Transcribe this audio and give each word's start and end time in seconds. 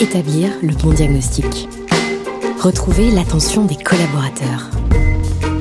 Établir 0.00 0.50
le 0.62 0.72
bon 0.74 0.94
diagnostic. 0.94 1.68
Retrouver 2.58 3.10
l'attention 3.10 3.66
des 3.66 3.76
collaborateurs. 3.76 4.70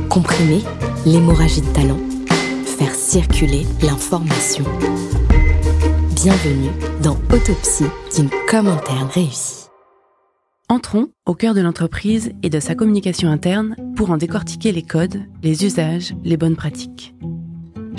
Comprimer 0.10 0.62
l'hémorragie 1.06 1.60
de 1.60 1.68
talent. 1.74 2.00
Faire 2.64 2.96
circuler 2.96 3.66
l'information. 3.82 4.64
Bienvenue 6.16 6.70
dans 7.04 7.18
Autopsie 7.34 7.84
d'une 8.16 8.30
com 8.50 8.70
réussie. 9.14 9.68
Entrons 10.70 11.10
au 11.26 11.36
cœur 11.36 11.54
de 11.54 11.62
l'entreprise 11.62 12.32
et 12.42 12.50
de 12.50 12.62
sa 12.62 12.76
communication 12.76 13.30
interne 13.30 13.76
pour 13.98 14.10
en 14.10 14.16
décortiquer 14.16 14.72
les 14.72 14.84
codes, 14.84 15.22
les 15.44 15.66
usages, 15.66 16.14
les 16.24 16.38
bonnes 16.38 16.56
pratiques. 16.56 17.14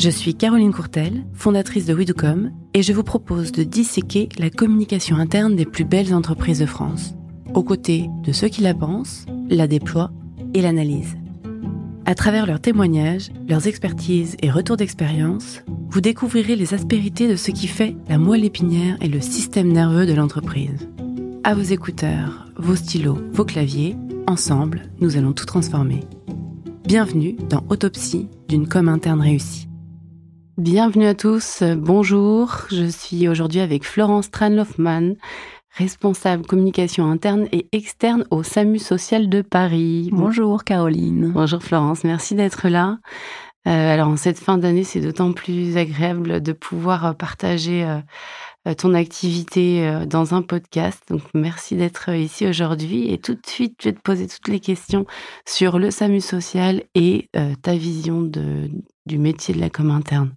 Je 0.01 0.09
suis 0.09 0.35
Caroline 0.35 0.73
Courtel, 0.73 1.27
fondatrice 1.35 1.85
de 1.85 1.93
Widucom, 1.93 2.53
et 2.73 2.83
je 2.83 2.95
vous 2.95 3.03
propose 3.03 3.53
de 3.53 3.65
disséquer 3.65 4.31
la 4.39 4.49
communication 4.49 5.17
interne 5.17 5.57
des 5.57 5.67
plus 5.67 5.85
belles 5.85 6.15
entreprises 6.15 6.61
de 6.61 6.65
France, 6.65 7.13
aux 7.53 7.63
côtés 7.63 8.09
de 8.23 8.33
ceux 8.33 8.49
qui 8.49 8.63
la 8.63 8.73
pensent, 8.73 9.27
la 9.51 9.67
déploient 9.67 10.11
et 10.55 10.63
l'analysent. 10.63 11.19
À 12.07 12.15
travers 12.15 12.47
leurs 12.47 12.63
témoignages, 12.63 13.29
leurs 13.47 13.67
expertises 13.67 14.39
et 14.41 14.51
retours 14.51 14.79
d'expérience, 14.79 15.63
vous 15.91 16.01
découvrirez 16.01 16.57
les 16.57 16.73
aspérités 16.73 17.29
de 17.29 17.37
ce 17.37 17.51
qui 17.51 17.67
fait 17.67 17.95
la 18.09 18.17
moelle 18.17 18.47
épinière 18.47 18.97
et 19.03 19.09
le 19.09 19.21
système 19.21 19.71
nerveux 19.71 20.07
de 20.07 20.15
l'entreprise. 20.15 20.89
À 21.45 21.55
vos 21.55 21.61
écouteurs, 21.61 22.47
vos 22.57 22.77
stylos, 22.77 23.19
vos 23.35 23.45
claviers, 23.45 23.97
ensemble, 24.27 24.85
nous 25.03 25.19
allons 25.19 25.35
tout 25.35 25.45
transformer. 25.45 26.01
Bienvenue 26.87 27.37
dans 27.51 27.65
Autopsie 27.69 28.29
d'une 28.49 28.67
com 28.67 28.89
interne 28.89 29.21
réussie. 29.21 29.70
Bienvenue 30.61 31.07
à 31.07 31.15
tous, 31.15 31.63
bonjour. 31.63 32.67
Je 32.71 32.85
suis 32.85 33.29
aujourd'hui 33.29 33.61
avec 33.61 33.83
Florence 33.83 34.31
Tranloffmann, 34.31 35.17
responsable 35.71 36.45
communication 36.45 37.11
interne 37.11 37.49
et 37.51 37.67
externe 37.73 38.27
au 38.31 38.43
SAMU 38.43 38.79
social 38.79 39.31
de 39.31 39.41
Paris. 39.41 40.11
Bonjour 40.13 40.65
Caroline. 40.65 41.33
Bonjour 41.33 41.63
Florence, 41.63 42.05
merci 42.05 42.35
d'être 42.35 42.69
là. 42.69 42.99
Euh, 43.67 43.71
alors 43.71 44.09
en 44.09 44.19
cette 44.19 44.39
fin 44.39 44.59
d'année, 44.59 44.85
c'est 44.85 45.01
d'autant 45.01 45.33
plus 45.33 45.79
agréable 45.79 46.43
de 46.43 46.53
pouvoir 46.53 47.17
partager 47.17 47.83
euh, 48.67 48.75
ton 48.75 48.93
activité 48.93 49.89
euh, 49.89 50.05
dans 50.05 50.35
un 50.35 50.43
podcast. 50.43 51.03
Donc 51.09 51.23
merci 51.33 51.75
d'être 51.75 52.11
ici 52.11 52.47
aujourd'hui 52.47 53.11
et 53.11 53.17
tout 53.17 53.33
de 53.33 53.47
suite, 53.47 53.77
je 53.83 53.89
vais 53.89 53.95
te 53.95 54.03
poser 54.03 54.29
toutes 54.29 54.49
les 54.49 54.61
questions 54.61 55.07
sur 55.49 55.79
le 55.79 55.91
SAMU 55.91 56.21
social 56.21 56.83
et 56.95 57.31
ta 57.63 57.73
vision 57.73 58.21
de, 58.21 58.69
du 59.07 59.17
métier 59.17 59.55
de 59.55 59.61
la 59.61 59.71
com 59.71 59.91
interne. 59.91 60.35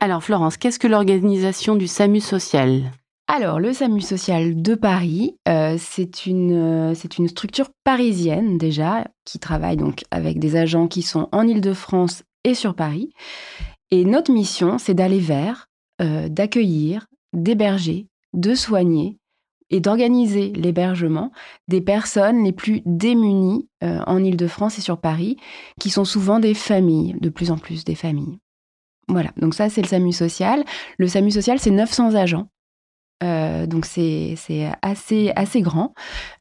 Alors 0.00 0.24
Florence, 0.24 0.56
qu'est-ce 0.56 0.78
que 0.78 0.88
l'organisation 0.88 1.76
du 1.76 1.86
SAMU 1.86 2.20
social? 2.20 2.90
Alors, 3.28 3.60
le 3.60 3.72
SAMU 3.72 4.00
social 4.00 4.60
de 4.60 4.74
Paris, 4.74 5.36
euh, 5.48 5.76
c'est 5.78 6.26
une, 6.26 6.52
euh, 6.90 6.94
une, 7.18 7.28
structure 7.28 7.70
parisienne 7.84 8.58
déjà, 8.58 9.06
qui 9.24 9.38
travaille 9.38 9.76
donc 9.76 10.02
avec 10.10 10.38
des 10.38 10.56
agents 10.56 10.88
qui 10.88 11.02
sont 11.02 11.28
en 11.32 11.46
Ile-de-France 11.46 12.24
et 12.44 12.54
sur 12.54 12.74
Paris. 12.74 13.10
Et 13.90 14.04
notre 14.04 14.32
mission, 14.32 14.78
c'est 14.78 14.94
d'aller 14.94 15.20
vers, 15.20 15.68
euh, 16.00 16.28
d'accueillir, 16.28 17.06
d'héberger, 17.32 18.06
de 18.34 18.54
soigner 18.54 19.18
et 19.72 19.80
d'organiser 19.80 20.50
l'hébergement 20.50 21.32
des 21.66 21.80
personnes 21.80 22.44
les 22.44 22.52
plus 22.52 22.82
démunies 22.84 23.68
euh, 23.82 24.00
en 24.06 24.22
Ile-de-France 24.22 24.78
et 24.78 24.82
sur 24.82 24.98
Paris, 24.98 25.38
qui 25.80 25.90
sont 25.90 26.04
souvent 26.04 26.38
des 26.38 26.54
familles, 26.54 27.16
de 27.20 27.30
plus 27.30 27.50
en 27.50 27.58
plus 27.58 27.84
des 27.84 27.94
familles. 27.96 28.38
Voilà, 29.08 29.30
donc 29.36 29.54
ça 29.54 29.68
c'est 29.68 29.82
le 29.82 29.88
SAMU 29.88 30.12
social. 30.12 30.62
Le 30.98 31.08
SAMU 31.08 31.32
social, 31.32 31.58
c'est 31.58 31.70
900 31.70 32.14
agents. 32.14 32.48
Euh, 33.24 33.66
donc 33.66 33.86
c'est 33.86 34.36
assez, 34.82 35.32
assez 35.36 35.62
grand. 35.62 35.94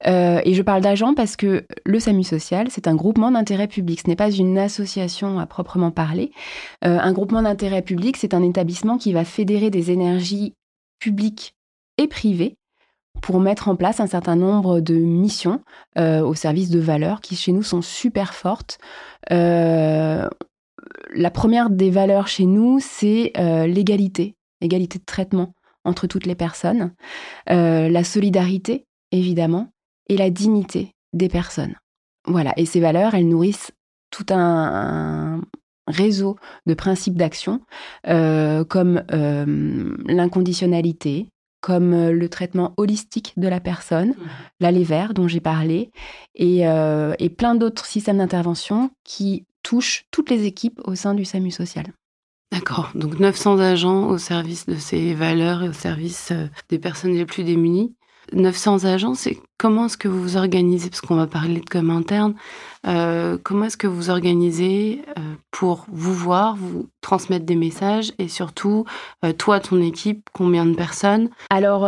Euh, 0.08 0.42
et 0.44 0.54
je 0.54 0.62
parle 0.62 0.82
d'agents 0.82 1.14
parce 1.14 1.36
que 1.36 1.66
le 1.86 2.00
SAMU 2.00 2.24
social, 2.24 2.68
c'est 2.70 2.88
un 2.88 2.96
groupement 2.96 3.32
d'intérêt 3.32 3.68
public. 3.68 4.02
Ce 4.02 4.10
n'est 4.10 4.16
pas 4.16 4.32
une 4.32 4.58
association 4.58 5.40
à 5.40 5.46
proprement 5.46 5.92
parler. 5.92 6.32
un 6.82 7.14
groupement 7.14 7.44
d'intérêt 7.44 7.82
public, 7.82 8.18
c'est 8.18 8.34
un 8.34 8.44
établissement 8.44 8.98
qui 8.98 9.14
va 9.14 9.24
fédérer 9.24 9.70
des 9.70 9.92
énergies 9.92 10.56
publiques 11.00 11.56
et 11.98 12.08
privées 12.08 12.58
pour 13.22 13.40
mettre 13.40 13.70
en 13.70 13.76
place 13.76 14.00
un 14.00 14.08
certain 14.08 14.36
nombre 14.36 14.82
de 14.82 14.96
missions 14.96 15.62
euh, 15.98 16.22
au 16.22 16.34
service 16.34 16.70
de 16.70 16.80
valeurs 16.80 17.22
qui 17.22 17.36
chez 17.36 17.52
nous 17.52 17.64
sont 17.64 17.82
super 17.82 18.34
fortes. 18.34 18.80
Euh, 19.32 20.28
la 21.14 21.32
première 21.32 21.70
des 21.70 21.90
valeurs 21.90 22.28
chez 22.28 22.46
nous, 22.46 22.80
c'est 22.82 23.32
euh, 23.38 23.68
l'égalité, 23.68 24.36
égalité 24.60 25.00
de 25.00 25.06
traitement 25.06 25.54
entre 25.84 26.08
toutes 26.08 26.26
les 26.28 26.36
personnes, 26.36 26.94
la 27.48 28.04
solidarité, 28.04 28.86
évidemment, 29.12 29.70
et 30.10 30.18
la 30.18 30.30
dignité 30.30 30.94
des 31.12 31.28
personnes. 31.28 31.74
Voilà, 32.28 32.54
et 32.56 32.68
ces 32.68 32.80
valeurs, 32.80 33.16
elles 33.16 33.28
nourrissent 33.28 33.72
tout 34.12 34.28
un, 34.30 35.42
réseau 35.88 36.38
de 36.68 36.76
principes 36.76 37.16
d'action, 37.16 37.62
comme 38.04 39.04
l'inconditionnalité, 40.06 41.30
comme 41.62 41.94
euh, 41.94 42.12
le 42.12 42.28
traitement 42.28 42.74
holistique 42.78 43.34
de 43.38 43.48
la 43.48 43.60
personne, 43.60 44.10
mmh. 44.10 44.16
l'allée 44.60 44.84
vert 44.84 45.14
dont 45.14 45.28
j'ai 45.28 45.40
parlé, 45.40 45.92
euh, 46.40 47.14
et, 47.20 47.30
plein 47.30 47.56
d'autres 47.56 47.86
systèmes 47.86 48.18
d'intervention 48.18 48.92
qui 49.04 49.46
touchent 49.64 50.06
toutes 50.12 50.30
les 50.30 50.46
équipes 50.46 50.82
au 50.84 50.96
sein 50.96 51.14
du 51.14 51.24
SAMU 51.24 51.52
social. 51.52 51.86
D'accord, 52.52 52.92
donc 52.96 53.18
900 53.18 53.60
agents 53.60 54.08
au 54.08 54.18
service 54.18 54.66
de 54.66 54.76
ces 54.76 55.14
valeurs 55.14 55.64
et 55.64 55.70
au 55.70 55.74
service 55.74 56.32
euh, 56.32 56.48
des 56.68 56.80
personnes 56.80 57.14
les 57.14 57.26
plus 57.26 57.44
démunies. 57.44 57.96
900 58.34 58.86
agents, 58.86 59.16
c'est 59.16 59.38
comment 59.58 59.86
est-ce 59.86 59.98
que 59.98 60.08
vous 60.08 60.22
vous 60.22 60.38
organisez 60.38 60.90
Parce 60.90 61.02
qu'on 61.02 61.16
va 61.16 61.28
parler 61.28 61.60
de 61.60 61.70
com 61.70 61.90
interne. 61.90 62.34
Euh, 62.88 63.38
comment 63.44 63.66
est-ce 63.66 63.78
que 63.78 63.86
vous 63.86 64.10
organisez 64.10 65.04
euh, 65.10 65.22
pour 65.52 65.86
vous 65.92 66.14
voir, 66.14 66.56
vous 66.56 66.88
transmettre 67.02 67.46
des 67.46 67.56
messages 67.56 68.12
et 68.18 68.28
surtout, 68.28 68.86
euh, 69.24 69.34
toi, 69.34 69.60
ton 69.60 69.80
équipe, 69.80 70.30
combien 70.34 70.66
de 70.66 70.74
personnes? 70.74 71.30
Alors, 71.52 71.88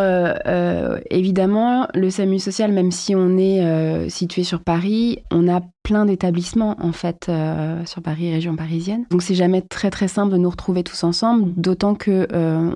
évidemment, 1.10 1.88
le 1.94 2.10
SAMU 2.10 2.40
social, 2.40 2.72
même 2.72 2.92
si 2.92 3.16
on 3.16 3.38
est 3.38 4.10
situé 4.10 4.44
sur 4.44 4.60
Paris, 4.60 5.24
on 5.32 5.48
a 5.48 5.62
plein 5.84 6.06
d'établissements 6.06 6.78
en 6.80 6.92
fait 6.92 7.32
sur 7.86 8.02
Paris, 8.02 8.32
région 8.32 8.56
parisienne. 8.56 9.06
Donc 9.10 9.22
c'est 9.24 9.36
jamais 9.36 9.62
très 9.62 9.90
très 9.90 10.08
simple 10.08 10.32
de 10.32 10.38
nous 10.38 10.50
retrouver 10.50 10.84
tous 10.84 11.04
ensemble, 11.04 11.52
d'autant 11.56 11.96
que 11.96 12.28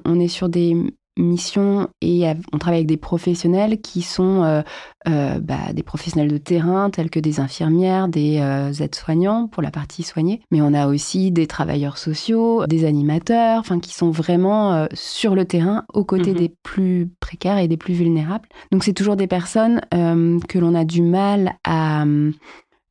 on 0.06 0.20
est 0.20 0.28
sur 0.28 0.50
des 0.50 0.76
mission 1.18 1.90
et 2.02 2.26
on 2.54 2.58
travaille 2.58 2.80
avec 2.80 2.88
des 2.88 2.98
professionnels 2.98 3.82
qui 3.82 4.02
sont 4.02 4.44
euh, 4.44 4.62
euh, 5.08 5.40
bah, 5.40 5.74
des 5.74 5.84
professionnels 5.84 6.32
de 6.32 6.38
terrain 6.38 6.90
tels 6.90 7.10
que 7.10 7.20
des 7.20 7.40
infirmières, 7.40 8.08
des 8.08 8.40
euh, 8.40 8.72
aides-soignants 8.72 9.48
pour 9.48 9.64
la 9.64 9.72
partie 9.72 10.04
soignée, 10.04 10.42
mais 10.52 10.62
on 10.62 10.74
a 10.74 10.88
aussi 10.88 11.32
des 11.32 11.48
travailleurs 11.48 11.98
sociaux, 11.98 12.66
des 12.68 12.86
animateurs, 12.86 13.60
enfin 13.60 13.80
qui 13.80 13.94
sont 13.94 14.12
vraiment 14.12 14.88
sur 14.94 15.36
le 15.36 15.46
terrain 15.46 15.86
aux 15.94 16.04
côtés 16.04 16.32
mhm. 16.32 16.38
des 16.38 16.56
plus 16.64 17.10
précaires 17.20 17.58
et 17.58 17.68
des 17.68 17.78
plus 17.78 17.94
vulnérables. 17.94 18.48
Donc 18.72 18.84
c'est 18.84 18.94
toujours 18.94 19.16
des 19.16 19.28
personnes 19.28 19.82
que 19.92 20.60
l'on 20.60 20.76
a 20.76 20.86
du 20.86 21.02
mal 21.02 21.56
à 21.64 22.06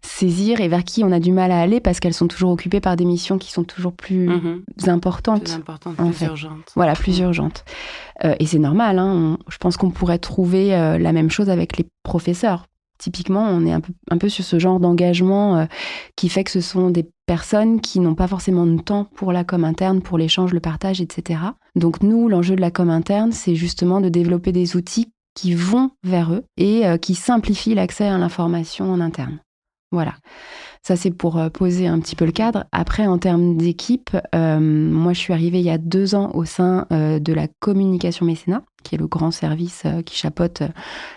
saisir 0.07 0.61
et 0.61 0.69
vers 0.69 0.85
qui 0.85 1.05
on 1.05 1.13
a 1.13 1.21
du 1.21 1.33
mal 1.33 1.51
à 1.51 1.61
aller 1.61 1.81
parce 1.81 2.01
qu'elles 2.01 2.15
sont 2.15 2.29
toujours 2.29 2.51
occupées 2.51 2.81
par 2.81 2.97
des 2.97 3.05
missions 3.05 3.39
qui 3.39 3.53
sont 3.53 3.65
toujours 3.65 3.93
plus 3.93 4.29
mhm. 4.29 4.63
importantes. 4.87 5.45
Plus 5.45 5.55
importantes, 5.55 5.97
plus 5.97 6.23
urgentes. 6.23 6.73
Voilà, 6.75 6.95
plus 6.95 7.19
urgentes. 7.19 7.65
Euh, 8.25 8.35
et 8.39 8.47
c'est 8.47 8.59
normal, 8.59 8.99
hein, 8.99 9.39
je 9.49 9.59
pense 9.59 9.77
qu'on 9.77 9.91
pourrait 9.91 10.19
trouver 10.19 10.75
euh, 10.75 10.99
la 10.99 11.13
même 11.13 11.31
chose 11.31 11.51
avec 11.51 11.77
les 11.77 11.87
professeurs. 12.03 12.67
Typiquement, 12.99 13.47
on 13.47 13.67
est 13.67 13.73
un 13.73 13.81
peu, 13.81 13.93
un 14.11 14.17
peu 14.17 14.31
sur 14.31 14.43
ce 14.43 14.59
genre 14.59 14.81
d'engagement 14.81 15.59
euh, 15.59 15.65
qui 16.17 16.31
fait 16.31 16.45
que 16.45 16.51
ce 16.51 16.63
sont 16.63 16.89
des 16.89 17.07
personnes 17.27 17.83
qui 17.83 18.01
n'ont 18.01 18.15
pas 18.15 18.27
forcément 18.27 18.65
de 18.65 18.81
temps 18.81 19.05
pour 19.17 19.33
la 19.33 19.45
com 19.45 19.65
interne, 19.65 20.01
pour 20.01 20.17
l'échange, 20.17 20.55
le 20.55 20.61
partage, 20.61 21.03
etc. 21.03 21.41
Donc 21.75 22.03
nous, 22.03 22.29
l'enjeu 22.29 22.57
de 22.57 22.63
la 22.63 22.71
com 22.71 22.89
interne, 22.89 23.33
c'est 23.33 23.55
justement 23.55 24.01
de 24.01 24.09
développer 24.09 24.53
des 24.53 24.77
outils 24.77 25.13
qui 25.35 25.53
vont 25.53 25.91
vers 26.05 26.33
eux 26.33 26.45
et 26.57 26.85
qui 27.03 27.15
simplifient 27.15 27.75
l'accès 27.75 28.07
à 28.07 28.17
l'information 28.17 28.91
en 28.91 29.03
interne. 29.03 29.39
Voilà. 29.93 30.15
Ça, 30.83 30.97
c'est 30.97 31.11
pour 31.11 31.39
euh, 31.39 31.49
poser 31.49 31.87
un 31.87 31.99
petit 32.01 32.17
peu 32.17 32.25
le 32.25 32.33
cadre. 32.33 32.65
Après, 32.73 33.07
en 33.07 33.19
termes 33.19 33.57
d'équipe, 33.57 34.11
euh, 34.35 34.59
moi, 34.61 35.13
je 35.13 35.19
suis 35.19 35.33
arrivée 35.33 35.61
il 35.61 35.65
y 35.65 35.71
a 35.71 35.79
deux 35.79 36.15
ans 36.15 36.31
au 36.35 36.45
sein 36.45 36.87
euh, 36.93 37.19
de 37.19 37.33
la 37.33 37.47
communication 37.61 38.27
mécénat, 38.27 38.63
qui 38.83 38.95
est 38.95 38.99
le 38.99 39.07
grand 39.07 39.31
service 39.31 39.85
qui 40.05 40.17
chapeaute 40.17 40.63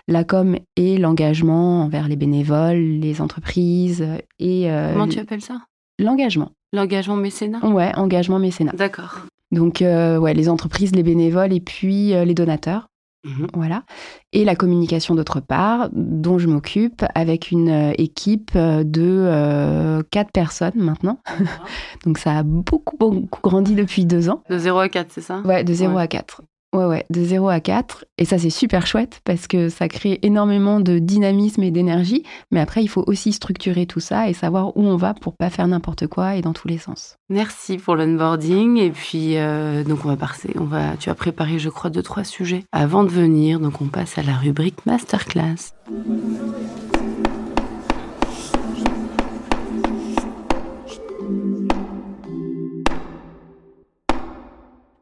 la 0.08 0.24
com 0.24 0.56
et 0.76 0.98
l'engagement 0.98 1.84
envers 1.84 2.08
les 2.08 2.16
bénévoles, 2.16 2.78
les 2.78 3.22
entreprises 3.22 4.06
et... 4.40 4.70
Comment 4.94 5.08
tu 5.08 5.20
appelles 5.20 5.42
ça? 5.42 5.62
L'engagement. 6.00 6.52
L'engagement 6.74 7.16
mécénat? 7.16 7.66
Ouais, 7.66 7.92
engagement 7.96 8.40
mécénat. 8.40 8.74
D'accord. 8.74 9.26
Donc, 9.52 9.82
ouais, 9.82 10.34
les 10.34 10.50
entreprises, 10.50 10.96
les 10.96 11.04
bénévoles 11.04 11.54
et 11.54 11.60
puis 11.60 12.10
les 12.10 12.34
donateurs. 12.34 12.88
Mhm. 13.26 13.48
Voilà. 13.54 13.84
Et 14.32 14.46
la 14.46 14.56
communication 14.56 15.14
d'autre 15.14 15.42
part, 15.42 15.90
dont 15.92 16.38
je 16.38 16.48
m'occupe 16.48 17.04
avec 17.16 17.52
une 17.52 17.70
euh, 17.70 17.94
équipe 17.98 18.52
euh, 18.56 18.84
de 18.84 19.02
euh, 19.04 20.02
quatre 20.10 20.32
personnes 20.32 20.76
maintenant. 20.78 21.20
Donc 22.06 22.18
ça 22.18 22.38
a 22.38 22.44
beaucoup, 22.44 22.96
beaucoup 22.98 23.42
grandi 23.42 23.76
depuis 23.76 24.06
deux 24.06 24.30
ans. 24.30 24.44
De 24.50 24.58
0 24.58 24.80
à 24.80 24.90
4, 24.90 25.12
c'est 25.12 25.22
ça? 25.22 25.42
Ouais, 25.42 25.64
de 25.64 25.74
0 25.74 25.98
à 25.98 26.08
4. 26.08 26.42
Ouais, 26.72 26.86
ouais, 26.86 27.06
de 27.10 27.24
0 27.24 27.50
à 27.50 27.60
4. 27.60 28.06
Et 28.20 28.26
ça, 28.26 28.38
c'est 28.38 28.52
super 28.52 28.86
chouette 28.86 29.22
parce 29.24 29.48
que 29.48 29.70
ça 29.70 29.88
crée 29.88 30.20
énormément 30.22 30.80
de 30.80 31.00
dynamisme 31.00 31.64
et 31.64 31.72
d'énergie. 31.72 32.24
Mais 32.52 32.60
après, 32.60 32.84
il 32.84 32.88
faut 32.88 33.04
aussi 33.08 33.34
structurer 33.34 33.88
tout 33.88 34.00
ça 34.00 34.30
et 34.30 34.34
savoir 34.34 34.78
où 34.78 34.84
on 34.84 34.96
va 34.96 35.16
pour 35.16 35.36
pas 35.36 35.50
faire 35.50 35.68
n'importe 35.68 36.06
quoi 36.06 36.36
et 36.36 36.42
dans 36.42 36.54
tous 36.54 36.68
les 36.68 36.78
sens. 36.78 37.18
Merci 37.30 37.78
pour 37.78 37.96
l'onboarding. 37.96 38.78
Et 38.78 38.92
puis, 38.92 39.38
euh, 39.38 39.84
donc, 39.84 40.06
on 40.06 40.10
va 40.10 40.18
passer. 40.18 40.54
On 40.60 40.66
va, 40.66 40.96
tu 41.00 41.10
as 41.10 41.16
préparé, 41.16 41.58
je 41.58 41.70
crois, 41.70 41.90
deux, 41.90 42.04
trois 42.04 42.24
sujets 42.24 42.64
avant 42.72 43.04
de 43.04 43.10
venir. 43.10 43.60
Donc, 43.60 43.82
on 43.82 43.86
passe 43.86 44.18
à 44.20 44.22
la 44.22 44.36
rubrique 44.36 44.86
Masterclass. 44.86 45.74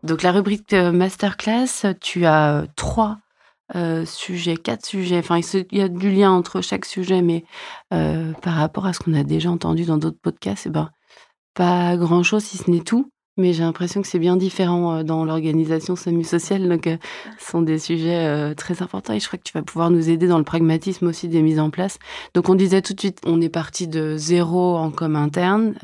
Donc 0.07 0.23
la 0.23 0.31
rubrique 0.31 0.71
euh, 0.71 0.93
masterclass, 0.93 1.93
tu 1.99 2.25
as 2.25 2.61
euh, 2.61 2.65
trois 2.77 3.17
euh, 3.75 4.05
sujets, 4.05 4.55
quatre 4.55 4.85
sujets. 4.85 5.17
Enfin, 5.17 5.37
il 5.37 5.77
y 5.77 5.81
a 5.81 5.89
du 5.89 6.09
lien 6.09 6.31
entre 6.31 6.61
chaque 6.61 6.85
sujet, 6.85 7.21
mais 7.21 7.43
par 7.89 8.53
rapport 8.53 8.85
à 8.85 8.93
ce 8.93 8.99
qu'on 8.99 9.13
a 9.13 9.23
déjà 9.23 9.51
entendu 9.51 9.83
dans 9.83 9.97
d'autres 9.97 10.19
podcasts, 10.21 10.67
eh 10.67 10.69
ben, 10.69 10.89
pas 11.53 11.97
grand-chose 11.97 12.43
si 12.43 12.57
ce 12.57 12.71
n'est 12.71 12.81
tout 12.81 13.11
mais 13.37 13.53
j'ai 13.53 13.63
l'impression 13.63 14.01
que 14.01 14.07
c'est 14.07 14.19
bien 14.19 14.35
différent 14.35 14.97
euh, 14.97 15.03
dans 15.03 15.23
l'organisation 15.23 15.95
semi-sociale. 15.95 16.67
Donc, 16.67 16.87
euh, 16.87 16.97
ce 17.39 17.51
sont 17.51 17.61
des 17.61 17.79
sujets 17.79 18.25
euh, 18.25 18.53
très 18.53 18.81
importants 18.81 19.13
et 19.13 19.19
je 19.19 19.27
crois 19.27 19.37
que 19.37 19.43
tu 19.43 19.53
vas 19.53 19.61
pouvoir 19.61 19.91
nous 19.91 20.09
aider 20.09 20.27
dans 20.27 20.39
le 20.39 20.43
pragmatisme 20.43 21.07
aussi 21.07 21.27
des 21.27 21.41
mises 21.41 21.59
en 21.59 21.69
place. 21.69 21.99
Donc, 22.33 22.49
on 22.49 22.55
disait 22.55 22.81
tout 22.81 22.93
de 22.93 22.99
suite, 22.99 23.19
on 23.25 23.39
est 23.39 23.49
parti 23.49 23.87
de 23.87 24.17
zéro 24.17 24.75
en 24.75 24.91
com 24.91 25.15
interne, 25.15 25.75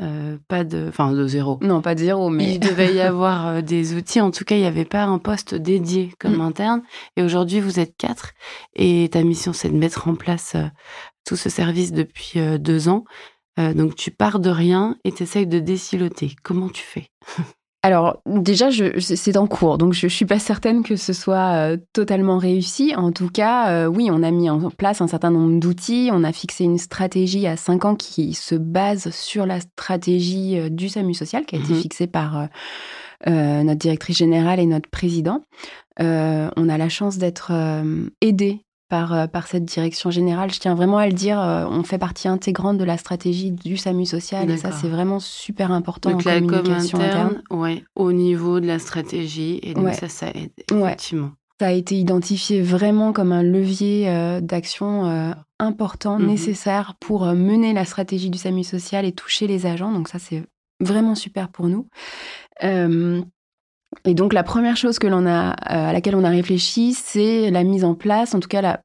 pas 0.47 0.63
de, 0.63 0.88
enfin, 0.89 1.11
de 1.11 1.27
zéro. 1.27 1.59
Non, 1.61 1.81
pas 1.81 1.95
de 1.95 2.00
zéro, 2.00 2.29
mais 2.29 2.55
il 2.55 2.59
devait 2.59 2.94
y 2.94 3.01
avoir 3.01 3.61
des 3.61 3.95
outils. 3.95 4.21
En 4.21 4.31
tout 4.31 4.44
cas, 4.44 4.56
il 4.56 4.61
n'y 4.61 4.67
avait 4.67 4.85
pas 4.85 5.03
un 5.03 5.19
poste 5.19 5.56
dédié 5.56 6.11
comme 6.19 6.38
mm. 6.38 6.41
interne. 6.41 6.81
Et 7.17 7.23
aujourd'hui, 7.23 7.59
vous 7.59 7.79
êtes 7.79 7.95
quatre 7.97 8.31
et 8.75 9.09
ta 9.11 9.23
mission, 9.23 9.53
c'est 9.53 9.69
de 9.69 9.77
mettre 9.77 10.07
en 10.07 10.15
place 10.15 10.56
tout 11.25 11.35
ce 11.35 11.49
service 11.49 11.91
depuis 11.91 12.39
deux 12.59 12.89
ans. 12.89 13.06
Euh, 13.59 13.73
donc 13.73 13.95
tu 13.95 14.11
pars 14.11 14.39
de 14.39 14.50
rien 14.50 14.97
et 15.03 15.11
tu 15.11 15.23
essayes 15.23 15.47
de 15.47 15.59
déciloter. 15.59 16.35
Comment 16.44 16.69
tu 16.69 16.83
fais? 16.83 17.07
Alors 17.85 18.21
déjà, 18.25 18.69
c'est 18.97 19.35
en 19.35 19.45
cours, 19.45 19.77
donc 19.77 19.91
je 19.91 20.05
ne 20.05 20.09
suis 20.09 20.23
pas 20.23 20.39
certaine 20.39 20.83
que 20.83 20.95
ce 20.95 21.11
soit 21.11 21.55
euh, 21.55 21.77
totalement 21.91 22.38
réussi. 22.38 22.95
En 22.95 23.11
tout 23.11 23.27
cas, 23.27 23.71
euh, 23.71 23.88
oui, 23.88 24.07
on 24.09 24.23
a 24.23 24.31
mis 24.31 24.50
en 24.50 24.69
place 24.69 25.01
un 25.01 25.09
certain 25.09 25.31
nombre 25.31 25.59
d'outils, 25.59 26.09
on 26.13 26.23
a 26.23 26.31
fixé 26.31 26.63
une 26.63 26.77
stratégie 26.77 27.45
à 27.45 27.57
cinq 27.57 27.83
ans 27.83 27.95
qui 27.95 28.35
se 28.35 28.55
base 28.55 29.09
sur 29.09 29.45
la 29.45 29.59
stratégie 29.59 30.71
du 30.71 30.88
SAMU 30.88 31.13
social 31.13 31.45
qui 31.45 31.57
a 31.57 31.59
été 31.59 31.73
mhm. 31.73 31.81
fixée 31.81 32.07
par 32.07 32.47
notre 33.27 33.79
directrice 33.79 34.17
générale 34.17 34.61
et 34.61 34.65
notre 34.65 34.89
président. 34.89 35.41
on 35.99 36.69
a 36.69 36.77
la 36.77 36.89
chance 36.89 37.17
d'être 37.17 37.51
aidé 38.21 38.61
euh, 38.91 39.27
par, 39.27 39.47
cette 39.47 39.65
direction 39.65 40.12
générale. 40.12 40.51
Je 40.51 40.59
tiens 40.59 40.75
vraiment 40.75 40.97
à 40.97 41.07
le 41.07 41.13
dire, 41.13 41.39
euh, 41.39 41.65
on 41.68 41.83
fait 41.83 41.97
partie 41.97 42.27
intégrante 42.27 42.77
de 42.77 42.83
la 42.83 42.97
stratégie 42.97 43.51
du 43.51 43.75
SAMU 43.75 44.06
social 44.06 44.50
et 44.50 44.57
ça, 44.57 44.71
c'est 44.71 44.88
vraiment 44.88 45.19
super 45.19 45.71
important 45.71 46.12
donc, 46.12 46.27
en 46.27 46.30
la 46.30 46.41
communication 46.41 47.00
interne. 47.00 47.41
Ouais, 47.50 47.83
au 47.95 48.12
niveau 48.12 48.59
de 48.59 48.68
la 48.68 48.80
stratégie 48.80 49.59
et 49.63 49.74
donc 49.74 49.94
ça, 49.94 50.09
ça 50.09 50.27
aide, 50.30 50.51
effectivement. 50.71 51.31
Ça 51.59 51.68
a 51.68 51.71
été 51.71 51.95
identifié 51.95 52.62
vraiment 52.62 53.13
comme 53.13 53.31
un 53.31 53.44
levier 53.44 54.09
euh, 54.09 54.41
d'action 54.41 55.33
important, 55.59 56.19
mhm. 56.19 56.27
nécessaire 56.27 56.94
pour 57.00 57.25
mener 57.25 57.74
la 57.74 57.85
stratégie 57.85 58.30
du 58.30 58.38
SAMU 58.38 58.63
social 58.63 59.06
et 59.06 59.12
toucher 59.12 59.47
les 59.47 59.65
agents. 59.65 59.91
Donc 59.91 60.07
ça, 60.07 60.19
c'est 60.19 60.44
vraiment 60.80 61.15
super 61.15 61.50
pour 61.50 61.68
nous. 61.68 61.88
Et 64.06 64.13
donc 64.13 64.34
la 64.34 64.44
première 64.44 64.78
chose 64.78 64.98
euh, 65.04 65.51
à 65.69 65.94
laquelle 65.94 66.16
on 66.16 66.24
a 66.24 66.30
réfléchi, 66.30 66.94
c'est 66.94 67.51
la 67.51 67.63
mise 67.63 67.84
en 67.84 67.95
place, 67.95 68.34
en 68.34 68.40
tout 68.40 68.48
cas 68.48 68.62
la, 68.62 68.80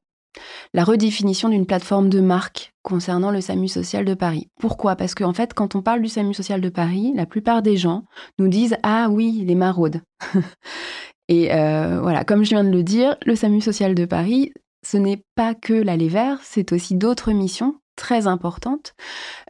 redéfinition 0.83 1.49
d'une 1.49 1.65
plateforme 1.65 2.09
de 2.09 2.21
marque 2.21 2.73
concernant 2.83 3.31
le 3.31 3.41
SAMU 3.41 3.67
social 3.67 4.05
de 4.05 4.13
Paris. 4.13 4.47
Pourquoi? 4.59 4.95
Parce 4.95 5.15
qu'en 5.15 5.33
fait, 5.33 5.53
quand 5.53 5.75
on 5.75 5.81
parle 5.81 6.01
du 6.01 6.07
SAMU 6.07 6.33
social 6.33 6.61
de 6.61 6.69
Paris, 6.69 7.11
la 7.15 7.25
plupart 7.25 7.61
des 7.61 7.77
gens 7.77 8.03
nous 8.37 8.47
disent 8.47 8.77
Ah 8.83 9.07
oui, 9.09 9.43
les 9.45 9.55
maraudes. 9.55 10.01
Et 11.27 11.53
euh, 11.53 11.99
voilà, 12.01 12.23
comme 12.23 12.43
je 12.43 12.49
viens 12.49 12.63
de 12.63 12.69
le 12.69 12.83
dire, 12.83 13.15
le 13.25 13.35
SAMU 13.35 13.61
social 13.61 13.93
de 13.93 14.05
Paris, 14.05 14.51
ce 14.85 14.97
n'est 14.97 15.21
pas 15.35 15.53
que 15.53 15.73
l'aller 15.73 16.07
vert, 16.07 16.39
c'est 16.43 16.71
aussi 16.71 16.95
d'autres 16.95 17.31
missions 17.31 17.75
très 17.99 18.27
importantes, 18.27 18.95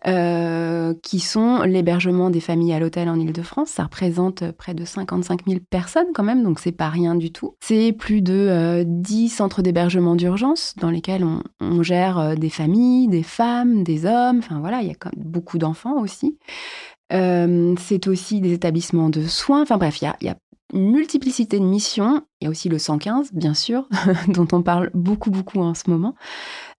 euh, 0.07 0.95
qui 1.03 1.19
sont 1.19 1.61
l'hébergement 1.61 2.31
des 2.31 2.39
familles 2.39 2.73
à 2.73 2.79
l'hôtel 2.79 3.07
en 3.07 3.17
Ile-de-France. 3.17 3.69
Ça 3.69 3.83
représente 3.83 4.51
près 4.53 4.73
de 4.73 4.83
55 4.85 5.41
000 5.47 5.59
personnes 5.69 6.07
quand 6.15 6.23
même, 6.23 6.43
donc 6.43 6.59
c'est 6.59 6.71
pas 6.71 6.89
rien 6.89 7.13
du 7.13 7.31
tout. 7.31 7.55
C'est 7.59 7.93
plus 7.93 8.21
de 8.21 8.83
10 8.85 9.25
euh, 9.31 9.35
centres 9.35 9.61
d'hébergement 9.61 10.15
d'urgence 10.15 10.73
dans 10.81 10.89
lesquels 10.89 11.23
on, 11.61 11.83
gère 11.83 12.17
euh, 12.17 12.35
des 12.35 12.49
familles, 12.49 13.07
des 13.07 13.21
femmes, 13.21 13.83
des 13.83 14.05
hommes, 14.05 14.39
enfin 14.39 14.59
voilà, 14.59 14.81
il 14.81 14.87
y 14.87 14.91
a 14.91 14.95
quand 14.95 15.11
même 15.15 15.25
beaucoup 15.25 15.59
d'enfants 15.59 16.01
aussi. 16.01 16.37
c'est 17.11 18.07
aussi 18.07 18.41
des 18.41 18.53
établissements 18.53 19.09
de 19.09 19.21
soins, 19.21 19.61
enfin 19.61 19.77
bref, 19.77 20.01
il 20.01 20.05
y 20.21 20.29
a 20.29 20.37
une 20.73 20.91
multiplicité 20.91 21.59
de 21.59 21.65
missions. 21.65 22.23
Il 22.41 22.45
y 22.45 22.47
a 22.47 22.49
aussi 22.49 22.67
le 22.69 22.79
115, 22.79 23.31
bien 23.33 23.53
sûr, 23.53 23.87
dont 24.27 24.47
on 24.51 24.63
parle 24.63 24.89
beaucoup, 24.93 25.29
beaucoup 25.29 25.59
en 25.59 25.75
ce 25.75 25.89
moment. 25.89 26.15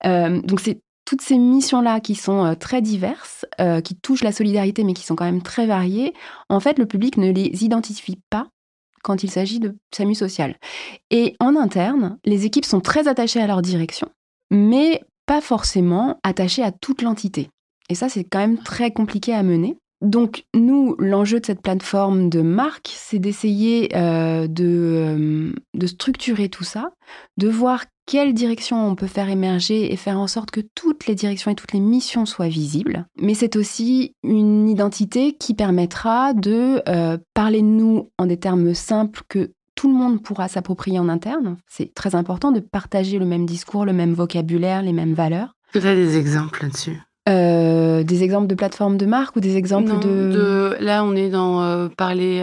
donc 0.04 0.60
c'est 0.60 0.80
toutes 1.10 1.22
ces 1.22 1.38
missions-là 1.38 1.98
qui 1.98 2.14
sont 2.14 2.44
euh, 2.44 2.54
très 2.54 2.80
diverses, 2.80 3.44
euh, 3.60 3.80
qui 3.80 3.96
touchent 3.96 4.22
la 4.22 4.30
solidarité 4.30 4.84
mais 4.84 4.92
qui 4.92 5.04
sont 5.04 5.16
quand 5.16 5.24
même 5.24 5.42
très 5.42 5.66
variées, 5.66 6.14
en 6.48 6.60
fait, 6.60 6.78
le 6.78 6.86
public 6.86 7.16
ne 7.16 7.32
les 7.32 7.64
identifie 7.64 8.20
pas 8.30 8.46
quand 9.02 9.24
il 9.24 9.30
s'agit 9.30 9.58
de 9.58 9.74
SAMU 9.92 10.14
social. 10.14 10.54
Et 11.10 11.34
en 11.40 11.56
interne, 11.56 12.16
les 12.24 12.46
équipes 12.46 12.64
sont 12.64 12.80
très 12.80 13.08
attachées 13.08 13.40
à 13.40 13.48
leur 13.48 13.60
direction, 13.60 14.08
mais 14.52 15.02
pas 15.26 15.40
forcément 15.40 16.20
attachées 16.22 16.62
à 16.62 16.70
toute 16.70 17.02
l'entité. 17.02 17.50
Et 17.88 17.96
ça, 17.96 18.08
c'est 18.08 18.22
quand 18.22 18.38
même 18.38 18.58
très 18.58 18.92
compliqué 18.92 19.34
à 19.34 19.42
mener. 19.42 19.76
Donc 20.02 20.44
nous, 20.54 20.94
l'enjeu 21.00 21.40
de 21.40 21.46
cette 21.46 21.60
plateforme 21.60 22.30
de 22.30 22.40
marque, 22.40 22.88
c'est 22.94 23.18
d'essayer 23.18 23.90
euh, 23.96 24.46
de, 24.46 25.52
de, 25.74 25.86
structurer 25.88 26.48
tout 26.48 26.64
ça, 26.64 26.92
de 27.36 27.48
voir 27.48 27.84
quelle 28.10 28.34
direction 28.34 28.88
on 28.88 28.96
peut 28.96 29.06
faire 29.06 29.28
émerger 29.28 29.92
et 29.92 29.96
faire 29.96 30.18
en 30.18 30.26
sorte 30.26 30.50
que 30.50 30.60
toutes 30.74 31.06
les 31.06 31.14
directions 31.14 31.52
et 31.52 31.54
toutes 31.54 31.72
les 31.72 31.78
missions 31.78 32.26
soient 32.26 32.48
visibles. 32.48 33.06
Mais 33.20 33.34
c'est 33.34 33.54
aussi 33.54 34.16
une 34.24 34.68
identité 34.68 35.36
qui 35.36 35.54
permettra 35.54 36.34
de 36.34 36.82
euh, 36.88 37.18
parler 37.34 37.62
de 37.62 37.68
nous 37.68 38.10
en 38.18 38.26
des 38.26 38.36
termes 38.36 38.74
simples 38.74 39.22
que 39.28 39.52
tout 39.76 39.86
le 39.86 39.94
monde 39.96 40.24
pourra 40.24 40.48
s'approprier 40.48 40.98
en 40.98 41.08
interne. 41.08 41.56
C'est 41.68 41.94
très 41.94 42.16
important 42.16 42.50
de 42.50 42.58
partager 42.58 43.20
le 43.20 43.26
même 43.26 43.46
discours, 43.46 43.84
le 43.84 43.92
même 43.92 44.12
vocabulaire, 44.12 44.82
les 44.82 44.92
mêmes 44.92 45.14
valeurs. 45.14 45.54
Tu 45.72 45.78
as 45.78 45.94
des 45.94 46.18
exemples 46.18 46.64
là-dessus? 46.64 47.00
Euh, 47.28 48.02
des 48.02 48.22
exemples 48.22 48.46
de 48.46 48.54
plateformes 48.54 48.96
de 48.96 49.06
marque 49.06 49.36
ou 49.36 49.40
des 49.40 49.56
exemples 49.56 49.98
de... 50.00 50.76
Là, 50.80 51.04
on 51.04 51.14
est 51.14 51.30
dans 51.30 51.62
euh, 51.62 51.88
parler, 51.88 52.42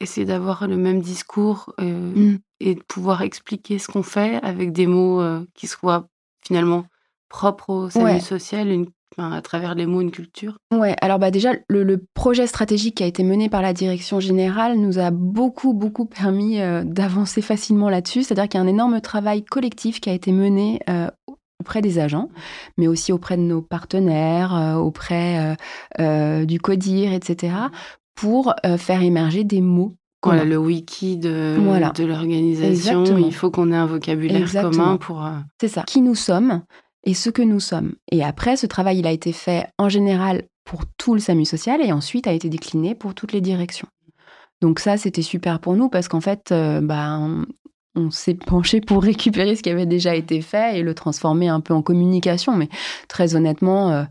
essayer 0.00 0.26
d'avoir 0.26 0.66
le 0.68 0.76
même 0.76 1.00
discours. 1.00 1.72
Mm 1.78 2.36
et 2.60 2.74
de 2.74 2.82
pouvoir 2.82 3.22
expliquer 3.22 3.78
ce 3.78 3.88
qu'on 3.88 4.02
fait 4.02 4.40
avec 4.42 4.72
des 4.72 4.86
mots 4.86 5.20
euh, 5.20 5.44
qui 5.54 5.66
soient 5.66 6.08
finalement 6.44 6.84
propres 7.28 7.70
au 7.70 7.90
salut 7.90 8.20
social, 8.20 8.68
une, 8.68 8.86
à 9.18 9.42
travers 9.42 9.74
les 9.74 9.86
mots, 9.86 10.00
une 10.00 10.10
culture 10.10 10.58
Ouais, 10.72 10.96
alors 11.02 11.18
bah 11.18 11.30
déjà, 11.30 11.52
le, 11.68 11.96
projet 12.14 12.46
stratégique 12.46 12.96
qui 12.96 13.02
a 13.02 13.06
été 13.06 13.22
mené 13.22 13.48
par 13.48 13.60
la 13.60 13.72
direction 13.72 14.18
générale 14.18 14.76
nous 14.78 14.98
a 14.98 15.10
beaucoup, 15.10 15.74
beaucoup 15.74 16.06
permis 16.06 16.60
euh, 16.60 16.84
d'avancer 16.84 17.42
facilement 17.42 17.90
là-dessus. 17.90 18.22
C'est-à-dire 18.22 18.48
qu'il 18.48 18.58
y 18.58 18.62
a 18.62 18.64
un 18.64 18.68
énorme 18.68 19.00
travail 19.00 19.44
collectif 19.44 20.00
qui 20.00 20.08
a 20.08 20.14
été 20.14 20.32
mené 20.32 20.80
euh, 20.88 21.10
auprès 21.60 21.80
des 21.82 21.98
agents, 21.98 22.28
mais 22.76 22.86
aussi 22.86 23.12
auprès 23.12 23.36
de 23.36 23.42
nos 23.42 23.62
partenaires, 23.62 24.76
auprès 24.78 25.56
du 25.98 26.60
CODIR, 26.60 27.12
etc., 27.12 27.54
pour 28.14 28.54
faire 28.78 29.02
émerger 29.02 29.44
des 29.44 29.60
mots 29.60 29.94
voilà, 30.24 30.44
le 30.44 30.58
wiki 30.58 31.16
de, 31.16 31.56
de 31.94 32.04
l'organisation, 32.04 33.04
il 33.18 33.34
faut 33.34 33.50
qu'on 33.50 33.70
ait 33.70 33.76
un 33.76 33.86
vocabulaire 33.86 34.50
commun 34.52 34.96
pour... 34.96 35.24
Euh, 35.24 35.30
C'est 35.60 35.68
ça. 35.68 35.84
Qui 35.86 36.00
nous 36.00 36.16
sommes 36.16 36.62
et 37.04 37.14
ce 37.14 37.30
que 37.30 37.42
nous 37.42 37.60
sommes. 37.60 37.94
Et 38.10 38.24
après, 38.24 38.56
ce 38.56 38.66
travail, 38.66 38.98
il 38.98 39.06
a 39.06 39.12
été 39.12 39.32
fait 39.32 39.68
en 39.78 39.88
général 39.88 40.42
pour 40.64 40.82
tout 40.98 41.14
le 41.14 41.20
SAMU 41.20 41.44
social 41.44 41.80
et 41.80 41.92
ensuite 41.92 42.26
a 42.26 42.32
été 42.32 42.48
décliné 42.48 42.94
pour 42.94 43.14
toutes 43.14 43.32
les 43.32 43.40
directions. 43.40 43.88
Donc 44.60 44.80
ça, 44.80 44.96
c'était 44.96 45.22
super 45.22 45.60
pour 45.60 45.76
nous 45.76 45.88
parce 45.88 46.08
qu'en 46.08 46.20
fait, 46.20 46.50
euh, 46.50 46.80
bah, 46.80 47.20
on 47.98 48.10
s'est 48.10 48.34
penché 48.34 48.80
pour 48.80 49.02
récupérer 49.02 49.56
ce 49.56 49.62
qui 49.62 49.70
avait 49.70 49.86
déjà 49.86 50.14
été 50.14 50.40
fait 50.40 50.78
et 50.78 50.82
le 50.82 50.94
transformer 50.94 51.48
un 51.48 51.60
peu 51.60 51.74
en 51.74 51.82
communication. 51.82 52.54
Mais 52.54 52.68
très 53.08 53.34
honnêtement, 53.34 53.90
euh, 53.90 54.04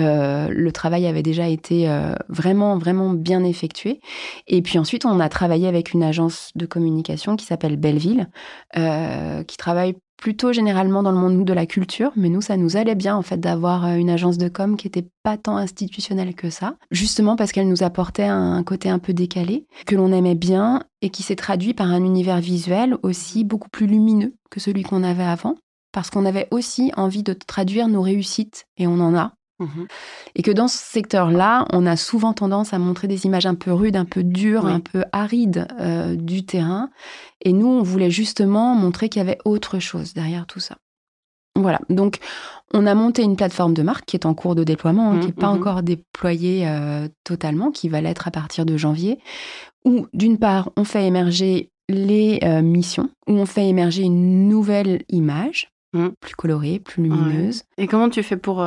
euh, 0.00 0.48
le 0.50 0.72
travail 0.72 1.06
avait 1.06 1.22
déjà 1.22 1.48
été 1.48 1.88
euh, 1.88 2.14
vraiment, 2.28 2.78
vraiment 2.78 3.10
bien 3.10 3.44
effectué. 3.44 4.00
Et 4.46 4.62
puis 4.62 4.78
ensuite, 4.78 5.04
on 5.04 5.20
a 5.20 5.28
travaillé 5.28 5.68
avec 5.68 5.92
une 5.92 6.02
agence 6.02 6.50
de 6.54 6.66
communication 6.66 7.36
qui 7.36 7.44
s'appelle 7.44 7.76
Belleville, 7.76 8.28
qui 8.74 9.56
travaille 9.56 9.94
plutôt 10.22 10.52
généralement 10.52 11.02
dans 11.02 11.10
le 11.10 11.18
monde 11.18 11.44
de 11.44 11.52
la 11.52 11.66
culture, 11.66 12.12
mais 12.14 12.28
nous, 12.28 12.40
ça 12.40 12.56
nous 12.56 12.76
allait 12.76 12.94
bien 12.94 13.16
en 13.16 13.22
fait 13.22 13.38
d'avoir 13.38 13.84
une 13.96 14.08
agence 14.08 14.38
de 14.38 14.48
com 14.48 14.76
qui 14.76 14.86
était 14.86 15.08
pas 15.24 15.36
tant 15.36 15.56
institutionnelle 15.56 16.36
que 16.36 16.48
ça, 16.48 16.76
justement 16.92 17.34
parce 17.34 17.50
qu'elle 17.50 17.68
nous 17.68 17.82
apportait 17.82 18.22
un 18.22 18.62
côté 18.62 18.88
un 18.88 19.00
peu 19.00 19.14
décalé, 19.14 19.66
que 19.84 19.96
l'on 19.96 20.12
aimait 20.12 20.36
bien 20.36 20.84
et 21.00 21.10
qui 21.10 21.24
s'est 21.24 21.34
traduit 21.34 21.74
par 21.74 21.88
un 21.88 22.04
univers 22.04 22.38
visuel 22.38 22.96
aussi 23.02 23.42
beaucoup 23.42 23.68
plus 23.68 23.88
lumineux 23.88 24.32
que 24.48 24.60
celui 24.60 24.84
qu'on 24.84 25.02
avait 25.02 25.24
avant, 25.24 25.56
parce 25.90 26.08
qu'on 26.08 26.24
avait 26.24 26.46
aussi 26.52 26.92
envie 26.96 27.24
de 27.24 27.32
traduire 27.32 27.88
nos 27.88 28.02
réussites, 28.02 28.66
et 28.76 28.86
on 28.86 29.00
en 29.00 29.16
a, 29.16 29.32
Mhm. 29.58 29.86
Et 30.34 30.42
que 30.42 30.50
dans 30.50 30.68
ce 30.68 30.78
secteur-là, 30.78 31.66
on 31.72 31.86
a 31.86 31.96
souvent 31.96 32.32
tendance 32.32 32.72
à 32.72 32.78
montrer 32.78 33.08
des 33.08 33.26
images 33.26 33.46
un 33.46 33.54
peu 33.54 33.72
rudes, 33.72 33.96
un 33.96 34.04
peu 34.04 34.22
dures, 34.22 34.66
un 34.66 34.80
peu 34.80 35.04
arides 35.12 35.66
euh, 35.80 36.16
du 36.16 36.44
terrain. 36.44 36.90
Et 37.42 37.52
nous, 37.52 37.68
on 37.68 37.82
voulait 37.82 38.10
justement 38.10 38.74
montrer 38.74 39.08
qu'il 39.08 39.20
y 39.20 39.24
avait 39.24 39.38
autre 39.44 39.78
chose 39.78 40.14
derrière 40.14 40.46
tout 40.46 40.60
ça. 40.60 40.76
Voilà, 41.54 41.80
donc 41.90 42.18
on 42.72 42.86
a 42.86 42.94
monté 42.94 43.22
une 43.22 43.36
plateforme 43.36 43.74
de 43.74 43.82
marque 43.82 44.06
qui 44.06 44.16
est 44.16 44.24
en 44.24 44.32
cours 44.32 44.54
de 44.54 44.64
déploiement, 44.64 45.10
hein, 45.10 45.20
qui 45.20 45.26
n'est 45.26 45.32
pas 45.32 45.52
mhm. 45.52 45.58
encore 45.58 45.82
déployée 45.82 46.66
euh, 46.66 47.08
totalement, 47.24 47.70
qui 47.70 47.90
va 47.90 48.00
l'être 48.00 48.26
à 48.26 48.30
partir 48.30 48.64
de 48.64 48.78
janvier, 48.78 49.18
où 49.84 50.06
d'une 50.14 50.38
part, 50.38 50.70
on 50.76 50.84
fait 50.84 51.06
émerger 51.06 51.70
les 51.90 52.38
euh, 52.42 52.62
missions, 52.62 53.10
où 53.26 53.32
on 53.32 53.44
fait 53.44 53.68
émerger 53.68 54.02
une 54.02 54.48
nouvelle 54.48 55.02
image, 55.10 55.70
mmh. 55.92 56.08
plus 56.20 56.34
colorée, 56.34 56.78
plus 56.78 57.02
lumineuse. 57.02 57.64
Et 57.76 57.86
comment 57.86 58.08
tu 58.08 58.22
fais 58.22 58.38
pour 58.38 58.64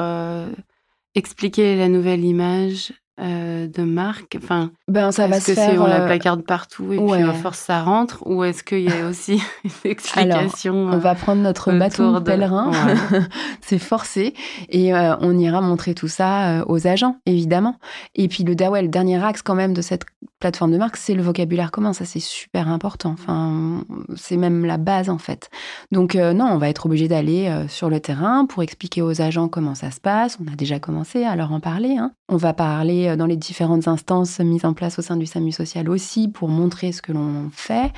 expliquer 1.16 1.78
la 1.78 1.88
nouvelle 1.90 2.26
image 2.26 2.94
euh, 3.22 3.68
de 3.68 3.84
marque? 3.84 4.38
Enfin, 4.44 4.72
ben 4.90 5.10
ça 5.14 5.28
va 5.28 5.40
se 5.40 5.48
que 5.48 5.54
faire. 5.54 5.82
on 5.82 5.88
la 5.88 6.02
euh, 6.02 6.06
placarde 6.06 6.42
partout 6.44 6.92
et 6.92 6.98
puis 6.98 7.24
à 7.24 7.32
force 7.32 7.60
ça 7.60 7.82
rentre? 7.82 8.22
Ou 8.28 8.44
est-ce 8.44 8.62
qu'il 8.62 8.82
y 8.82 8.92
a 8.92 9.08
aussi 9.10 9.42
une 9.64 9.72
explication 9.92 10.76
On 10.76 10.98
va 10.98 11.16
prendre 11.16 11.42
notre 11.42 11.72
bâton 11.72 12.12
de 12.12 12.20
pèlerin, 12.20 12.72
c'est 13.62 13.80
forcé 13.80 14.34
et 14.68 14.94
euh, 14.94 15.16
on 15.22 15.38
ira 15.38 15.62
montrer 15.62 15.94
tout 15.94 16.10
ça 16.10 16.66
aux 16.68 16.88
agents 16.88 17.16
évidemment. 17.26 17.78
Et 18.16 18.28
puis 18.28 18.44
le, 18.44 18.54
ouais, 18.68 18.82
le 18.82 18.90
dernier 18.90 19.24
axe 19.24 19.42
quand 19.42 19.56
même 19.56 19.74
de 19.74 19.82
cette 19.82 20.04
plateforme 20.40 20.74
de 20.74 20.78
marque, 20.78 20.98
c'est 20.98 21.14
le 21.14 21.24
vocabulaire 21.24 21.72
commun. 21.72 21.94
Ça 21.94 22.04
c'est 22.04 22.20
super 22.20 22.68
important. 22.68 23.12
Enfin, 23.14 23.86
c'est 24.18 24.36
même 24.36 24.66
la 24.66 24.76
base 24.76 25.10
en 25.10 25.20
fait. 25.20 25.50
Donc 25.94 26.16
non, 26.16 26.48
on 26.48 26.58
va 26.58 26.68
être 26.68 26.86
obligé 26.86 27.08
d'aller 27.08 27.50
sur 27.70 27.90
le 27.90 28.02
terrain 28.02 28.46
pour 28.46 28.62
expliquer 28.62 29.02
aux 29.02 29.22
agents 29.22 29.48
comment 29.48 29.74
ça 29.74 29.90
se 29.90 30.02
passe. 30.02 30.38
On 30.46 30.52
a 30.52 30.56
déjà 30.58 30.80
commencé 30.80 31.24
à 31.24 31.38
leur 31.38 31.54
en 31.54 31.62
parler. 31.62 31.96
Hein. 31.98 32.12
On 32.28 32.36
va 32.36 32.54
parler 32.54 33.05
euh, 33.10 33.16
dans 33.16 33.26
les 33.26 33.38
différentes 33.38 33.88
instances 33.88 34.40
mises 34.40 34.66
en 34.66 34.74
place 34.74 35.00
au 35.00 35.02
sein 35.02 35.18
du 35.18 35.26
SAMU 35.26 35.52
social 35.52 35.90
aussi 35.90 36.28
pour 36.28 36.50
montrer 36.50 36.92
ce 36.92 37.02
que 37.02 37.12
l'on 37.12 37.50
fait. 37.52 37.92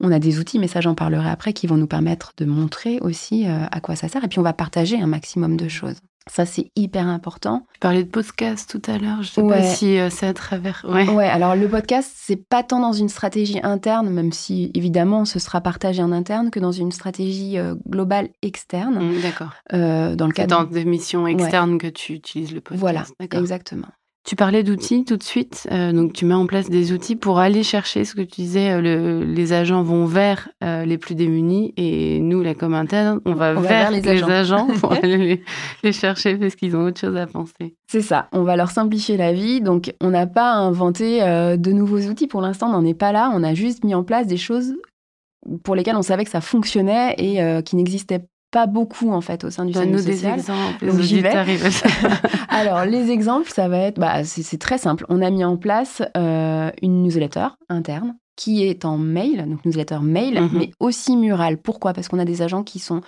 On 0.00 0.12
a 0.12 0.18
des 0.18 0.38
outils, 0.38 0.58
mais 0.58 0.68
ça 0.68 0.80
j'en 0.80 0.94
parlerai 0.94 1.30
après, 1.30 1.52
qui 1.52 1.66
vont 1.66 1.76
nous 1.76 1.86
permettre 1.86 2.32
de 2.36 2.44
montrer 2.44 2.98
aussi 3.00 3.46
euh, 3.46 3.64
à 3.70 3.80
quoi 3.80 3.96
ça 3.96 4.08
sert. 4.08 4.24
Et 4.24 4.28
puis 4.28 4.38
on 4.38 4.42
va 4.42 4.52
partager 4.52 5.00
un 5.00 5.06
maximum 5.06 5.56
de 5.56 5.68
choses. 5.68 5.96
Ça, 6.28 6.46
c'est 6.46 6.70
hyper 6.76 7.08
important. 7.08 7.66
Tu 7.72 7.80
parlais 7.80 8.04
de 8.04 8.08
podcast 8.08 8.70
tout 8.70 8.90
à 8.90 8.96
l'heure. 8.96 9.24
Je 9.24 9.28
sais 9.28 9.42
pas 9.42 9.60
si 9.60 9.98
euh, 9.98 10.08
c'est 10.08 10.28
à 10.28 10.32
travers. 10.32 10.86
Ouais. 10.88 11.08
ouais. 11.08 11.26
alors 11.26 11.56
le 11.56 11.66
podcast, 11.66 12.12
c'est 12.14 12.36
pas 12.36 12.62
tant 12.62 12.78
dans 12.78 12.92
une 12.92 13.08
stratégie 13.08 13.58
interne, 13.64 14.08
même 14.08 14.30
si 14.30 14.70
évidemment 14.74 15.24
ce 15.24 15.40
sera 15.40 15.60
partagé 15.60 16.00
en 16.00 16.12
interne, 16.12 16.50
que 16.50 16.60
dans 16.60 16.70
une 16.70 16.92
stratégie 16.92 17.56
globale 17.88 18.28
externe. 18.40 19.04
Mmh, 19.04 19.20
d'accord. 19.22 19.54
dans 19.72 20.26
le 20.28 20.32
cadre. 20.32 20.58
dans 20.58 20.64
des 20.64 20.84
missions 20.84 21.26
externes 21.26 21.78
que 21.78 21.88
tu 21.88 22.12
utilises 22.12 22.52
le 22.52 22.60
podcast. 22.60 22.80
Voilà, 22.80 23.04
exactement. 23.18 23.88
Tu 24.24 24.36
parlais 24.36 24.62
d'outils 24.62 25.04
tout 25.04 25.16
de 25.16 25.22
suite, 25.22 25.66
euh, 25.72 25.92
donc 25.92 26.12
tu 26.12 26.26
mets 26.26 26.34
en 26.34 26.46
place 26.46 26.70
des 26.70 26.92
outils 26.92 27.16
pour 27.16 27.40
aller 27.40 27.64
chercher 27.64 28.04
ce 28.04 28.14
que 28.14 28.20
tu 28.20 28.42
disais, 28.42 28.70
euh, 28.70 28.80
le, 28.80 29.24
les 29.24 29.52
agents 29.52 29.82
vont 29.82 30.06
vers 30.06 30.48
euh, 30.62 30.84
les 30.84 30.96
plus 30.96 31.16
démunis 31.16 31.74
et 31.76 32.20
nous, 32.20 32.40
la 32.40 32.54
com 32.54 32.72
interne, 32.72 33.20
on 33.24 33.34
va, 33.34 33.52
vers, 33.54 33.90
les, 33.90 34.06
agents. 34.22 34.68
pour 34.80 34.92
aller 34.92 35.42
les, 35.82 35.92
chercher 35.92 36.36
parce 36.36 36.54
qu'ils 36.54 36.76
ont 36.76 36.84
autre 36.84 37.00
chose 37.00 37.16
à 37.16 37.26
penser. 37.26 37.74
C'est 37.88 38.00
ça, 38.00 38.28
on 38.30 38.44
va 38.44 38.54
leur 38.54 38.70
simplifier 38.70 39.16
la 39.16 39.32
vie, 39.32 39.60
donc 39.60 39.92
on 40.00 40.10
n'a 40.10 40.28
pas 40.28 40.52
inventé 40.52 41.18
de 41.20 41.72
nouveaux 41.72 42.02
outils 42.02 42.28
pour 42.28 42.42
l'instant, 42.42 42.68
on 42.68 42.80
n'en 42.80 42.84
est 42.84 42.94
pas 42.94 43.10
là, 43.10 43.32
on 43.34 43.42
a 43.42 43.54
juste 43.54 43.82
mis 43.82 43.94
en 43.94 44.04
place 44.04 44.28
des 44.28 44.36
choses 44.36 44.72
pour 45.64 45.74
lesquelles 45.74 45.96
on 45.96 46.02
savait 46.02 46.24
que 46.24 46.30
ça 46.30 46.40
fonctionnait 46.40 47.16
et 47.18 47.62
qui 47.64 47.74
n'existaient 47.74 48.24
pas 48.52 48.66
beaucoup 48.66 49.10
en 49.10 49.20
fait 49.20 49.42
au 49.42 49.50
sein 49.50 49.64
du 49.64 49.72
social. 49.72 49.90
Des 49.90 50.24
exemples. 50.24 50.84
Alors 52.48 52.84
les 52.84 53.10
exemples, 53.10 53.50
ça 53.50 53.66
va 53.66 53.78
être, 53.78 53.98
bah, 53.98 54.22
c'est 54.24 54.58
très 54.58 54.78
simple. 54.78 55.04
On 55.08 55.20
a 55.20 55.30
mis 55.30 55.42
en 55.42 55.56
place 55.56 56.02
euh, 56.16 56.70
une 56.82 57.02
newsletter 57.02 57.48
interne 57.68 58.14
qui 58.36 58.62
est 58.62 58.84
en 58.84 58.98
mail, 58.98 59.46
donc 59.48 59.64
newsletter 59.64 59.98
mail, 60.02 60.40
mhm. 60.40 60.50
mais 60.52 60.70
aussi 60.78 61.16
mural. 61.16 61.58
Pourquoi? 61.58 61.92
Parce 61.94 62.08
qu'on 62.08 62.18
a 62.18 62.24
des 62.24 62.42
agents 62.42 62.62
qui 62.62 62.78
sont 62.78 63.00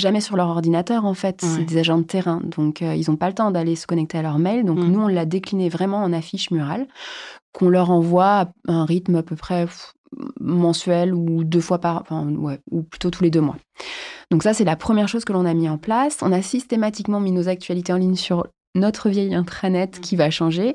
jamais 0.00 0.20
sur 0.20 0.36
leur 0.36 0.48
ordinateur 0.48 1.04
en 1.04 1.14
fait, 1.14 1.42
c'est 1.42 1.64
des 1.64 1.78
agents 1.78 1.98
de 1.98 2.02
terrain, 2.02 2.40
donc 2.42 2.82
euh, 2.82 2.94
ils 2.94 3.08
n'ont 3.08 3.16
pas 3.16 3.28
le 3.28 3.34
temps 3.34 3.52
d'aller 3.52 3.76
se 3.76 3.86
connecter 3.86 4.18
à 4.18 4.22
leur 4.22 4.38
mail. 4.38 4.64
Donc 4.64 4.78
mhm. 4.78 4.90
nous 4.90 5.00
on 5.00 5.08
l'a 5.08 5.26
décliné 5.26 5.68
vraiment 5.68 6.02
en 6.02 6.12
affiche 6.12 6.50
murale 6.50 6.86
qu'on 7.52 7.68
leur 7.68 7.90
envoie 7.90 8.26
à 8.26 8.48
un 8.66 8.84
rythme 8.84 9.14
à 9.16 9.22
peu 9.22 9.36
près 9.36 9.66
mensuel 10.40 11.14
ou 11.14 11.44
deux 11.44 11.60
fois 11.60 11.78
par, 11.78 12.02
enfin, 12.02 12.26
ouais, 12.28 12.60
ou 12.70 12.82
plutôt 12.82 13.10
tous 13.10 13.22
les 13.22 13.30
deux 13.30 13.40
mois. 13.40 13.56
Donc 14.30 14.42
ça, 14.42 14.54
c'est 14.54 14.64
la 14.64 14.76
première 14.76 15.08
chose 15.08 15.24
que 15.24 15.32
l'on 15.32 15.44
a 15.44 15.54
mis 15.54 15.68
en 15.68 15.78
place. 15.78 16.18
On 16.22 16.32
a 16.32 16.42
systématiquement 16.42 17.20
mis 17.20 17.32
nos 17.32 17.48
actualités 17.48 17.92
en 17.92 17.98
ligne 17.98 18.16
sur 18.16 18.46
notre 18.74 19.10
vieil 19.10 19.34
intranet 19.34 20.00
qui 20.00 20.16
va 20.16 20.30
changer. 20.30 20.74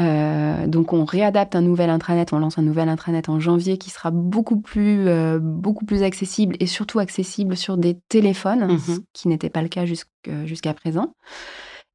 Euh, 0.00 0.66
donc 0.66 0.92
on 0.92 1.04
réadapte 1.04 1.54
un 1.54 1.60
nouvel 1.60 1.90
intranet, 1.90 2.32
on 2.32 2.38
lance 2.38 2.58
un 2.58 2.62
nouvel 2.62 2.88
intranet 2.88 3.28
en 3.28 3.38
janvier 3.38 3.78
qui 3.78 3.90
sera 3.90 4.10
beaucoup 4.10 4.60
plus, 4.60 5.06
euh, 5.06 5.38
beaucoup 5.40 5.84
plus 5.84 6.02
accessible 6.02 6.56
et 6.58 6.66
surtout 6.66 6.98
accessible 6.98 7.56
sur 7.56 7.76
des 7.76 7.98
téléphones, 8.08 8.72
mhm. 8.72 8.78
ce 8.78 8.98
qui 9.12 9.28
n'était 9.28 9.50
pas 9.50 9.62
le 9.62 9.68
cas 9.68 9.84
jusqu'à 9.84 10.74
présent. 10.74 11.14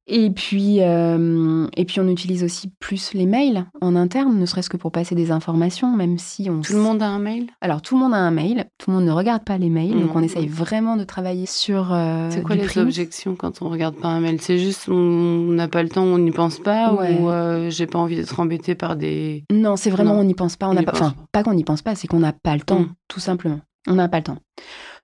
Et 0.08 0.30
puis, 0.30 0.78
euh, 0.80 1.66
et 1.76 1.84
puis, 1.84 2.00
on 2.00 2.08
utilise 2.08 2.42
aussi 2.42 2.72
plus 2.80 3.14
les 3.14 3.26
mails 3.26 3.66
en 3.80 3.94
interne, 3.94 4.36
ne 4.36 4.46
serait-ce 4.46 4.68
que 4.68 4.76
pour 4.76 4.90
passer 4.90 5.14
des 5.14 5.30
informations, 5.30 5.94
même 5.96 6.18
si 6.18 6.50
on... 6.50 6.60
Tout 6.60 6.72
le 6.72 6.80
monde 6.80 7.02
a 7.02 7.06
un 7.06 7.20
mail? 7.20 7.46
Alors, 7.60 7.82
tout 7.82 7.94
le 7.94 8.00
monde 8.00 8.12
a 8.12 8.18
un 8.18 8.32
mail. 8.32 8.66
Tout 8.78 8.90
le 8.90 8.96
monde 8.96 9.06
ne 9.06 9.12
regarde 9.12 9.44
pas 9.44 9.58
les 9.58 9.68
mails. 9.68 9.92
Donc, 9.92 10.16
on 10.16 10.20
mmh. 10.20 10.24
essaye 10.24 10.48
vraiment 10.48 10.96
de 10.96 11.04
travailler 11.04 11.46
sur 11.46 11.92
euh, 11.92 12.28
C'est 12.30 12.42
quoi 12.42 12.56
les 12.56 12.78
objections 12.78 13.36
quand 13.36 13.62
on 13.62 13.68
regarde 13.68 13.94
pas 13.94 14.08
un 14.08 14.20
mail? 14.20 14.40
C'est 14.40 14.58
juste 14.58 14.88
on 14.88 15.52
n'a 15.52 15.68
pas 15.68 15.84
le 15.84 15.88
temps, 15.88 16.04
on 16.04 16.18
n'y 16.18 16.32
pense 16.32 16.58
pas 16.58 16.92
Ou 16.92 17.28
euh, 17.28 17.70
j'ai 17.70 17.86
pas 17.86 17.98
envie 17.98 18.16
d'être 18.16 18.40
embêté 18.40 18.74
par 18.74 18.96
des... 18.96 19.44
Non, 19.52 19.76
c'est 19.76 19.90
vraiment 19.90 20.14
on 20.14 20.24
n'y 20.24 20.34
pense 20.34 20.56
pas. 20.56 20.68
On 20.68 20.74
n'a 20.74 20.82
pas... 20.82 20.92
Enfin, 20.92 21.14
pas, 21.30 21.44
qu'on 21.44 21.54
n'y 21.54 21.64
pense 21.64 21.82
pas, 21.82 21.94
c'est 21.94 22.08
qu'on 22.08 22.18
n'a 22.18 22.32
pas 22.32 22.56
le 22.56 22.62
temps, 22.62 22.80
mmh. 22.80 22.94
tout 23.06 23.20
simplement. 23.20 23.60
On 23.86 23.94
n'a 23.94 24.08
pas 24.08 24.18
le 24.18 24.24
temps. 24.24 24.38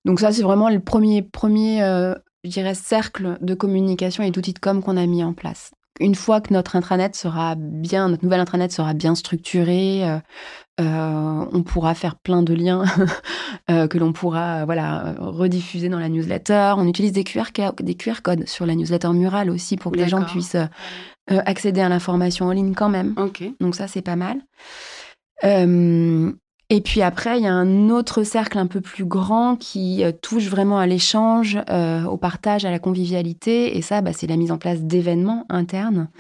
Donc 0.05 0.19
ça, 0.21 0.33
c'est 0.33 0.43
vraiment 0.43 0.71
le 0.71 0.81
premier, 0.81 1.23
premier 1.23 1.83
je 2.45 2.51
dirais, 2.51 2.75
cercle 2.75 3.39
de 3.41 3.55
communication 3.55 4.23
et 4.23 4.31
d'outils 4.31 4.53
de 4.53 4.59
com 4.59 4.83
qu'on 4.83 4.97
a 4.97 5.07
mis 5.07 5.25
en 5.25 5.33
place. 5.33 5.73
Une 6.01 6.15
fois 6.15 6.41
que 6.41 6.55
notre 6.55 6.77
intranet 6.77 7.17
sera 7.17 7.57
bien, 7.57 8.09
notre 8.09 8.25
nouvelle 8.25 8.41
intranet 8.41 8.71
sera 8.71 8.95
bien 8.95 9.17
structuré, 9.17 10.09
euh, 10.09 10.19
euh, 10.81 11.45
on 11.53 11.63
pourra 11.65 11.95
faire 11.95 12.15
plein 12.15 12.43
de 12.45 12.55
liens 12.55 12.85
euh, 13.71 13.89
que 13.89 13.99
l'on 13.99 14.13
pourra 14.13 14.65
voilà 14.65 15.17
rediffuser 15.19 15.89
dans 15.89 15.99
la 15.99 16.09
newsletter. 16.09 16.75
On 16.77 16.87
utilise 16.87 17.11
des 17.11 17.25
QR, 17.25 17.47
des 17.81 17.95
QR 17.97 18.23
codes 18.23 18.47
sur 18.47 18.65
la 18.65 18.77
newsletter 18.77 19.09
murale 19.09 19.51
aussi 19.51 19.77
pour 19.77 19.91
que 19.91 19.97
les 19.99 20.09
gens 20.09 20.23
puissent 20.23 20.57
accéder 21.27 21.81
à 21.81 21.89
l'information 21.89 22.47
en 22.47 22.53
ligne 22.53 22.75
quand 22.75 22.89
même. 22.89 23.15
Donc 23.61 23.75
ça 23.75 23.89
c'est 23.89 24.03
pas 24.03 24.17
mal. 24.17 24.41
Et 26.71 26.83
puis 26.83 27.01
après, 27.01 27.39
il 27.39 27.45
y 27.45 27.47
a 27.47 27.55
un 27.55 27.89
autre 27.89 28.25
cercle 28.25 28.59
un 28.59 28.67
peu 28.67 28.83
plus 28.83 29.07
grand 29.07 29.57
qui 29.57 30.05
euh, 30.05 30.13
touche 30.13 30.49
vraiment 30.49 30.79
à 30.79 30.87
l'échange, 30.87 31.59
euh, 31.71 32.05
au 32.05 32.19
partage, 32.19 32.67
à 32.67 32.71
la 32.71 32.79
convivialité. 32.79 33.79
Et 33.79 33.81
ça, 33.81 34.03
bah, 34.03 34.13
c'est 34.13 34.27
la 34.27 34.37
mise 34.37 34.53
en 34.53 34.59
place 34.59 34.83
d'événements 34.83 35.47
internes 35.49 36.11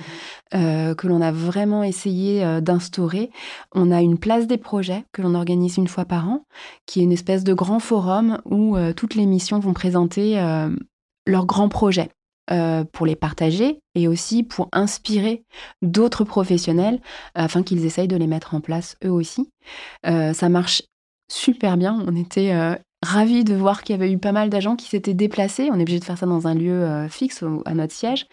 euh, 0.54 0.94
que 0.94 1.06
l'on 1.06 1.20
a 1.20 1.32
vraiment 1.32 1.82
essayé 1.82 2.62
d'instaurer. 2.62 3.30
On 3.74 3.90
a 3.90 4.00
une 4.00 4.18
place 4.18 4.46
des 4.46 4.56
projets 4.56 5.04
que 5.12 5.20
l'on 5.20 5.34
organise 5.34 5.76
une 5.76 5.88
fois 5.88 6.06
par 6.06 6.26
an, 6.30 6.46
qui 6.86 7.00
est 7.00 7.04
une 7.04 7.12
espèce 7.12 7.44
de 7.44 7.52
grand 7.52 7.80
forum 7.80 8.40
où 8.46 8.76
toutes 8.96 9.14
les 9.16 9.26
missions 9.26 9.58
vont 9.58 9.74
présenter 9.74 10.40
leurs 11.26 11.46
grands 11.46 11.68
projets. 11.68 12.10
Euh, 12.50 12.84
pour 12.84 13.04
les 13.04 13.16
partager 13.16 13.82
et 13.94 14.08
aussi 14.08 14.42
pour 14.42 14.70
inspirer 14.72 15.44
d'autres 15.82 16.24
professionnels 16.24 16.98
afin 17.34 17.62
qu'ils 17.62 17.84
essayent 17.84 18.08
de 18.08 18.16
les 18.16 18.26
mettre 18.26 18.54
en 18.54 18.62
place 18.62 18.96
eux 19.04 19.10
aussi. 19.10 19.50
Euh, 20.06 20.32
ça 20.32 20.48
marche 20.48 20.82
super 21.30 21.76
bien. 21.76 22.02
On 22.06 22.16
était 22.16 22.54
euh, 23.08 23.18
ravis 23.18 23.44
de 23.44 23.54
voir 23.54 23.82
qu'il 23.82 23.94
y 23.96 23.98
avait 23.98 24.12
eu 24.12 24.18
pas 24.18 24.32
mal 24.32 24.50
d'agents 24.50 24.76
qui 24.76 24.88
s'étaient 24.88 25.14
déplacés. 25.14 25.68
On 25.72 25.78
est 25.78 25.82
obligé 25.82 25.98
de 25.98 26.04
faire 26.04 26.18
ça 26.18 26.26
dans 26.26 26.46
un 26.46 26.54
lieu 26.54 27.06
fixe, 27.08 27.44
à 27.64 27.74
notre 27.74 27.92
siège. 27.92 28.26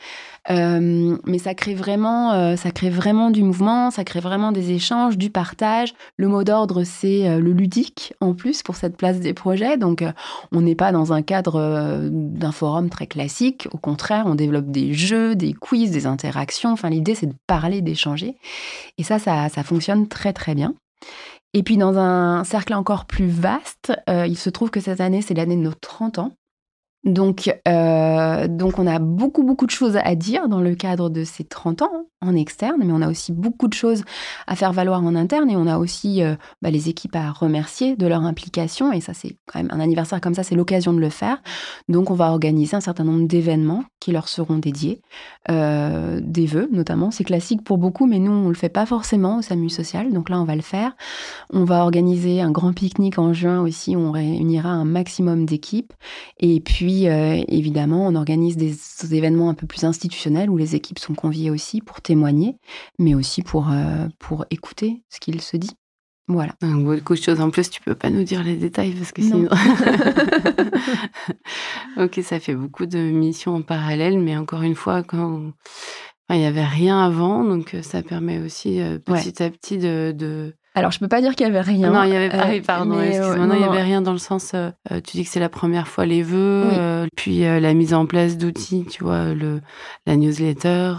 mais 0.50 1.38
ça 1.38 1.54
crée 1.54 1.74
vraiment, 1.74 2.56
ça 2.56 2.72
crée 2.72 2.90
vraiment 2.90 3.32
du 3.32 3.44
mouvement, 3.44 3.92
ça 3.92 4.04
crée 4.04 4.20
vraiment 4.20 4.52
des 4.52 4.72
échanges, 4.72 5.18
du 5.18 5.30
partage. 5.30 5.94
Le 6.18 6.28
mot 6.28 6.44
d'ordre, 6.44 6.84
c'est 6.84 7.40
le 7.40 7.52
ludique 7.52 8.14
en 8.22 8.34
plus 8.34 8.64
pour 8.64 8.76
cette 8.76 8.98
place 8.98 9.20
des 9.20 9.34
projets. 9.34 9.78
Donc, 9.78 10.04
on 10.52 10.62
n'est 10.62 10.76
pas 10.76 10.92
dans 10.92 11.14
un 11.14 11.22
cadre 11.22 12.10
d'un 12.10 12.52
forum 12.52 12.90
très 12.90 13.08
classique. 13.08 13.68
Au 13.72 13.78
contraire, 13.78 14.26
on 14.28 14.36
développe 14.36 14.70
des 14.72 14.94
jeux, 14.94 15.36
des 15.36 15.54
quiz, 15.54 15.92
des 15.92 16.06
interactions. 16.06 16.72
Enfin, 16.72 16.90
l'idée, 16.90 17.16
c'est 17.16 17.28
de 17.28 17.36
parler, 17.48 17.82
d'échanger. 17.82 18.36
Et 18.98 19.04
ça, 19.04 19.20
ça 19.20 19.64
fonctionne 19.64 20.08
très, 20.08 20.34
très 20.34 20.56
bien. 20.56 20.74
Et 21.56 21.64
puis 21.64 21.78
dans 21.78 21.98
un 21.98 22.44
cercle 22.44 22.74
encore 22.74 23.06
plus 23.06 23.30
vaste, 23.30 23.94
euh, 24.10 24.28
il 24.28 24.38
se 24.38 24.50
trouve 24.50 24.72
que 24.72 24.82
cette 24.82 25.00
année, 25.00 25.22
c'est 25.22 25.34
l'année 25.34 25.56
de 25.56 25.62
nos 25.62 25.74
30 25.74 26.20
ans. 26.20 26.34
Donc, 27.06 27.54
euh, 27.68 28.48
donc 28.48 28.80
on 28.80 28.88
a 28.88 29.00
beaucoup, 29.00 29.44
beaucoup 29.44 29.66
de 29.66 29.72
choses 29.72 29.98
à 29.98 30.16
dire 30.16 30.50
dans 30.50 30.62
le 30.62 30.76
cadre 30.76 31.10
de 31.10 31.24
ces 31.24 31.44
30 31.44 31.84
ans 31.84 32.06
en 32.22 32.36
externe, 32.36 32.82
mais 32.84 32.92
on 32.92 33.02
a 33.02 33.10
aussi 33.10 33.32
beaucoup 33.32 33.68
de 33.68 33.74
choses 33.74 34.04
à 34.48 34.56
faire 34.56 34.74
valoir 34.74 35.04
en 35.04 35.16
interne 35.16 35.50
et 35.50 35.56
on 35.56 35.68
a 35.68 35.78
aussi 35.78 36.24
euh, 36.24 36.36
bah, 36.64 36.72
les 36.72 36.90
équipes 36.90 37.16
à 37.16 37.32
remercier 37.32 37.96
de 37.96 38.08
leur 38.08 38.22
implication. 38.22 38.92
Et 38.92 39.02
ça, 39.02 39.14
c'est 39.14 39.38
quand 39.46 39.60
même 39.60 39.70
un 39.72 39.80
anniversaire 39.80 40.20
comme 40.20 40.34
ça, 40.34 40.42
c'est 40.42 40.56
l'occasion 40.56 40.94
de 40.94 41.00
le 41.00 41.10
faire. 41.10 41.42
Donc, 41.90 42.10
on 42.10 42.16
va 42.16 42.32
organiser 42.32 42.76
un 42.76 42.82
certain 42.82 43.04
nombre 43.04 43.28
d'événements 43.28 43.84
qui 44.00 44.12
leur 44.12 44.28
seront 44.28 44.58
dédiés, 44.58 45.02
euh, 45.52 46.20
des 46.24 46.48
vœux 46.48 46.70
notamment. 46.72 47.12
C'est 47.12 47.24
classique 47.24 47.64
pour 47.64 47.78
beaucoup, 47.78 48.08
mais 48.08 48.20
nous, 48.20 48.32
on 48.32 48.46
ne 48.46 48.50
le 48.50 48.56
fait 48.56 48.70
pas 48.70 48.88
forcément 48.88 49.38
au 49.38 49.42
SAMU 49.44 49.70
social. 49.70 50.12
Donc 50.12 50.30
là, 50.30 50.40
on 50.40 50.46
va 50.46 50.56
le 50.56 50.62
faire. 50.62 50.96
On 51.52 51.66
va 51.66 51.84
organiser 51.84 52.42
un 52.42 52.52
grand 52.52 52.74
pique-nique 52.74 53.20
en 53.20 53.34
juin 53.34 53.62
aussi 53.62 53.96
on 53.96 54.12
réunira 54.12 54.70
un 54.70 54.86
maximum 54.86 55.46
d'équipes. 55.46 55.94
Et 56.40 56.60
puis, 56.60 56.95
euh, 57.04 57.44
évidemment, 57.48 58.08
on 58.08 58.16
organise 58.16 58.58
des, 58.58 58.76
événements 59.16 59.50
un 59.50 59.54
peu 59.54 59.68
plus 59.68 59.84
institutionnels 59.84 60.50
où 60.50 60.58
les 60.58 60.76
équipes 60.76 61.00
sont 61.00 61.14
conviées 61.14 61.52
aussi 61.52 61.82
pour 61.82 62.02
témoigner, 62.02 62.58
mais 63.00 63.16
aussi 63.16 63.42
pour, 63.42 63.70
euh, 63.70 64.08
pour 64.20 64.46
écouter 64.50 65.04
ce 65.10 65.20
qu'il 65.20 65.42
se 65.42 65.58
dit. 65.58 65.72
Voilà. 66.28 66.56
beaucoup 66.62 67.14
de 67.14 67.20
choses. 67.20 67.40
En 67.40 67.52
plus, 67.52 67.70
tu 67.70 67.82
peux 67.82 67.94
pas 67.94 68.10
nous 68.10 68.24
dire 68.24 68.44
les 68.44 68.56
détails 68.56 68.94
parce 68.94 69.12
que 69.12 69.22
sinon. 69.22 69.48
ok, 71.98 72.20
ça 72.24 72.40
fait 72.40 72.56
beaucoup 72.56 72.88
de 72.88 72.98
missions 72.98 73.56
en 73.56 73.62
parallèle, 73.62 74.20
mais 74.20 74.36
encore 74.36 74.64
une 74.64 74.76
fois, 74.76 75.04
quand 75.04 75.52
il 76.32 76.38
n'y 76.38 76.46
avait 76.46 76.66
rien 76.66 77.00
avant, 77.00 77.44
donc 77.44 77.76
euh, 77.76 77.84
ça 77.84 78.02
permet 78.02 78.40
aussi 78.40 78.80
petit 79.06 79.44
à 79.44 79.52
petit 79.52 79.78
de 79.78 80.56
alors, 80.76 80.92
je 80.92 81.00
peux 81.00 81.08
pas 81.08 81.22
dire 81.22 81.36
qu'il 81.36 81.48
y 81.48 81.50
avait 81.50 81.62
rien. 81.62 81.90
Non, 81.90 82.04
il 82.04 82.12
y 82.12 82.16
avait 82.16 82.30
pas. 82.30 82.50
Euh, 82.50 82.62
pardon, 82.62 83.00
excuse-moi. 83.00 83.48
non, 83.48 83.56
il 83.56 83.62
y 83.62 83.64
avait 83.64 83.82
rien 83.82 84.02
dans 84.02 84.12
le 84.12 84.18
sens. 84.18 84.52
Euh, 84.54 84.70
euh, 84.92 85.00
tu 85.00 85.16
dis 85.16 85.24
que 85.24 85.30
c'est 85.30 85.40
la 85.40 85.50
première 85.50 85.88
fois 85.88 86.06
les 86.06 86.22
vœux, 86.22 87.08
puis 87.16 87.40
la 87.40 87.74
mise 87.74 87.94
en 87.94 88.06
place 88.06 88.38
d'outils, 88.38 88.86
tu 88.90 89.04
vois, 89.04 89.34
le 89.34 89.62
la 90.06 90.18
newsletter. 90.18 90.94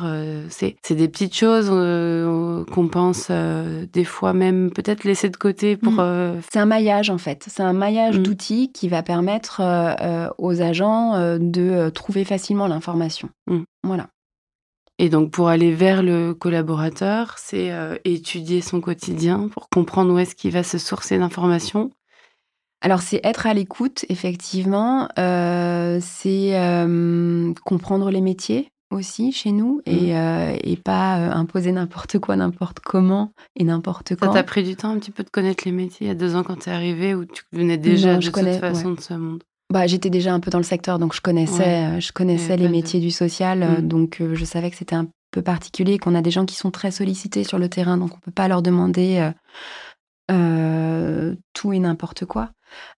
c'est 0.48 0.76
c'est 0.82 0.94
des 0.94 1.08
petites 1.08 1.36
choses 1.36 1.68
qu'on 1.68 2.88
pense 2.88 3.30
des 3.30 4.04
fois 4.04 4.32
même 4.32 4.70
peut-être 4.70 5.04
laisser 5.04 5.28
de 5.28 5.36
côté 5.36 5.76
pour. 5.76 5.92
Mm. 5.92 6.40
C'est 6.50 6.58
un 6.58 6.66
maillage 6.66 7.10
en 7.10 7.18
fait. 7.18 7.44
C'est 7.46 7.62
un 7.62 7.74
maillage 7.74 8.18
mm. 8.18 8.22
d'outils 8.22 8.72
qui 8.72 8.88
va 8.88 9.02
permettre 9.02 9.60
aux 10.38 10.62
agents 10.62 11.38
de 11.38 11.90
trouver 11.90 12.24
facilement 12.24 12.66
l'information. 12.66 13.28
Mm. 13.46 13.62
Voilà. 13.82 14.06
Et 14.98 15.10
donc 15.10 15.30
pour 15.30 15.48
aller 15.48 15.74
vers 15.74 16.02
le 16.02 16.32
collaborateur, 16.32 17.34
c'est 17.38 17.70
euh, 17.70 17.96
étudier 18.04 18.62
son 18.62 18.80
quotidien 18.80 19.48
pour 19.48 19.68
comprendre 19.68 20.14
où 20.14 20.18
est-ce 20.18 20.34
qu'il 20.34 20.52
va 20.52 20.62
se 20.62 20.78
sourcer 20.78 21.18
d'informations. 21.18 21.90
Alors 22.80 23.02
c'est 23.02 23.20
être 23.22 23.46
à 23.46 23.54
l'écoute, 23.54 24.06
effectivement. 24.08 25.08
Euh, 25.18 25.98
c'est 26.00 26.58
euh, 26.58 27.52
comprendre 27.64 28.10
les 28.10 28.20
métiers 28.22 28.70
aussi 28.90 29.32
chez 29.32 29.50
nous 29.50 29.82
et, 29.84 30.14
mmh. 30.14 30.58
et 30.62 30.76
pas 30.76 31.14
imposer 31.14 31.72
n'importe 31.72 32.20
quoi, 32.20 32.36
n'importe 32.36 32.78
comment 32.80 33.32
et 33.56 33.64
n'importe 33.64 34.14
quand. 34.14 34.26
Ça 34.26 34.32
t'a 34.32 34.44
pris 34.44 34.62
du 34.62 34.76
temps 34.76 34.90
un 34.90 34.98
petit 34.98 35.10
peu 35.10 35.24
de 35.24 35.30
connaître 35.30 35.64
les 35.66 35.72
métiers 35.72 36.06
il 36.06 36.08
y 36.08 36.12
a 36.12 36.14
deux 36.14 36.36
ans 36.36 36.44
quand 36.44 36.60
tu 36.60 36.70
es 36.70 36.72
arrivé 36.72 37.14
ou 37.14 37.24
tu 37.24 37.42
venais 37.52 37.78
déjà 37.78 38.16
de 38.16 38.24
toute 38.24 38.60
façon 38.60 38.92
de 38.92 39.00
ce 39.00 39.14
monde? 39.14 39.42
Bah, 39.72 39.86
j'étais 39.86 40.10
déjà 40.10 40.32
un 40.32 40.40
peu 40.40 40.50
dans 40.50 40.58
le 40.58 40.64
secteur, 40.64 40.98
donc 40.98 41.14
je 41.14 41.20
connaissais, 41.20 41.86
euh, 41.86 42.00
je 42.00 42.12
connaissais 42.12 42.56
les 42.56 42.68
métiers 42.68 43.00
du 43.00 43.10
social, 43.10 43.62
euh, 43.62 43.80
mm. 43.80 43.88
donc 43.88 44.20
euh, 44.20 44.34
je 44.34 44.44
savais 44.44 44.70
que 44.70 44.76
c'était 44.76 44.94
un 44.94 45.08
peu 45.32 45.42
particulier, 45.42 45.98
qu'on 45.98 46.14
a 46.14 46.22
des 46.22 46.30
gens 46.30 46.46
qui 46.46 46.54
sont 46.54 46.70
très 46.70 46.92
sollicités 46.92 47.42
sur 47.42 47.58
le 47.58 47.68
terrain, 47.68 47.96
donc 47.98 48.14
on 48.14 48.20
peut 48.20 48.30
pas 48.30 48.48
leur 48.48 48.62
demander 48.62 49.30
tout 50.28 51.72
et 51.72 51.78
n'importe 51.78 52.24
quoi. 52.26 52.50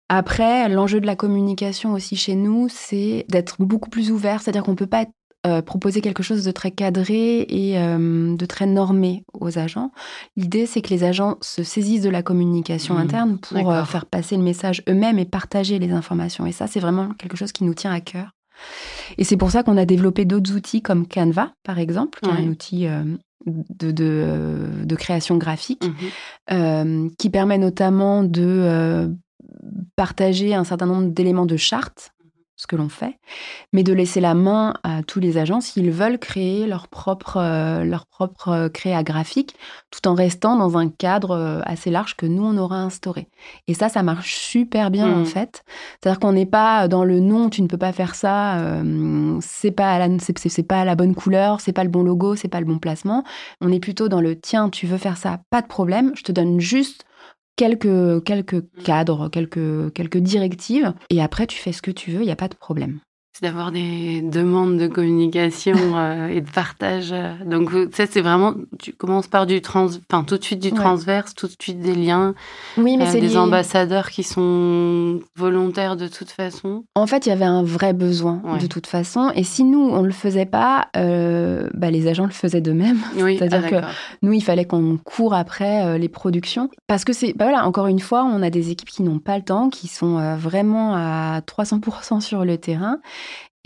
Après, 0.09 0.69
l'enjeu 0.69 1.01
de 1.01 1.07
la 1.07 1.17
communication 1.17 1.93
aussi 1.93 2.17
chez 2.17 2.35
nous, 2.35 2.69
c'est 2.71 3.27
d'être 3.29 3.57
beaucoup 3.59 3.91
plus 3.91 4.11
ouvert, 4.11 4.41
c'est-à-dire 4.41 4.63
qu'on 4.63 4.75
peut 4.75 4.87
pas 4.87 5.03
être 5.03 5.13
euh, 5.47 5.63
proposer 5.63 6.01
quelque 6.01 6.25
chose 6.25 6.45
de 6.45 6.51
très 6.51 6.73
cadré 6.73 7.43
et 7.43 7.79
euh, 7.79 8.35
de 8.35 8.45
très 8.45 8.67
normé 8.67 9.25
aux 9.33 9.57
agents. 9.57 9.93
L'idée, 10.37 10.67
c'est 10.67 10.83
que 10.83 10.91
les 10.91 11.05
agents 11.05 11.37
se 11.43 11.63
saisissent 11.63 12.03
de 12.03 12.11
la 12.11 12.25
communication 12.25 12.95
mmh. 12.95 12.99
interne 12.99 13.39
pour 13.39 13.71
euh, 13.71 13.85
faire 13.85 14.07
passer 14.07 14.37
le 14.37 14.43
message 14.43 14.83
eux-mêmes 14.89 15.17
et 15.21 15.25
partager 15.25 15.79
les 15.79 15.93
informations. 15.93 16.45
Et 16.45 16.51
ça, 16.51 16.67
c'est 16.67 16.81
vraiment 16.81 17.11
quelque 17.15 17.37
chose 17.37 17.53
qui 17.53 17.63
nous 17.63 17.75
tient 17.75 17.93
à 17.93 18.01
cœur. 18.01 18.33
Et 19.17 19.23
c'est 19.23 19.37
pour 19.37 19.53
ça 19.53 19.63
qu'on 19.63 19.77
a 19.77 19.85
développé 19.85 20.25
d'autres 20.25 20.57
outils 20.57 20.83
comme 20.83 21.07
Canva, 21.07 21.53
par 21.63 21.79
exemple, 21.79 22.19
qui 22.21 22.31
est 22.31 22.33
un 22.33 22.49
outil 22.49 22.89
de, 23.47 23.93
de, 23.93 24.97
création 24.97 25.37
graphique, 25.37 25.85
mmh 26.51 27.09
qui 27.17 27.31
permet 27.31 27.59
notamment 27.59 28.25
de 28.25 29.15
partager 29.95 30.57
un 30.57 30.65
certain 30.65 30.87
nombre 30.87 31.13
d'éléments 31.13 31.47
de 31.47 31.57
charte 31.57 32.13
ce 32.59 32.67
que 32.67 32.75
l'on 32.75 32.89
fait, 32.89 33.21
mais 33.73 33.85
de 33.85 33.93
laisser 33.93 34.21
la 34.21 34.35
main 34.35 34.75
à 34.83 35.05
tous 35.05 35.21
les 35.21 35.39
agents 35.39 35.61
s'ils 35.61 35.93
veulent 35.93 36.19
créer 36.19 36.67
leur 36.67 36.89
propre, 36.89 37.37
euh, 37.37 37.85
leur 37.85 38.05
propre 38.07 38.49
euh, 38.49 38.69
créa 38.69 39.05
graphique, 39.05 39.55
tout 39.93 40.09
en 40.09 40.15
restant 40.15 40.57
dans 40.57 40.77
un 40.77 40.89
cadre 40.89 41.31
euh, 41.31 41.61
assez 41.65 41.89
large 41.89 42.17
que 42.17 42.27
nous, 42.27 42.45
on 42.45 42.59
aura 42.59 42.79
instauré. 42.79 43.29
Et 43.69 43.75
ça, 43.75 43.89
ça 43.89 44.03
marche 44.03 44.35
super 44.35 44.91
bien, 44.91 45.09
en 45.09 45.21
mmh. 45.21 45.27
fait. 45.27 45.63
C'est-à-dire 46.01 46.19
qu'on 46.19 46.33
n'est 46.33 46.47
pas 46.47 46.89
dans 46.89 47.05
le 47.05 47.21
non, 47.21 47.49
tu 47.49 47.63
ne 47.63 47.69
peux 47.69 47.79
pas 47.79 47.93
faire 47.93 48.17
ça, 48.17 48.61
c'est 49.41 49.71
pas, 49.71 49.97
la, 50.01 50.09
c'est, 50.19 50.63
pas 50.67 50.85
la 50.85 50.97
bonne 50.97 51.15
couleur, 51.15 51.61
c'est 51.61 51.73
pas 51.73 51.85
le 51.85 51.91
bon 51.91 52.03
logo, 52.03 52.35
c'est 52.35 52.49
pas 52.49 52.59
le 52.59 52.67
bon 52.67 52.79
placement. 52.79 53.23
On 53.61 53.71
est 53.71 53.79
plutôt 53.79 54.09
dans 54.09 54.21
le 54.21 54.39
tiens, 54.39 54.69
tu 54.69 54.89
veux 54.89 54.99
faire 54.99 55.17
ça, 55.17 55.39
pas 55.51 55.63
de 55.63 55.69
problème, 55.69 56.11
je 56.17 56.25
te 56.25 56.33
donne 56.33 56.59
juste 56.59 57.05
quelques, 57.59 58.25
quelques 58.25 58.65
cadres, 58.85 59.29
quelques, 59.29 59.93
quelques 59.93 60.19
directives, 60.19 60.95
et 61.11 61.21
après 61.21 61.47
tu 61.47 61.59
fais 61.59 61.73
ce 61.73 61.83
que 61.83 61.91
tu 61.91 62.13
veux, 62.13 62.23
il 62.23 62.27
n'y 62.27 62.31
a 62.31 62.37
pas 62.37 62.49
de 62.49 62.55
problème 62.55 63.01
d'avoir 63.41 63.73
des 63.73 64.21
demandes 64.23 64.79
de 64.79 64.87
communication 64.87 65.77
euh, 65.95 66.29
et 66.29 66.41
de 66.41 66.51
partage. 66.51 67.15
Donc 67.45 67.71
ça 67.93 68.07
c'est 68.07 68.21
vraiment 68.21 68.55
tu 68.79 68.93
commences 68.93 69.29
par 69.29 69.47
du 69.47 69.61
trans 69.61 69.89
enfin 70.11 70.25
tout 70.25 70.39
de 70.39 70.45
suite 70.45 70.61
du 70.61 70.73
transverse, 70.73 71.35
tout 71.35 71.47
de 71.47 71.55
suite 71.59 71.81
des 71.81 71.95
liens. 71.95 72.35
Oui, 72.77 72.97
mais 72.97 73.07
euh, 73.07 73.11
c'est 73.11 73.21
des 73.21 73.37
ambassadeurs 73.37 74.11
qui 74.11 74.23
sont 74.23 75.21
volontaires 75.37 75.97
de 75.97 76.09
toute 76.09 76.31
façon. 76.31 76.85
En 76.95 77.07
fait, 77.07 77.27
il 77.27 77.29
y 77.31 77.33
avait 77.33 77.45
un 77.45 77.63
vrai 77.63 77.93
besoin 77.93 78.41
de 78.61 78.67
toute 78.67 78.87
façon 78.87 79.31
et 79.35 79.45
si 79.45 79.65
nous 79.65 79.89
on 79.91 80.03
le 80.03 80.13
faisait 80.13 80.47
pas 80.47 80.89
euh, 80.97 81.69
bah, 81.75 81.91
les 81.91 82.07
agents 82.09 82.27
le 82.27 82.31
faisaient 82.31 82.61
d'eux-mêmes. 82.61 83.01
C'est-à-dire 83.17 83.63
ah, 83.65 83.71
que 83.71 83.87
nous 84.23 84.33
il 84.33 84.43
fallait 84.43 84.65
qu'on 84.65 84.99
court 84.99 85.35
après 85.35 85.99
les 85.99 86.09
productions 86.09 86.71
parce 86.87 87.05
que 87.05 87.13
c'est 87.13 87.33
bah, 87.35 87.45
voilà, 87.47 87.67
encore 87.67 87.87
une 87.87 88.01
fois, 88.01 88.25
on 88.25 88.43
a 88.43 88.51
des 88.51 88.71
équipes 88.71 88.91
qui 88.91 89.03
n'ont 89.03 89.19
pas 89.19 89.37
le 89.37 89.45
temps, 89.45 89.69
qui 89.69 89.87
sont 89.87 90.37
vraiment 90.37 90.95
à 90.95 91.41
300% 91.41 92.21
sur 92.21 92.45
le 92.45 92.59
terrain 92.59 92.99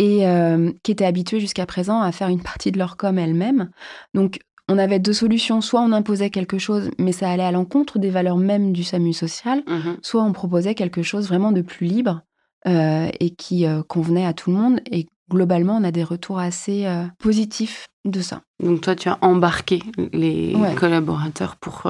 et 0.03 0.27
euh, 0.27 0.73
qui 0.83 0.91
étaient 0.91 1.05
habitués 1.05 1.39
jusqu'à 1.39 1.65
présent 1.65 2.03
à 2.03 2.11
faire 2.11 2.27
une 2.27 2.43
partie 2.43 2.73
de 2.73 2.79
leur 2.79 2.97
com 2.97 3.17
elles-mêmes. 3.21 3.71
Donc, 4.15 4.41
on 4.69 4.77
avait 4.77 4.99
deux 4.99 5.13
solutions. 5.13 5.61
Soit 5.61 5.81
on 5.81 5.93
imposait 5.93 6.29
quelque 6.29 6.59
chose, 6.59 6.91
mais 6.99 7.13
ça 7.13 7.31
allait 7.31 7.45
à 7.45 7.53
l'encontre 7.53 8.01
des 8.01 8.11
valeurs 8.11 8.37
mêmes 8.37 8.73
du 8.73 8.83
SAMU 8.83 9.13
social, 9.13 9.63
mmh 9.67 9.99
soit 10.03 10.25
on 10.25 10.33
proposait 10.33 10.75
quelque 10.75 11.03
chose 11.03 11.29
vraiment 11.29 11.53
de 11.53 11.63
plus 11.63 11.87
libre 11.87 12.23
euh, 12.67 13.09
et 13.21 13.31
qui 13.31 13.65
euh, 13.65 13.83
convenait 13.85 14.27
à 14.27 14.33
tout 14.33 14.51
le 14.51 14.57
monde. 14.57 14.81
Et 14.91 15.07
globalement, 15.31 15.77
on 15.77 15.85
a 15.85 15.93
des 15.93 16.03
retours 16.03 16.41
assez 16.41 16.85
positifs 17.21 17.87
de 18.05 18.21
ça. 18.21 18.43
Donc 18.59 18.81
toi, 18.81 18.97
tu 18.97 19.09
as 19.09 19.19
embarqué 19.21 19.83
les 20.13 20.55
collaborateurs 20.77 21.57
pour 21.57 21.83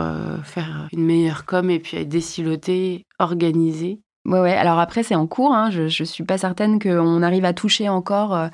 faire 0.45 0.89
une 0.93 1.05
meilleure 1.05 1.47
com 1.47 1.71
et 1.71 1.79
puis 1.81 2.05
déciloter, 2.07 3.07
organiser 3.19 4.01
Ouais, 4.25 4.39
ouais. 4.39 4.53
Alors 4.53 4.79
après, 4.79 5.03
c'est 5.03 5.17
en 5.17 5.27
cours. 5.27 5.53
Hein. 5.53 5.71
Je, 5.71 5.89
je 5.89 6.05
suis 6.05 6.23
pas 6.23 6.39
certaine 6.39 6.79
qu'on 6.79 7.23
arrive 7.23 7.45
à 7.45 7.53
toucher 7.53 7.89
encore 7.89 8.35
euh, 8.35 8.49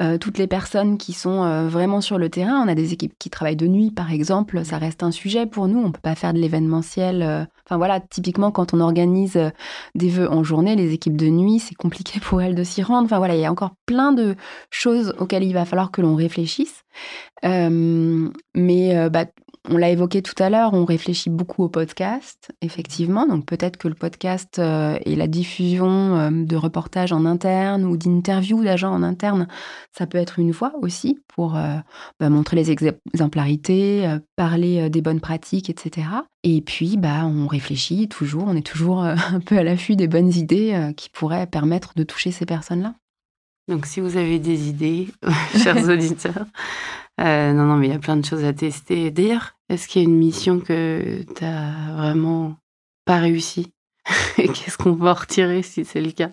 euh, 0.00 0.16
toutes 0.16 0.38
les 0.38 0.46
personnes 0.46 0.96
qui 0.96 1.12
sont 1.12 1.44
euh, 1.44 1.68
vraiment 1.68 2.00
sur 2.00 2.16
le 2.16 2.30
terrain. 2.30 2.62
On 2.64 2.68
a 2.68 2.74
des 2.74 2.94
équipes 2.94 3.12
qui 3.18 3.28
travaillent 3.28 3.54
de 3.54 3.66
nuit, 3.66 3.90
par 3.90 4.10
exemple. 4.12 4.64
Ça 4.64 4.78
reste 4.78 5.02
un 5.02 5.10
sujet 5.10 5.44
pour 5.44 5.68
nous. 5.68 5.78
On 5.78 5.92
peut 5.92 6.00
pas 6.00 6.14
faire 6.14 6.32
de 6.32 6.38
l'événementiel. 6.38 7.48
Enfin 7.66 7.76
voilà, 7.76 8.00
typiquement 8.00 8.50
quand 8.50 8.72
on 8.72 8.80
organise 8.80 9.38
des 9.94 10.08
vœux 10.08 10.30
en 10.30 10.42
journée, 10.42 10.74
les 10.74 10.94
équipes 10.94 11.16
de 11.16 11.28
nuit, 11.28 11.58
c'est 11.58 11.74
compliqué 11.74 12.18
pour 12.20 12.40
elles 12.40 12.54
de 12.54 12.64
s'y 12.64 12.82
rendre. 12.82 13.04
Enfin 13.04 13.18
voilà, 13.18 13.34
il 13.34 13.40
y 13.40 13.46
a 13.46 13.52
encore 13.52 13.74
plein 13.84 14.12
de 14.12 14.36
choses 14.70 15.14
auxquelles 15.18 15.44
il 15.44 15.52
va 15.52 15.66
falloir 15.66 15.90
que 15.90 16.00
l'on 16.00 16.14
réfléchisse. 16.14 16.82
mais 17.42 19.10
bah, 19.10 19.26
on 19.66 19.78
l'a 19.78 19.88
évoqué 19.88 20.20
tout 20.20 20.34
à 20.42 20.50
l'heure, 20.50 20.74
on 20.74 20.84
réfléchit 20.84 21.30
beaucoup 21.30 21.64
au 21.64 21.68
podcast, 21.68 22.50
effectivement. 22.60 23.26
Donc 23.26 23.46
peut-être 23.46 23.78
que 23.78 23.88
le 23.88 23.94
podcast 23.94 24.58
euh, 24.58 24.98
et 25.06 25.16
la 25.16 25.26
diffusion 25.26 26.16
euh, 26.16 26.30
de 26.30 26.56
reportages 26.56 27.12
en 27.12 27.24
interne 27.24 27.84
ou 27.84 27.96
d'interviews 27.96 28.62
d'agents 28.62 28.92
en 28.92 29.02
interne, 29.02 29.48
ça 29.96 30.06
peut 30.06 30.18
être 30.18 30.38
une 30.38 30.50
voie 30.50 30.74
aussi 30.82 31.18
pour 31.28 31.56
euh, 31.56 31.76
bah, 32.20 32.28
montrer 32.28 32.56
les 32.56 32.70
exemplarités, 32.70 34.06
parler 34.36 34.90
des 34.90 35.00
bonnes 35.00 35.20
pratiques, 35.20 35.70
etc. 35.70 36.08
Et 36.42 36.60
puis, 36.60 36.98
bah, 36.98 37.24
on 37.24 37.46
réfléchit 37.46 38.08
toujours, 38.08 38.44
on 38.46 38.56
est 38.56 38.66
toujours 38.66 39.02
un 39.02 39.40
peu 39.40 39.56
à 39.56 39.62
l'affût 39.62 39.96
des 39.96 40.08
bonnes 40.08 40.32
idées 40.34 40.92
qui 40.96 41.08
pourraient 41.08 41.46
permettre 41.46 41.94
de 41.96 42.02
toucher 42.02 42.32
ces 42.32 42.44
personnes-là. 42.44 42.94
Donc 43.66 43.86
si 43.86 44.00
vous 44.00 44.18
avez 44.18 44.38
des 44.38 44.68
idées, 44.68 45.08
chers 45.56 45.88
auditeurs, 45.88 46.46
euh, 47.20 47.52
non, 47.52 47.64
non, 47.64 47.76
mais 47.76 47.88
il 47.88 47.92
y 47.92 47.96
a 47.96 48.00
plein 48.00 48.16
de 48.16 48.24
choses 48.24 48.44
à 48.44 48.52
tester. 48.52 49.10
D'ailleurs, 49.10 49.56
est-ce 49.68 49.86
qu'il 49.86 50.02
y 50.02 50.04
a 50.04 50.08
une 50.08 50.18
mission 50.18 50.60
que 50.60 51.24
tu 51.34 51.44
as 51.44 51.94
vraiment 51.96 52.56
pas 53.04 53.18
réussi? 53.18 53.72
Et 54.38 54.48
qu'est-ce 54.48 54.76
qu'on 54.76 54.92
va 54.92 55.12
en 55.12 55.14
retirer 55.14 55.62
si 55.62 55.84
c'est 55.84 56.00
le 56.00 56.10
cas? 56.10 56.30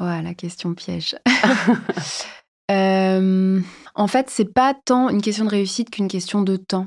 Ouais, 0.00 0.22
la 0.22 0.34
question 0.34 0.74
piège. 0.74 1.16
euh, 2.70 3.60
en 3.94 4.06
fait, 4.06 4.30
c'est 4.30 4.52
pas 4.52 4.74
tant 4.74 5.08
une 5.08 5.22
question 5.22 5.44
de 5.44 5.50
réussite 5.50 5.90
qu'une 5.90 6.08
question 6.08 6.42
de 6.42 6.56
temps. 6.56 6.86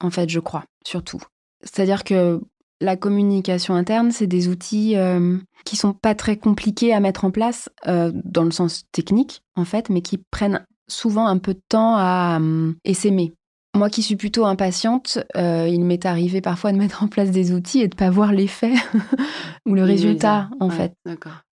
En 0.00 0.10
fait, 0.10 0.28
je 0.28 0.40
crois, 0.40 0.64
surtout. 0.84 1.20
C'est-à-dire 1.62 2.04
que 2.04 2.40
la 2.80 2.96
communication 2.96 3.74
interne, 3.74 4.10
c'est 4.10 4.26
des 4.26 4.48
outils 4.48 4.96
euh, 4.96 5.38
qui 5.64 5.76
sont 5.76 5.92
pas 5.92 6.14
très 6.14 6.36
compliqués 6.36 6.92
à 6.92 7.00
mettre 7.00 7.24
en 7.24 7.30
place 7.30 7.70
euh, 7.86 8.12
dans 8.24 8.44
le 8.44 8.50
sens 8.50 8.84
technique, 8.92 9.42
en 9.56 9.64
fait, 9.64 9.88
mais 9.88 10.02
qui 10.02 10.18
prennent 10.18 10.66
souvent 10.88 11.26
un 11.26 11.38
peu 11.38 11.54
de 11.54 11.62
temps 11.68 11.96
à 11.96 12.36
hum, 12.36 12.76
essaimer. 12.84 13.34
Moi 13.76 13.90
qui 13.90 14.04
suis 14.04 14.14
plutôt 14.14 14.44
impatiente, 14.44 15.18
euh, 15.36 15.66
il 15.68 15.84
m'est 15.84 16.06
arrivé 16.06 16.40
parfois 16.40 16.70
de 16.70 16.78
mettre 16.78 17.02
en 17.02 17.08
place 17.08 17.32
des 17.32 17.52
outils 17.52 17.80
et 17.80 17.88
de 17.88 17.96
pas 17.96 18.08
voir 18.08 18.32
l'effet 18.32 18.74
ou 19.66 19.74
le 19.74 19.82
résultat 19.82 20.48
en 20.60 20.70
fait. 20.70 20.94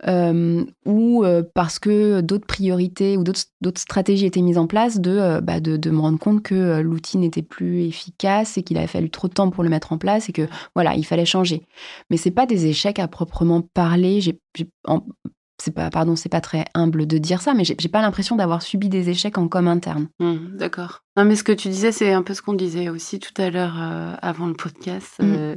Euh, 0.06 0.64
ou 0.86 1.24
euh, 1.24 1.42
parce 1.54 1.80
que 1.80 2.20
d'autres 2.20 2.46
priorités 2.46 3.16
ou 3.16 3.24
d'autres 3.24 3.80
stratégies 3.80 4.26
étaient 4.26 4.40
mises 4.40 4.58
en 4.58 4.68
place 4.68 5.00
de, 5.00 5.40
bah, 5.40 5.58
de, 5.58 5.76
de, 5.76 5.90
me 5.90 5.98
rendre 5.98 6.20
compte 6.20 6.44
que 6.44 6.80
l'outil 6.80 7.18
n'était 7.18 7.42
plus 7.42 7.82
efficace 7.82 8.56
et 8.56 8.62
qu'il 8.62 8.78
avait 8.78 8.86
fallu 8.86 9.10
trop 9.10 9.26
de 9.26 9.34
temps 9.34 9.50
pour 9.50 9.64
le 9.64 9.70
mettre 9.70 9.92
en 9.92 9.98
place 9.98 10.28
et 10.28 10.32
que 10.32 10.46
voilà, 10.76 10.94
il 10.94 11.04
fallait 11.04 11.24
changer. 11.24 11.66
Mais 12.08 12.16
c'est 12.16 12.30
pas 12.30 12.46
des 12.46 12.66
échecs 12.66 13.00
à 13.00 13.08
proprement 13.08 13.62
parler. 13.74 14.20
J'ai 14.20 14.38
c'est 15.62 15.74
pas 15.74 15.90
pardon 15.90 16.16
c'est 16.16 16.28
pas 16.28 16.40
très 16.40 16.64
humble 16.74 17.06
de 17.06 17.18
dire 17.18 17.40
ça 17.40 17.54
mais 17.54 17.64
j'ai 17.64 17.88
pas 17.88 18.02
l'impression 18.02 18.34
d'avoir 18.34 18.62
subi 18.62 18.88
des 18.88 19.10
échecs 19.10 19.38
en 19.38 19.48
com 19.48 19.68
interne 19.68 20.08
mmh, 20.18 20.56
d'accord. 20.56 21.02
Non 21.16 21.24
mais 21.24 21.36
ce 21.36 21.44
que 21.44 21.52
tu 21.52 21.68
disais 21.68 21.92
c'est 21.92 22.12
un 22.12 22.22
peu 22.22 22.34
ce 22.34 22.42
qu'on 22.42 22.54
disait 22.54 22.88
aussi 22.88 23.20
tout 23.20 23.40
à 23.40 23.50
l'heure 23.50 23.76
euh, 23.80 24.14
avant 24.22 24.46
le 24.46 24.54
podcast 24.54 25.14
mmh. 25.20 25.24
euh, 25.24 25.56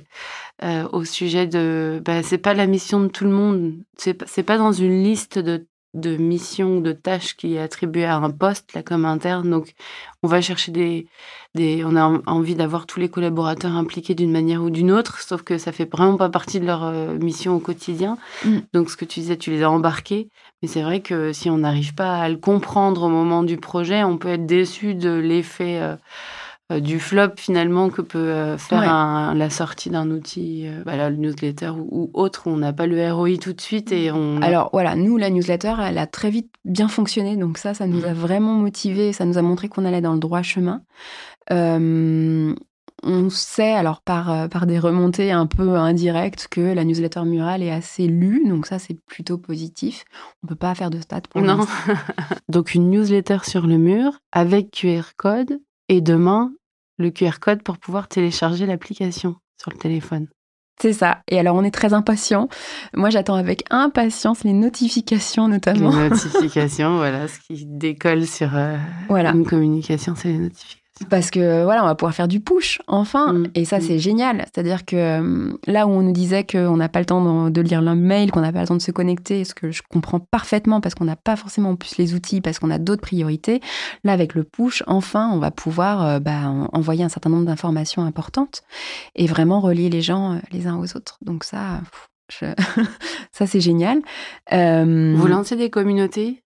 euh, 0.63 0.87
au 0.91 1.03
sujet 1.03 1.47
de 1.47 2.01
bah, 2.05 2.21
c'est 2.21 2.37
pas 2.37 2.53
la 2.53 2.67
mission 2.67 2.99
de 2.99 3.07
tout 3.07 3.23
le 3.23 3.31
monde. 3.31 3.73
C'est 3.97 4.43
pas 4.43 4.57
dans 4.57 4.71
une 4.71 5.03
liste 5.03 5.39
de 5.39 5.67
de 5.95 6.17
mission 6.17 6.77
ou 6.77 6.81
de 6.81 6.91
tâches 6.91 7.35
qui 7.35 7.55
est 7.55 7.59
attribuée 7.59 8.05
à 8.05 8.17
un 8.17 8.29
poste, 8.29 8.73
là, 8.73 8.83
comme 8.83 9.05
interne. 9.05 9.49
Donc, 9.49 9.73
on 10.21 10.27
va 10.27 10.41
chercher 10.41 10.71
des. 10.71 11.07
des 11.55 11.83
on 11.85 11.95
a 11.95 12.21
envie 12.27 12.55
d'avoir 12.55 12.85
tous 12.85 12.99
les 12.99 13.09
collaborateurs 13.09 13.75
impliqués 13.75 14.13
d'une 14.13 14.31
manière 14.31 14.61
ou 14.61 14.69
d'une 14.69 14.91
autre, 14.91 15.21
sauf 15.21 15.41
que 15.41 15.57
ça 15.57 15.71
fait 15.71 15.89
vraiment 15.91 16.17
pas 16.17 16.29
partie 16.29 16.59
de 16.59 16.65
leur 16.65 16.83
euh, 16.83 17.17
mission 17.17 17.55
au 17.55 17.59
quotidien. 17.59 18.17
Mm. 18.43 18.57
Donc, 18.73 18.89
ce 18.89 18.97
que 18.97 19.05
tu 19.05 19.21
disais, 19.21 19.37
tu 19.37 19.49
les 19.49 19.63
as 19.63 19.71
embarqués. 19.71 20.29
Mais 20.61 20.67
c'est 20.67 20.83
vrai 20.83 21.01
que 21.01 21.33
si 21.33 21.49
on 21.49 21.57
n'arrive 21.59 21.95
pas 21.95 22.19
à 22.19 22.29
le 22.29 22.37
comprendre 22.37 23.03
au 23.03 23.09
moment 23.09 23.43
du 23.43 23.57
projet, 23.57 24.03
on 24.03 24.17
peut 24.17 24.29
être 24.29 24.45
déçu 24.45 24.95
de 24.95 25.11
l'effet. 25.11 25.79
Euh, 25.81 25.95
du 26.71 26.99
flop 26.99 27.35
finalement 27.37 27.89
que 27.89 28.01
peut 28.01 28.17
euh, 28.17 28.57
faire 28.57 29.35
la 29.35 29.49
sortie 29.51 29.91
d'un 29.91 30.09
outil, 30.09 30.63
euh, 30.65 30.83
bah, 30.83 31.09
le 31.09 31.15
newsletter 31.15 31.71
ou, 31.77 32.09
autre, 32.13 32.47
où 32.47 32.49
on 32.49 32.57
n'a 32.57 32.73
pas 32.73 32.87
le 32.87 33.11
ROI 33.11 33.37
tout 33.37 33.53
de 33.53 33.61
suite 33.61 33.91
et 33.91 34.11
on. 34.11 34.41
Alors 34.41 34.69
voilà, 34.73 34.95
nous 34.95 35.17
la 35.17 35.29
newsletter, 35.29 35.75
elle 35.83 35.99
a 35.99 36.07
très 36.07 36.31
vite 36.31 36.51
bien 36.63 36.87
fonctionné, 36.87 37.37
donc 37.37 37.59
ça, 37.59 37.75
ça 37.75 37.85
nous 37.85 38.03
a 38.03 38.13
vraiment 38.13 38.53
motivé, 38.53 39.13
ça 39.13 39.25
nous 39.25 39.37
a 39.37 39.43
montré 39.43 39.69
qu'on 39.69 39.85
allait 39.85 40.01
dans 40.01 40.13
le 40.13 40.19
droit 40.19 40.41
chemin. 40.41 40.81
on 41.51 43.29
sait 43.29 43.73
alors 43.73 44.01
par, 44.01 44.49
par 44.49 44.65
des 44.65 44.79
remontées 44.79 45.31
un 45.31 45.45
peu 45.45 45.75
indirectes 45.75 46.47
que 46.49 46.61
la 46.61 46.83
newsletter 46.83 47.25
murale 47.25 47.61
est 47.61 47.71
assez 47.71 48.07
lue, 48.07 48.43
donc 48.47 48.65
ça 48.65 48.79
c'est 48.79 48.99
plutôt 49.05 49.37
positif. 49.37 50.03
On 50.43 50.47
peut 50.47 50.55
pas 50.55 50.73
faire 50.73 50.89
de 50.89 50.99
stats 50.99 51.21
pour 51.29 51.41
Non. 51.41 51.67
donc 52.49 52.73
une 52.73 52.89
newsletter 52.89 53.37
sur 53.43 53.67
le 53.67 53.77
mur 53.77 54.13
avec 54.31 54.71
QR 54.71 55.13
code 55.15 55.59
et 55.89 56.01
demain, 56.01 56.51
le 56.97 57.11
QR 57.11 57.39
code 57.39 57.63
pour 57.63 57.77
pouvoir 57.77 58.07
télécharger 58.07 58.65
l'application 58.65 59.35
sur 59.61 59.71
le 59.71 59.77
téléphone. 59.77 60.27
C'est 60.81 60.93
ça. 60.93 61.19
Et 61.29 61.39
alors, 61.39 61.55
on 61.55 61.63
est 61.63 61.71
très 61.71 61.93
impatient. 61.93 62.49
Moi, 62.93 63.09
j'attends 63.09 63.35
avec 63.35 63.63
impatience 63.69 64.43
les 64.43 64.53
notifications, 64.53 65.47
notamment. 65.47 65.89
Les 65.89 66.09
notifications, 66.09 66.97
voilà, 66.97 67.27
ce 67.27 67.39
qui 67.39 67.65
décolle 67.65 68.25
sur 68.25 68.55
euh, 68.55 68.77
voilà. 69.07 69.31
une 69.31 69.45
communication, 69.45 70.15
c'est 70.15 70.29
les 70.29 70.39
notifications. 70.39 70.84
Parce 71.09 71.29
que 71.29 71.63
voilà, 71.65 71.83
on 71.83 71.87
va 71.87 71.95
pouvoir 71.95 72.15
faire 72.15 72.29
du 72.29 72.39
push 72.39 72.79
enfin, 72.87 73.33
mm. 73.33 73.47
et 73.53 73.65
ça 73.65 73.79
mm. 73.79 73.81
c'est 73.81 73.99
génial. 73.99 74.45
C'est-à-dire 74.45 74.85
que 74.85 74.95
euh, 74.95 75.53
là 75.67 75.87
où 75.87 75.89
on 75.91 76.01
nous 76.01 76.13
disait 76.13 76.45
qu'on 76.45 76.77
n'a 76.77 76.87
pas 76.87 76.99
le 76.99 77.05
temps 77.05 77.49
de, 77.49 77.61
lire 77.61 77.81
le 77.81 77.95
mail, 77.95 78.31
qu'on 78.31 78.41
n'a 78.41 78.53
pas 78.53 78.61
le 78.61 78.67
temps 78.67 78.77
de 78.77 78.81
se 78.81 78.91
connecter, 78.91 79.43
ce 79.43 79.53
que 79.53 79.71
je 79.71 79.81
comprends 79.89 80.19
parfaitement 80.19 80.79
parce 80.79 80.95
qu'on 80.95 81.05
n'a 81.05 81.17
pas 81.17 81.35
forcément 81.35 81.71
en 81.71 81.75
plus 81.75 81.97
les 81.97 82.13
outils, 82.13 82.39
parce 82.39 82.59
qu'on 82.59 82.71
a 82.71 82.77
d'autres 82.77 83.01
priorités. 83.01 83.59
Là 84.05 84.13
avec 84.13 84.35
le 84.35 84.45
push, 84.45 84.83
enfin, 84.87 85.29
on 85.33 85.39
va 85.39 85.51
pouvoir 85.51 86.05
euh, 86.05 86.19
bah, 86.19 86.49
envoyer 86.71 87.03
un 87.03 87.09
certain 87.09 87.29
nombre 87.29 87.45
d'informations 87.45 88.03
importantes 88.03 88.63
et 89.15 89.27
vraiment 89.27 89.59
relier 89.59 89.89
les 89.89 90.01
gens 90.01 90.33
euh, 90.33 90.37
les 90.51 90.65
uns 90.67 90.77
aux 90.77 90.95
autres. 90.95 91.17
Donc 91.21 91.43
ça, 91.43 91.81
ça 93.31 93.47
c'est 93.47 93.61
génial. 93.61 93.99
Vous 94.49 95.27
lancez 95.27 95.57
des 95.57 95.69
communautés? 95.69 96.44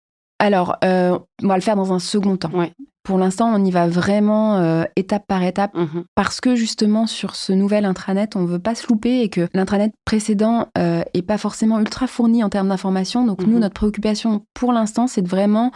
Alors, 0.46 0.76
on 0.82 1.46
va 1.46 1.54
le 1.54 1.60
faire 1.60 1.76
dans 1.76 1.92
un 1.92 1.98
second 1.98 2.36
temps. 2.36 2.52
Ouais. 2.52 2.72
Pour 3.02 3.18
l'instant, 3.18 3.52
on 3.52 3.64
y 3.64 3.70
va 3.72 3.88
vraiment 3.88 4.58
euh, 4.58 4.84
étape 4.94 5.26
par 5.26 5.42
étape 5.42 5.74
mhm. 5.74 6.04
parce 6.14 6.40
que 6.40 6.54
justement 6.54 7.08
sur 7.08 7.34
ce 7.34 7.52
nouvel 7.52 7.84
intranet, 7.84 8.36
on 8.36 8.44
veut 8.44 8.60
pas 8.60 8.76
se 8.76 8.86
louper 8.86 9.22
et 9.22 9.28
que 9.28 9.48
l'intranet 9.54 9.92
précédent 10.04 10.68
euh, 10.78 11.02
est 11.12 11.22
pas 11.22 11.38
forcément 11.38 11.80
ultra 11.80 12.06
fourni 12.06 12.44
en 12.44 12.48
termes 12.48 12.68
d'information. 12.68 13.26
Donc 13.26 13.40
nous, 13.40 13.54
mhm. 13.54 13.60
notre 13.60 13.74
préoccupation 13.74 14.46
pour 14.54 14.72
l'instant, 14.72 15.08
c'est 15.08 15.22
de 15.22 15.28
vraiment 15.28 15.72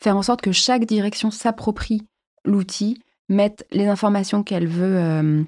faire 0.00 0.16
en 0.16 0.22
sorte 0.22 0.40
que 0.40 0.52
chaque 0.52 0.84
direction 0.84 1.32
s'approprie 1.32 2.06
l'outil, 2.44 3.02
mette 3.28 3.66
les 3.72 3.88
informations 3.88 4.44
qu'elle 4.44 4.68
veut. 4.68 4.96
Euh, 4.96 5.42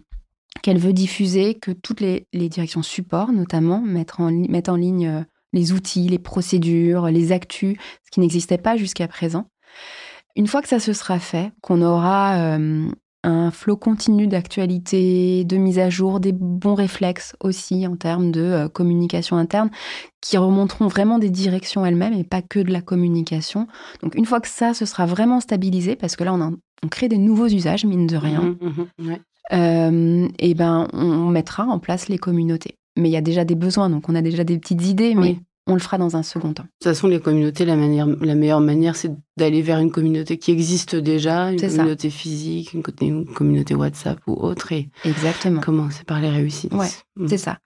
qu'elle 0.63 0.79
veut 0.79 0.93
diffuser, 0.93 1.55
que 1.55 1.71
toutes 1.71 2.01
les, 2.01 2.27
directions 2.35 2.83
support 2.83 3.33
notamment 3.33 3.81
mettent 3.81 4.19
en, 4.19 4.31
mettent 4.31 4.69
en 4.69 4.77
ligne 4.77 5.25
les 5.53 5.73
outils, 5.73 6.09
les 6.09 6.19
procédures, 6.19 7.07
les 7.07 7.33
actus, 7.33 7.77
ce 8.05 8.11
qui 8.11 8.21
n'existait 8.21 8.59
pas 8.59 8.77
jusqu'à 8.77 9.09
présent. 9.09 9.47
Une 10.37 10.47
fois 10.47 10.63
que 10.63 10.69
ça 10.69 10.79
se 10.79 10.93
sera 10.93 11.19
fait, 11.19 11.53
qu'on 11.61 11.83
aura 11.83 12.37
euh, 12.37 12.89
un 13.25 13.51
flot 13.51 13.77
continu 13.77 14.27
d'actualité, 14.27 15.45
de 15.45 15.57
mise 15.57 15.79
à 15.79 15.91
jour, 15.91 16.21
des 16.21 16.33
bons 16.33 16.75
réflexes 16.75 17.35
aussi 17.41 17.87
en 17.87 17.97
termes 17.97 18.31
de 18.31 18.41
euh, 18.41 18.69
communication 18.69 19.37
interne, 19.37 19.71
qui 20.21 20.37
remonteront 20.39 20.87
vraiment 20.87 21.19
des 21.19 21.31
directions 21.31 21.85
elles-mêmes 21.85 22.15
et 22.15 22.25
pas 22.25 22.43
que 22.43 22.61
de 22.61 22.73
la 22.73 22.81
communication. 22.81 23.67
Donc 24.03 24.15
une 24.15 24.25
fois 24.25 24.41
que 24.41 24.49
ça 24.49 24.73
se 24.73 24.87
sera 24.87 25.05
vraiment 25.05 25.41
stabilisé, 25.41 25.97
parce 25.97 26.17
que 26.17 26.25
là 26.25 26.33
on, 26.33 26.57
on 26.83 26.89
crée 26.89 27.09
des 27.09 27.19
nouveaux 27.19 27.49
usages, 27.49 27.85
mine 27.85 28.07
de 28.07 28.17
rien, 28.17 28.41
mmh, 28.41 28.87
mmh, 28.99 29.17
euh, 29.53 30.29
et 30.39 30.55
ben 30.55 30.89
on 30.93 31.29
mettra 31.29 31.65
en 31.65 31.79
place 31.79 32.09
les 32.09 32.19
communautés. 32.19 32.77
Mais 33.01 33.09
il 33.09 33.13
y 33.13 33.17
a 33.17 33.23
déjà 33.23 33.45
des 33.45 33.55
besoins, 33.55 33.91
donc 33.91 34.09
on 34.09 34.15
a 34.15 34.23
déjà 34.23 34.45
des 34.45 34.59
petites 34.59 34.87
idées, 34.87 35.15
mais 35.15 35.39
on 35.67 35.75
le 35.75 35.81
fera 35.81 35.99
dans 35.99 36.17
un 36.17 36.23
second 36.23 36.53
temps. 36.53 36.65
De 36.65 36.69
toute 36.81 36.93
façon, 36.93 37.09
les 37.09 37.21
communautés, 37.21 37.65
la, 37.65 37.77
manière, 37.77 38.07
la 38.07 38.35
meilleure 38.35 38.61
manière, 38.61 38.97
c'est 38.97 39.13
d'aller 39.37 39.63
vers 39.63 39.79
une 39.79 39.91
communauté 39.91 40.39
qui 40.39 40.51
existe 40.51 40.97
déjà, 40.97 41.51
une 41.53 41.61
communauté 41.61 42.11
physique, 42.11 42.75
une, 43.01 43.27
communauté 43.27 43.75
WhatsApp 43.75 44.19
ou 44.27 44.33
autre. 44.33 44.73
Et 44.73 44.91
Exactement. 45.05 45.61
Commencer 45.61 46.05
par 46.05 46.21
les 46.21 46.31
réussites. 46.31 46.75
Ouais, 46.75 46.89
mm. 47.17 47.29
c'est 47.29 47.39
ça. 47.39 47.59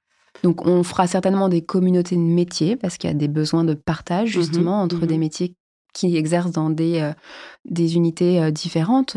Donc, 0.42 0.66
on 0.66 0.82
fera 0.82 1.06
certainement 1.06 1.48
des 1.48 1.62
communautés 1.62 2.16
de 2.16 2.20
métiers 2.20 2.76
parce 2.76 2.98
qu'il 2.98 3.08
y 3.08 3.12
a 3.12 3.16
des 3.16 3.28
besoins 3.28 3.64
de 3.64 3.74
partage, 3.74 4.36
mhm, 4.36 4.42
justement, 4.42 4.82
entre 4.82 5.02
mhm. 5.02 5.06
des 5.06 5.18
métiers 5.18 5.54
qui 5.94 6.16
exercent 6.16 6.50
dans 6.50 6.68
des, 6.68 7.00
euh, 7.00 7.12
des 7.64 7.96
unités 7.96 8.42
euh, 8.42 8.50
différentes. 8.50 9.16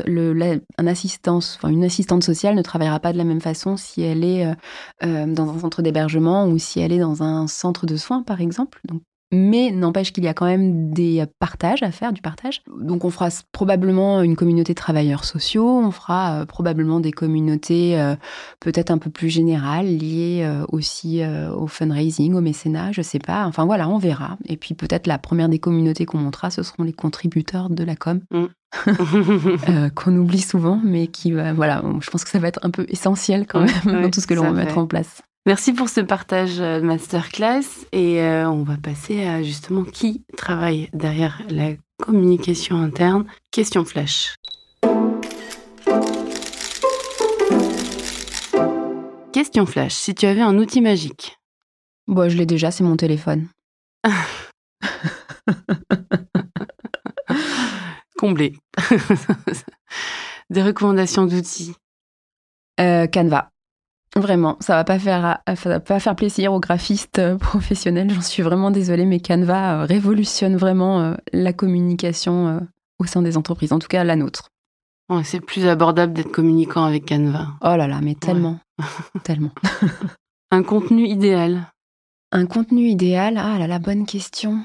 Assistance, 0.77 1.59
une 1.63 1.83
assistante 1.83 2.23
sociale 2.23 2.55
ne 2.55 2.61
travaillera 2.61 3.01
pas 3.01 3.11
de 3.11 3.17
la 3.17 3.25
même 3.25 3.41
façon 3.41 3.75
si 3.75 4.01
elle 4.01 4.23
est 4.23 4.45
euh, 5.03 5.25
dans 5.25 5.49
un 5.49 5.59
centre 5.59 5.81
d'hébergement 5.81 6.47
ou 6.47 6.57
si 6.57 6.79
elle 6.79 6.93
est 6.93 6.99
dans 6.99 7.23
un 7.23 7.47
centre 7.47 7.85
de 7.85 7.97
soins, 7.97 8.23
par 8.23 8.39
exemple. 8.39 8.79
Mais 9.31 9.71
n'empêche 9.71 10.13
qu'il 10.13 10.23
y 10.23 10.27
a 10.27 10.33
quand 10.33 10.45
même 10.45 10.93
des 10.93 11.25
partages 11.39 11.83
à 11.83 11.91
faire, 11.91 12.13
du 12.13 12.21
partage. 12.21 12.61
Donc 12.79 13.03
on 13.03 13.09
fera 13.09 13.27
probablement 13.51 14.21
une 14.21 14.35
communauté 14.35 14.73
de 14.73 14.77
travailleurs 14.77 15.25
sociaux, 15.25 15.67
on 15.67 15.91
fera 15.91 16.41
euh, 16.41 16.45
probablement 16.45 16.99
des 16.99 17.11
communautés 17.11 17.99
euh, 17.99 18.15
peut-être 18.61 18.89
un 18.89 18.97
peu 18.97 19.09
plus 19.09 19.29
générales, 19.29 19.85
liées 19.85 20.43
euh, 20.43 20.65
aussi 20.69 21.21
au 21.53 21.67
fundraising, 21.67 22.33
au 22.35 22.41
mécénat, 22.41 22.91
je 22.91 23.01
sais 23.01 23.19
pas. 23.19 23.45
Enfin 23.45 23.65
voilà, 23.65 23.89
on 23.89 23.97
verra. 23.97 24.37
Et 24.45 24.55
puis 24.55 24.75
peut-être 24.75 25.07
la 25.07 25.17
première 25.17 25.49
des 25.49 25.59
communautés 25.59 26.05
qu'on 26.05 26.19
montrera, 26.19 26.49
ce 26.49 26.63
seront 26.63 26.83
les 26.83 26.93
contributeurs 26.93 27.69
de 27.69 27.83
la 27.83 27.95
com. 27.95 28.21
Mm. 28.31 28.45
qu'on 29.95 30.15
oublie 30.17 30.41
souvent, 30.41 30.79
mais 30.83 31.07
qui, 31.07 31.31
voilà, 31.31 31.81
je 32.01 32.09
pense 32.09 32.25
que 32.25 32.29
ça 32.29 32.37
va 32.37 32.49
être 32.49 32.59
un 32.63 32.69
peu 32.69 32.85
essentiel 32.89 33.47
quand 33.47 33.61
même 33.61 34.01
dans 34.03 34.09
tout 34.09 34.19
ce 34.19 34.27
que 34.27 34.33
l'on 34.33 34.43
va 34.43 34.51
mettre 34.51 34.77
en 34.77 34.87
place. 34.87 35.21
Merci 35.47 35.71
pour 35.71 35.87
ce 35.87 36.01
partage 36.01 36.57
de 36.57 36.81
masterclass 36.81 37.63
et 37.93 38.21
euh, 38.21 38.49
on 38.49 38.63
va 38.63 38.75
passer 38.75 39.25
à 39.25 39.41
justement 39.41 39.85
qui 39.85 40.25
travaille 40.35 40.89
derrière 40.91 41.41
la 41.49 41.69
communication 42.03 42.75
interne. 42.75 43.25
Question 43.49 43.85
flash. 43.85 44.35
Question 49.31 49.65
flash. 49.65 49.93
Si 49.93 50.13
tu 50.13 50.25
avais 50.25 50.41
un 50.41 50.57
outil 50.57 50.81
magique. 50.81 51.37
Bon, 52.07 52.27
je 52.27 52.35
l'ai 52.35 52.45
déjà, 52.45 52.69
c'est 52.69 52.83
mon 52.83 52.97
téléphone. 52.97 53.47
Comblé. 58.17 58.53
Des 60.49 60.61
recommandations 60.61 61.25
d'outils. 61.25 61.73
Euh, 62.81 63.07
Canva. 63.07 63.49
Vraiment, 64.17 64.57
ça 64.59 64.73
va 64.73 64.83
pas 64.83 64.97
faire, 64.97 65.39
ça 65.45 65.69
va 65.69 65.79
pas 65.79 65.99
faire 65.99 66.15
plaisir 66.15 66.51
aux 66.51 66.59
graphistes 66.59 67.19
euh, 67.19 67.37
professionnels. 67.37 68.09
J'en 68.09 68.21
suis 68.21 68.43
vraiment 68.43 68.71
désolée, 68.71 69.05
mais 69.05 69.19
Canva 69.19 69.81
euh, 69.81 69.85
révolutionne 69.85 70.57
vraiment 70.57 71.01
euh, 71.01 71.13
la 71.33 71.53
communication 71.53 72.67
au 72.99 73.05
sein 73.05 73.21
des 73.21 73.37
entreprises, 73.37 73.73
en 73.73 73.79
tout 73.79 73.87
cas 73.87 74.03
la 74.03 74.15
nôtre. 74.15 74.49
c'est 75.23 75.39
plus 75.39 75.67
abordable 75.67 76.13
d'être 76.13 76.31
communicant 76.31 76.83
avec 76.83 77.07
Canva. 77.07 77.47
Oh 77.61 77.75
là 77.75 77.87
là, 77.87 77.99
mais 78.01 78.15
tellement, 78.15 78.59
tellement. 79.23 79.51
Un 80.51 80.63
contenu 80.63 81.05
idéal. 81.05 81.71
Un 82.31 82.45
contenu 82.45 82.87
idéal, 82.87 83.37
ah 83.37 83.57
là 83.59 83.67
là, 83.67 83.79
bonne 83.79 84.05
question. 84.05 84.59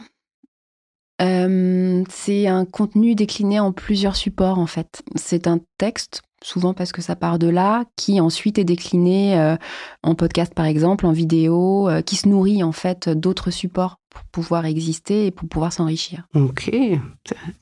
c'est 1.20 2.46
un 2.48 2.64
contenu 2.64 3.14
décliné 3.14 3.60
en 3.60 3.72
plusieurs 3.72 4.16
supports 4.16 4.58
en 4.58 4.66
fait. 4.66 5.02
C'est 5.14 5.46
un 5.46 5.60
texte 5.78 6.22
souvent 6.42 6.74
parce 6.74 6.92
que 6.92 7.02
ça 7.02 7.16
part 7.16 7.38
de 7.38 7.48
là, 7.48 7.84
qui 7.96 8.20
ensuite 8.20 8.58
est 8.58 8.64
décliné 8.64 9.38
euh, 9.38 9.56
en 10.02 10.14
podcast 10.14 10.54
par 10.54 10.66
exemple, 10.66 11.06
en 11.06 11.12
vidéo, 11.12 11.88
euh, 11.88 12.02
qui 12.02 12.16
se 12.16 12.28
nourrit 12.28 12.62
en 12.62 12.72
fait 12.72 13.08
d'autres 13.08 13.50
supports 13.50 13.98
pour 14.10 14.24
pouvoir 14.24 14.66
exister 14.66 15.26
et 15.26 15.30
pour 15.30 15.48
pouvoir 15.48 15.72
s'enrichir. 15.72 16.26
Ok, 16.34 16.70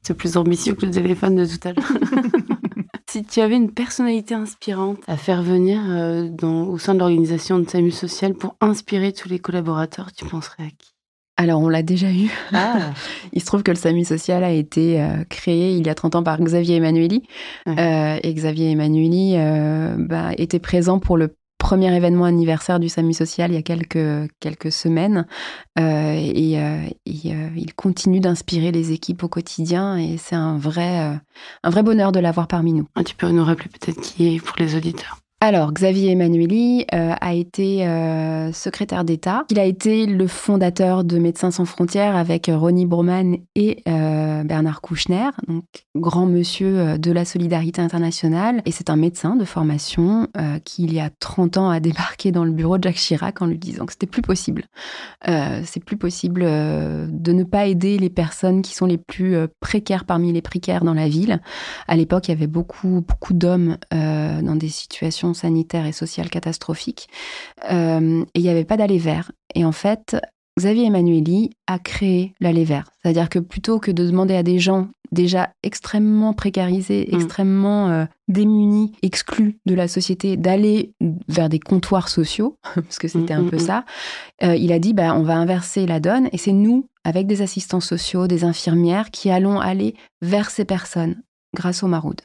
c'est 0.02 0.14
plus 0.14 0.36
ambitieux 0.36 0.74
que 0.74 0.86
le 0.86 0.92
téléphone 0.92 1.36
de 1.36 1.46
tout 1.46 1.68
à 1.68 1.72
l'heure. 1.72 1.92
si 3.10 3.24
tu 3.24 3.40
avais 3.40 3.56
une 3.56 3.72
personnalité 3.72 4.34
inspirante 4.34 4.98
à 5.08 5.16
faire 5.16 5.42
venir 5.42 5.80
euh, 5.88 6.28
dans, 6.28 6.64
au 6.64 6.78
sein 6.78 6.94
de 6.94 7.00
l'organisation 7.00 7.58
de 7.58 7.68
SAMU 7.68 7.90
Social 7.90 8.34
pour 8.34 8.56
inspirer 8.60 9.12
tous 9.12 9.28
les 9.28 9.38
collaborateurs, 9.38 10.12
tu 10.12 10.24
penserais 10.24 10.64
à 10.64 10.70
qui? 10.70 10.94
Alors, 11.40 11.62
on 11.62 11.70
l'a 11.70 11.82
déjà 11.82 12.12
eu. 12.12 12.30
Ah. 12.52 12.92
il 13.32 13.40
se 13.40 13.46
trouve 13.46 13.62
que 13.62 13.70
le 13.70 13.76
SAMU 13.78 14.04
social 14.04 14.44
a 14.44 14.50
été 14.50 15.00
euh, 15.00 15.24
créé 15.26 15.74
il 15.74 15.86
y 15.86 15.88
a 15.88 15.94
30 15.94 16.16
ans 16.16 16.22
par 16.22 16.38
Xavier 16.38 16.76
Emmanueli. 16.76 17.22
Euh, 17.66 18.18
et 18.22 18.34
Xavier 18.34 18.70
Emmanueli 18.72 19.36
euh, 19.36 19.96
bah, 19.98 20.32
était 20.36 20.58
présent 20.58 20.98
pour 20.98 21.16
le 21.16 21.34
premier 21.56 21.96
événement 21.96 22.26
anniversaire 22.26 22.78
du 22.78 22.90
SAMU 22.90 23.14
social 23.14 23.52
il 23.52 23.54
y 23.54 23.56
a 23.56 23.62
quelques, 23.62 24.30
quelques 24.38 24.70
semaines. 24.70 25.26
et, 25.78 26.58
il 27.06 27.74
continue 27.74 28.20
d'inspirer 28.20 28.70
les 28.70 28.92
équipes 28.92 29.22
au 29.22 29.28
quotidien. 29.28 29.96
Et 29.96 30.18
c'est 30.18 30.36
un 30.36 30.58
vrai, 30.58 31.18
un 31.64 31.70
vrai 31.70 31.82
bonheur 31.82 32.12
de 32.12 32.20
l'avoir 32.20 32.48
parmi 32.48 32.74
nous. 32.74 32.86
Ah, 32.96 33.02
tu 33.02 33.14
peux 33.14 33.30
nous 33.30 33.44
rappeler 33.44 33.70
peut-être 33.70 34.02
qui 34.02 34.34
est 34.34 34.40
pour 34.40 34.56
les 34.58 34.76
auditeurs? 34.76 35.16
Alors, 35.42 35.72
Xavier 35.72 36.10
Emmanueli 36.10 36.84
euh, 36.92 37.14
a 37.18 37.32
été 37.32 37.86
euh, 37.86 38.52
secrétaire 38.52 39.04
d'État. 39.04 39.46
Il 39.48 39.58
a 39.58 39.64
été 39.64 40.04
le 40.04 40.26
fondateur 40.26 41.02
de 41.02 41.18
Médecins 41.18 41.50
sans 41.50 41.64
frontières 41.64 42.14
avec 42.14 42.50
Ronnie 42.52 42.84
Broman 42.84 43.38
et 43.54 43.82
euh, 43.88 44.44
Bernard 44.44 44.82
Kouchner, 44.82 45.30
donc 45.48 45.64
grand 45.96 46.26
monsieur 46.26 46.98
de 46.98 47.10
la 47.10 47.24
solidarité 47.24 47.80
internationale. 47.80 48.60
Et 48.66 48.70
c'est 48.70 48.90
un 48.90 48.96
médecin 48.96 49.34
de 49.34 49.46
formation 49.46 50.28
qui, 50.66 50.84
il 50.84 50.92
y 50.92 51.00
a 51.00 51.08
30 51.08 51.56
ans, 51.56 51.70
a 51.70 51.80
débarqué 51.80 52.32
dans 52.32 52.44
le 52.44 52.52
bureau 52.52 52.76
de 52.76 52.84
Jacques 52.84 52.96
Chirac 52.96 53.40
en 53.40 53.46
lui 53.46 53.58
disant 53.58 53.86
que 53.86 53.92
c'était 53.92 54.06
plus 54.06 54.22
possible. 54.22 54.64
c'est 55.26 55.84
plus 55.84 55.96
possible 55.96 56.42
de 56.42 57.32
ne 57.32 57.44
pas 57.44 57.66
aider 57.66 57.98
les 57.98 58.10
personnes 58.10 58.60
qui 58.62 58.74
sont 58.74 58.86
les 58.86 58.98
plus 58.98 59.36
précaires 59.60 60.04
parmi 60.04 60.32
les 60.32 60.42
précaires 60.42 60.84
dans 60.84 60.94
la 60.94 61.08
ville. 61.08 61.40
À 61.88 61.96
l'époque, 61.96 62.28
il 62.28 62.32
y 62.32 62.34
avait 62.34 62.46
beaucoup, 62.46 63.04
beaucoup 63.06 63.32
d'hommes 63.32 63.78
dans 63.90 64.56
des 64.56 64.68
situations 64.68 65.29
sanitaire 65.34 65.86
et 65.86 65.92
sociale 65.92 66.30
catastrophique. 66.30 67.08
Euh, 67.70 68.24
et 68.34 68.38
il 68.40 68.42
n'y 68.42 68.48
avait 68.48 68.64
pas 68.64 68.76
d'aller 68.76 68.98
vert. 68.98 69.32
Et 69.54 69.64
en 69.64 69.72
fait, 69.72 70.16
Xavier 70.58 70.86
Emmanueli 70.86 71.50
a 71.66 71.78
créé 71.78 72.34
l'aller 72.40 72.64
vert. 72.64 72.90
C'est-à-dire 73.00 73.28
que 73.28 73.38
plutôt 73.38 73.78
que 73.78 73.90
de 73.90 74.04
demander 74.06 74.34
à 74.34 74.42
des 74.42 74.58
gens 74.58 74.88
déjà 75.12 75.50
extrêmement 75.62 76.34
précarisés, 76.34 77.08
mm. 77.10 77.14
extrêmement 77.14 77.88
euh, 77.88 78.04
démunis, 78.28 78.92
exclus 79.02 79.58
de 79.66 79.74
la 79.74 79.88
société, 79.88 80.36
d'aller 80.36 80.92
vers 81.28 81.48
des 81.48 81.58
comptoirs 81.58 82.08
sociaux, 82.08 82.58
parce 82.74 82.98
que 82.98 83.08
c'était 83.08 83.34
mm, 83.34 83.40
un 83.40 83.42
mm, 83.42 83.50
peu 83.50 83.58
ça, 83.58 83.84
euh, 84.42 84.54
il 84.56 84.72
a 84.72 84.78
dit 84.78 84.92
bah, 84.92 85.14
on 85.14 85.22
va 85.22 85.36
inverser 85.36 85.86
la 85.86 86.00
donne 86.00 86.28
et 86.32 86.38
c'est 86.38 86.52
nous, 86.52 86.88
avec 87.04 87.26
des 87.26 87.42
assistants 87.42 87.80
sociaux, 87.80 88.26
des 88.26 88.44
infirmières, 88.44 89.10
qui 89.10 89.30
allons 89.30 89.60
aller 89.60 89.94
vers 90.20 90.50
ces 90.50 90.64
personnes 90.64 91.22
grâce 91.54 91.82
au 91.82 91.88
Maroud. 91.88 92.20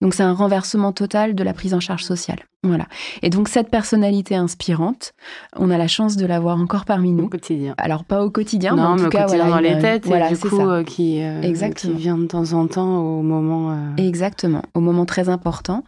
Donc 0.00 0.14
c'est 0.14 0.22
un 0.22 0.32
renversement 0.32 0.92
total 0.92 1.34
de 1.34 1.42
la 1.42 1.52
prise 1.52 1.74
en 1.74 1.80
charge 1.80 2.04
sociale. 2.04 2.38
Voilà. 2.62 2.86
Et 3.22 3.30
donc 3.30 3.48
cette 3.48 3.68
personnalité 3.68 4.34
inspirante, 4.36 5.12
on 5.56 5.70
a 5.70 5.78
la 5.78 5.88
chance 5.88 6.16
de 6.16 6.26
l'avoir 6.26 6.58
encore 6.58 6.84
parmi 6.84 7.12
nous. 7.12 7.24
Au 7.24 7.28
quotidien. 7.28 7.74
Alors 7.78 8.04
pas 8.04 8.24
au 8.24 8.30
quotidien, 8.30 8.74
mais 8.76 8.82
en 8.82 8.96
tout 8.96 9.08
cas 9.08 9.26
voilà, 9.26 9.48
dans 9.48 9.58
les 9.58 9.78
têtes, 9.78 10.06
voilà, 10.06 10.28
du 10.28 10.36
coup 10.36 10.60
euh, 10.60 10.82
qui, 10.82 11.22
euh, 11.22 11.40
qui 11.72 11.92
vient 11.92 12.18
de 12.18 12.26
temps 12.26 12.52
en 12.52 12.66
temps 12.66 12.98
au 12.98 13.22
moment. 13.22 13.72
Euh, 13.72 13.96
Exactement, 13.96 14.62
au 14.74 14.80
moment 14.80 15.04
très 15.04 15.28
important. 15.28 15.84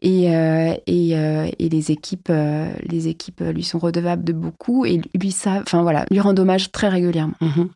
Et, 0.00 0.24
et, 0.24 1.10
et, 1.10 1.68
les 1.68 1.90
équipes, 1.92 2.32
les 2.88 3.08
équipes 3.08 3.40
lui 3.40 3.62
sont 3.62 3.78
redevables 3.78 4.24
de 4.24 4.32
beaucoup 4.32 4.84
et 4.84 5.00
lui 5.14 5.30
ça, 5.30 5.60
enfin 5.60 5.82
voilà, 5.82 6.04
lui 6.10 6.18
rend 6.18 6.36
hommage 6.36 6.72
très 6.72 6.88
régulièrement. 6.88 7.34
Mhm. 7.40 7.68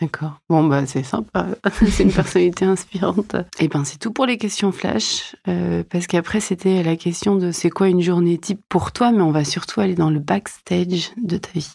D'accord. 0.00 0.40
Bon, 0.48 0.64
bah, 0.64 0.86
c'est 0.86 1.04
sympa. 1.04 1.46
c'est 1.88 2.02
une 2.02 2.12
personnalité 2.12 2.64
inspirante. 2.64 3.34
Et 3.58 3.64
eh 3.64 3.68
ben, 3.68 3.84
c'est 3.84 3.98
tout 3.98 4.12
pour 4.12 4.26
les 4.26 4.38
questions 4.38 4.72
flash. 4.72 5.36
Euh, 5.46 5.84
parce 5.88 6.08
qu'après, 6.08 6.40
c'était 6.40 6.82
la 6.82 6.96
question 6.96 7.36
de 7.36 7.52
c'est 7.52 7.70
quoi 7.70 7.88
une 7.88 8.00
journée 8.00 8.38
type 8.38 8.60
pour 8.68 8.90
toi, 8.90 9.12
mais 9.12 9.22
on 9.22 9.30
va 9.30 9.44
surtout 9.44 9.80
aller 9.80 9.94
dans 9.94 10.10
le 10.10 10.18
backstage 10.18 11.12
de 11.22 11.36
ta 11.36 11.50
vie. 11.54 11.74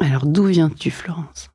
Alors, 0.00 0.26
d'où 0.26 0.46
viens-tu, 0.46 0.90
Florence? 0.90 1.50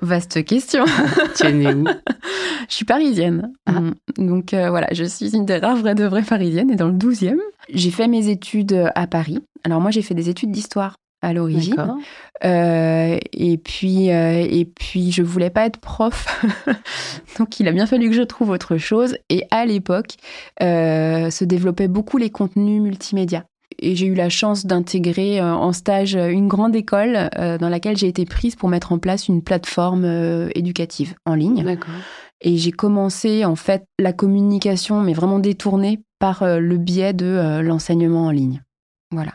Vaste 0.00 0.44
question. 0.44 0.84
tu 1.36 1.46
es 1.46 1.52
née 1.52 1.74
où 1.74 1.84
Je 2.68 2.74
suis 2.74 2.84
parisienne. 2.84 3.52
Ah. 3.66 3.80
Mm. 3.80 3.94
Donc 4.18 4.54
euh, 4.54 4.70
voilà, 4.70 4.88
je 4.92 5.04
suis 5.04 5.34
une 5.36 5.44
des 5.44 5.58
rares 5.58 5.76
vraies 5.76 5.94
de 5.94 6.04
vraies 6.04 6.22
parisiennes 6.22 6.70
et 6.70 6.76
dans 6.76 6.88
le 6.88 6.94
12e. 6.94 7.38
J'ai 7.72 7.90
fait 7.90 8.08
mes 8.08 8.28
études 8.28 8.90
à 8.94 9.06
Paris. 9.06 9.40
Alors 9.64 9.80
moi, 9.80 9.90
j'ai 9.90 10.02
fait 10.02 10.14
des 10.14 10.28
études 10.28 10.50
d'histoire 10.50 10.96
à 11.22 11.34
l'origine. 11.34 11.96
Euh, 12.44 13.18
et 13.34 13.58
puis 13.58 14.10
euh, 14.10 14.46
et 14.48 14.64
puis 14.64 15.12
je 15.12 15.22
voulais 15.22 15.50
pas 15.50 15.66
être 15.66 15.78
prof, 15.78 16.42
donc 17.38 17.60
il 17.60 17.68
a 17.68 17.72
bien 17.72 17.84
fallu 17.84 18.08
que 18.08 18.16
je 18.16 18.22
trouve 18.22 18.48
autre 18.48 18.78
chose. 18.78 19.16
Et 19.28 19.44
à 19.50 19.66
l'époque, 19.66 20.14
se 20.60 21.44
développaient 21.44 21.88
beaucoup 21.88 22.16
les 22.16 22.30
contenus 22.30 22.80
multimédia 22.80 23.44
et 23.80 23.96
j'ai 23.96 24.06
eu 24.06 24.14
la 24.14 24.28
chance 24.28 24.66
d'intégrer 24.66 25.40
euh, 25.40 25.52
en 25.52 25.72
stage 25.72 26.14
une 26.14 26.48
grande 26.48 26.76
école 26.76 27.30
euh, 27.38 27.58
dans 27.58 27.68
laquelle 27.68 27.96
j'ai 27.96 28.08
été 28.08 28.26
prise 28.26 28.54
pour 28.54 28.68
mettre 28.68 28.92
en 28.92 28.98
place 28.98 29.28
une 29.28 29.42
plateforme 29.42 30.04
euh, 30.04 30.50
éducative 30.54 31.14
en 31.24 31.34
ligne. 31.34 31.64
D'accord. 31.64 31.94
Et 32.42 32.56
j'ai 32.56 32.72
commencé 32.72 33.44
en 33.44 33.56
fait 33.56 33.84
la 33.98 34.12
communication, 34.12 35.00
mais 35.00 35.12
vraiment 35.12 35.38
détournée 35.38 36.00
par 36.18 36.42
le 36.42 36.76
biais 36.78 37.12
de 37.12 37.60
l'enseignement 37.62 38.26
en 38.26 38.30
ligne. 38.30 38.62
Voilà. 39.10 39.32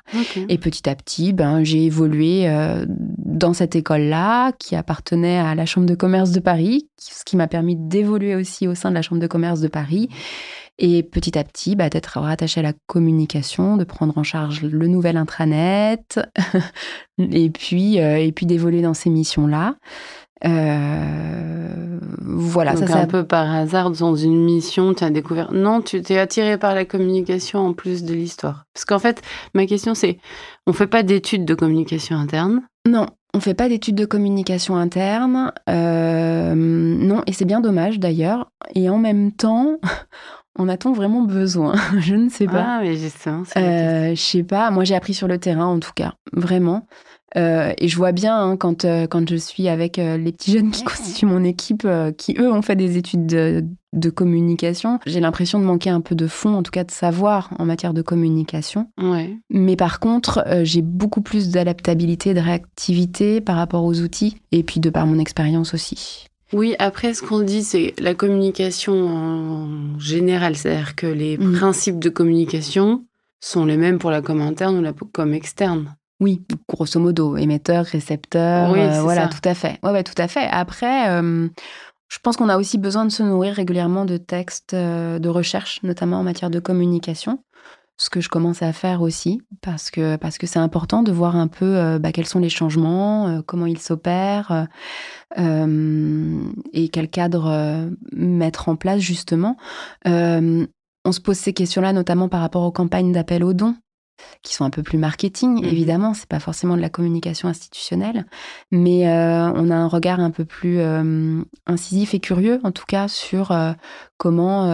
Et 0.50 0.58
petit 0.58 0.90
à 0.90 0.96
petit, 0.96 1.32
ben, 1.32 1.64
j'ai 1.64 1.86
évolué 1.86 2.48
dans 2.88 3.54
cette 3.54 3.76
école-là, 3.76 4.54
qui 4.54 4.76
appartenait 4.76 5.38
à 5.38 5.54
la 5.54 5.68
Chambre 5.68 5.86
de 5.86 5.94
commerce 5.94 6.32
de 6.32 6.40
Paris, 6.40 6.90
ce 6.98 7.24
qui 7.26 7.38
m'a 7.38 7.48
permis 7.48 7.76
d'évoluer 7.76 8.34
aussi 8.34 8.68
au 8.68 8.74
sein 8.74 8.90
de 8.90 8.96
la 8.96 9.04
Chambre 9.04 9.22
de 9.22 9.28
commerce 9.28 9.62
de 9.62 9.68
Paris. 9.68 10.10
Et 10.78 11.04
petit 11.04 11.38
à 11.38 11.44
petit, 11.46 11.78
bah, 11.78 11.90
d'être 11.90 12.20
rattaché 12.20 12.60
à 12.60 12.64
la 12.64 12.74
communication, 12.88 13.78
de 13.78 13.86
prendre 13.86 14.18
en 14.18 14.24
charge 14.24 14.62
le 14.62 14.88
nouvel 14.88 15.16
intranet, 15.16 16.20
et 17.18 17.50
puis, 17.50 18.02
euh, 18.02 18.18
et 18.18 18.34
puis 18.34 18.46
d'évoluer 18.46 18.82
dans 18.82 18.94
ces 18.94 19.10
missions-là. 19.10 19.76
voilà, 22.22 22.74
Donc 22.74 22.80
ça 22.82 22.88
c'est 22.88 23.00
un 23.00 23.08
peu 23.08 23.26
par 23.26 23.50
hasard 23.56 23.92
dans 23.92 24.16
une 24.16 24.44
mission, 24.44 24.94
tu 24.94 25.06
as 25.06 25.10
découvert. 25.10 25.54
Non, 25.54 25.82
tu 25.82 26.02
t'es 26.02 26.18
attiré 26.18 26.58
par 26.58 26.76
la 26.76 26.84
communication 26.84 27.60
en 27.60 27.74
plus 27.74 28.04
de 28.04 28.14
l'histoire. 28.14 28.66
Parce 28.74 28.84
qu'en 28.84 29.00
fait, 29.00 29.22
ma 29.54 29.66
question 29.66 29.94
c'est, 29.96 30.18
on 30.68 30.74
fait 30.74 30.88
pas 30.88 31.04
d'études 31.04 31.46
de 31.46 31.56
communication 31.56 32.18
interne? 32.18 32.64
Non, 32.86 33.06
on 33.34 33.40
fait 33.40 33.54
pas 33.54 33.70
d'études 33.70 33.96
de 33.96 34.06
communication 34.06 34.76
interne. 34.76 35.54
non, 35.68 37.22
et 37.28 37.32
c'est 37.32 37.46
bien 37.46 37.62
dommage 37.62 37.98
d'ailleurs. 37.98 38.52
Et 38.76 38.90
en 38.90 38.98
même 38.98 39.32
temps, 39.32 39.78
en 40.58 40.70
a-t-on 40.70 40.94
vraiment 40.94 41.22
besoin 41.22 41.76
Je 42.00 42.16
ne 42.16 42.30
sais 42.30 42.46
pas. 42.46 42.66
Ah, 42.66 42.80
mais 42.82 42.96
justement, 42.96 43.44
euh, 43.58 44.16
je 44.16 44.22
sais 44.22 44.44
pas. 44.44 44.72
Moi, 44.72 44.84
j'ai 44.84 44.96
appris 44.96 45.14
sur 45.14 45.28
le 45.28 45.38
terrain, 45.38 45.66
en 45.66 45.80
tout 45.80 45.92
cas, 45.94 46.14
vraiment. 46.34 46.88
Euh, 47.38 47.74
et 47.80 47.90
je 47.90 47.98
vois 47.98 48.14
bien 48.14 48.38
hein, 48.38 48.56
quand, 48.56 48.86
euh, 48.86 49.08
quand 49.08 49.30
je 49.30 49.36
suis 49.36 49.68
avec 49.68 49.98
les 49.98 50.32
petits 50.32 50.54
jeunes 50.54 50.72
qui 50.72 50.86
constituent 50.86 51.26
mon 51.26 51.44
équipe, 51.44 51.86
qui 52.18 52.36
eux 52.40 52.50
ont 52.50 52.62
fait 52.62 52.78
des 52.78 52.96
études 52.96 53.26
de, 53.26 53.66
de 53.92 54.10
communication, 54.10 55.00
j'ai 55.06 55.20
l'impression 55.20 55.60
de 55.60 55.66
manquer 55.66 55.90
un 55.90 56.00
peu 56.00 56.16
de 56.16 56.28
fond, 56.28 56.54
en 56.54 56.64
tout 56.64 56.72
cas 56.72 56.86
de 56.86 56.92
savoir 56.92 57.50
en 57.60 57.66
matière 57.66 57.94
de 57.94 58.02
communication. 58.02 58.88
Ouais. 59.02 59.38
Mais 59.50 59.76
par 59.76 60.00
contre, 60.00 60.46
j'ai 60.64 60.82
beaucoup 60.82 61.22
plus 61.22 61.50
d'adaptabilité, 61.50 62.34
de 62.34 62.40
réactivité 62.40 63.42
par 63.42 63.58
rapport 63.58 63.84
aux 63.84 64.00
outils, 64.00 64.38
et 64.54 64.64
puis 64.64 64.80
de 64.80 64.90
par 64.90 65.06
mon 65.06 65.20
expérience 65.20 65.74
aussi. 65.74 66.28
Oui, 66.56 66.74
après, 66.80 67.14
ce 67.14 67.22
qu'on 67.22 67.42
dit, 67.42 67.64
c'est 67.64 67.94
la 68.00 68.14
communication 68.16 68.94
en 69.10 70.00
général, 70.00 70.56
c'est-à-dire 70.56 70.96
que 70.96 71.06
les 71.08 71.38
Mm. 71.38 71.54
principes 71.54 72.00
de 72.00 72.10
communication 72.10 73.04
sont 73.42 73.66
les 73.66 73.76
mêmes 73.78 74.00
pour 74.00 74.10
la 74.10 74.22
com 74.22 74.40
interne 74.42 74.78
ou 74.78 74.82
la 74.82 74.94
com 74.94 75.34
externe. 75.34 75.96
Oui, 76.22 76.44
grosso 76.70 76.98
modo, 77.00 77.36
émetteur, 77.36 77.84
récepteur, 77.86 78.72
Oui, 78.72 78.80
euh, 78.80 79.02
voilà, 79.02 79.24
ça. 79.24 79.28
tout 79.38 79.50
à 79.50 79.54
fait. 79.54 79.80
Ouais, 79.84 79.92
ouais, 79.92 80.04
tout 80.04 80.14
à 80.18 80.30
fait. 80.30 80.48
Après, 80.50 81.10
euh, 81.10 81.50
je 82.08 82.20
pense 82.24 82.38
qu'on 82.38 82.48
a 82.48 82.58
aussi 82.58 82.78
besoin 82.78 83.04
de 83.04 83.12
se 83.12 83.22
nourrir 83.22 83.54
régulièrement 83.54 84.06
de 84.06 84.16
textes 84.16 84.74
euh, 84.74 85.20
de 85.20 85.28
recherche, 85.28 85.82
notamment 85.84 86.20
en 86.20 86.24
matière 86.24 86.50
de 86.50 86.60
communication. 86.62 87.40
Ce 87.98 88.10
que 88.10 88.20
je 88.20 88.28
commence 88.28 88.62
à 88.62 88.74
faire 88.74 89.02
aussi, 89.02 89.42
parce 89.62 89.90
que 89.90 90.18
parce 90.18 90.38
que 90.38 90.48
c'est 90.48 90.60
important 90.60 91.02
de 91.02 91.14
voir 91.14 91.36
un 91.38 91.48
peu 91.48 91.78
euh, 91.78 91.98
bah, 91.98 92.12
quels 92.12 92.26
sont 92.26 92.40
les 92.40 92.50
changements, 92.50 93.28
euh, 93.28 93.42
comment 93.46 93.66
ils 93.68 93.80
s'opèrent, 93.80 94.68
euh, 95.38 96.44
et 96.74 96.90
quel 96.90 97.10
cadre 97.10 97.90
mettre 98.12 98.68
en 98.70 98.76
place 98.76 99.00
justement. 99.00 99.56
On 100.06 101.12
se 101.12 101.22
pose 101.22 101.38
ces 101.38 101.54
questions-là 101.54 101.94
notamment 101.94 102.30
par 102.30 102.42
rapport 102.42 102.64
aux 102.64 102.72
campagnes 102.72 103.12
d'appel 103.12 103.44
aux 103.44 103.54
dons 103.54 103.76
qui 104.44 104.54
sont 104.56 104.64
un 104.64 104.70
peu 104.70 104.82
plus 104.82 104.98
marketing, 104.98 105.62
Mhm. 105.62 105.66
évidemment, 105.66 106.14
c'est 106.14 106.28
pas 106.28 106.40
forcément 106.40 106.76
de 106.78 106.82
la 106.82 106.90
communication 106.90 107.50
institutionnelle, 107.50 108.26
mais 108.72 109.10
euh, 109.10 109.52
on 109.54 109.70
a 109.70 109.76
un 109.76 109.88
regard 109.88 110.20
un 110.20 110.32
peu 110.32 110.46
plus 110.46 110.80
euh, 110.80 111.42
incisif 111.68 112.14
et 112.14 112.20
curieux, 112.20 112.60
en 112.64 112.72
tout 112.72 112.86
cas, 112.88 113.08
sur 113.10 113.52
euh, 113.52 113.74
comment 114.18 114.72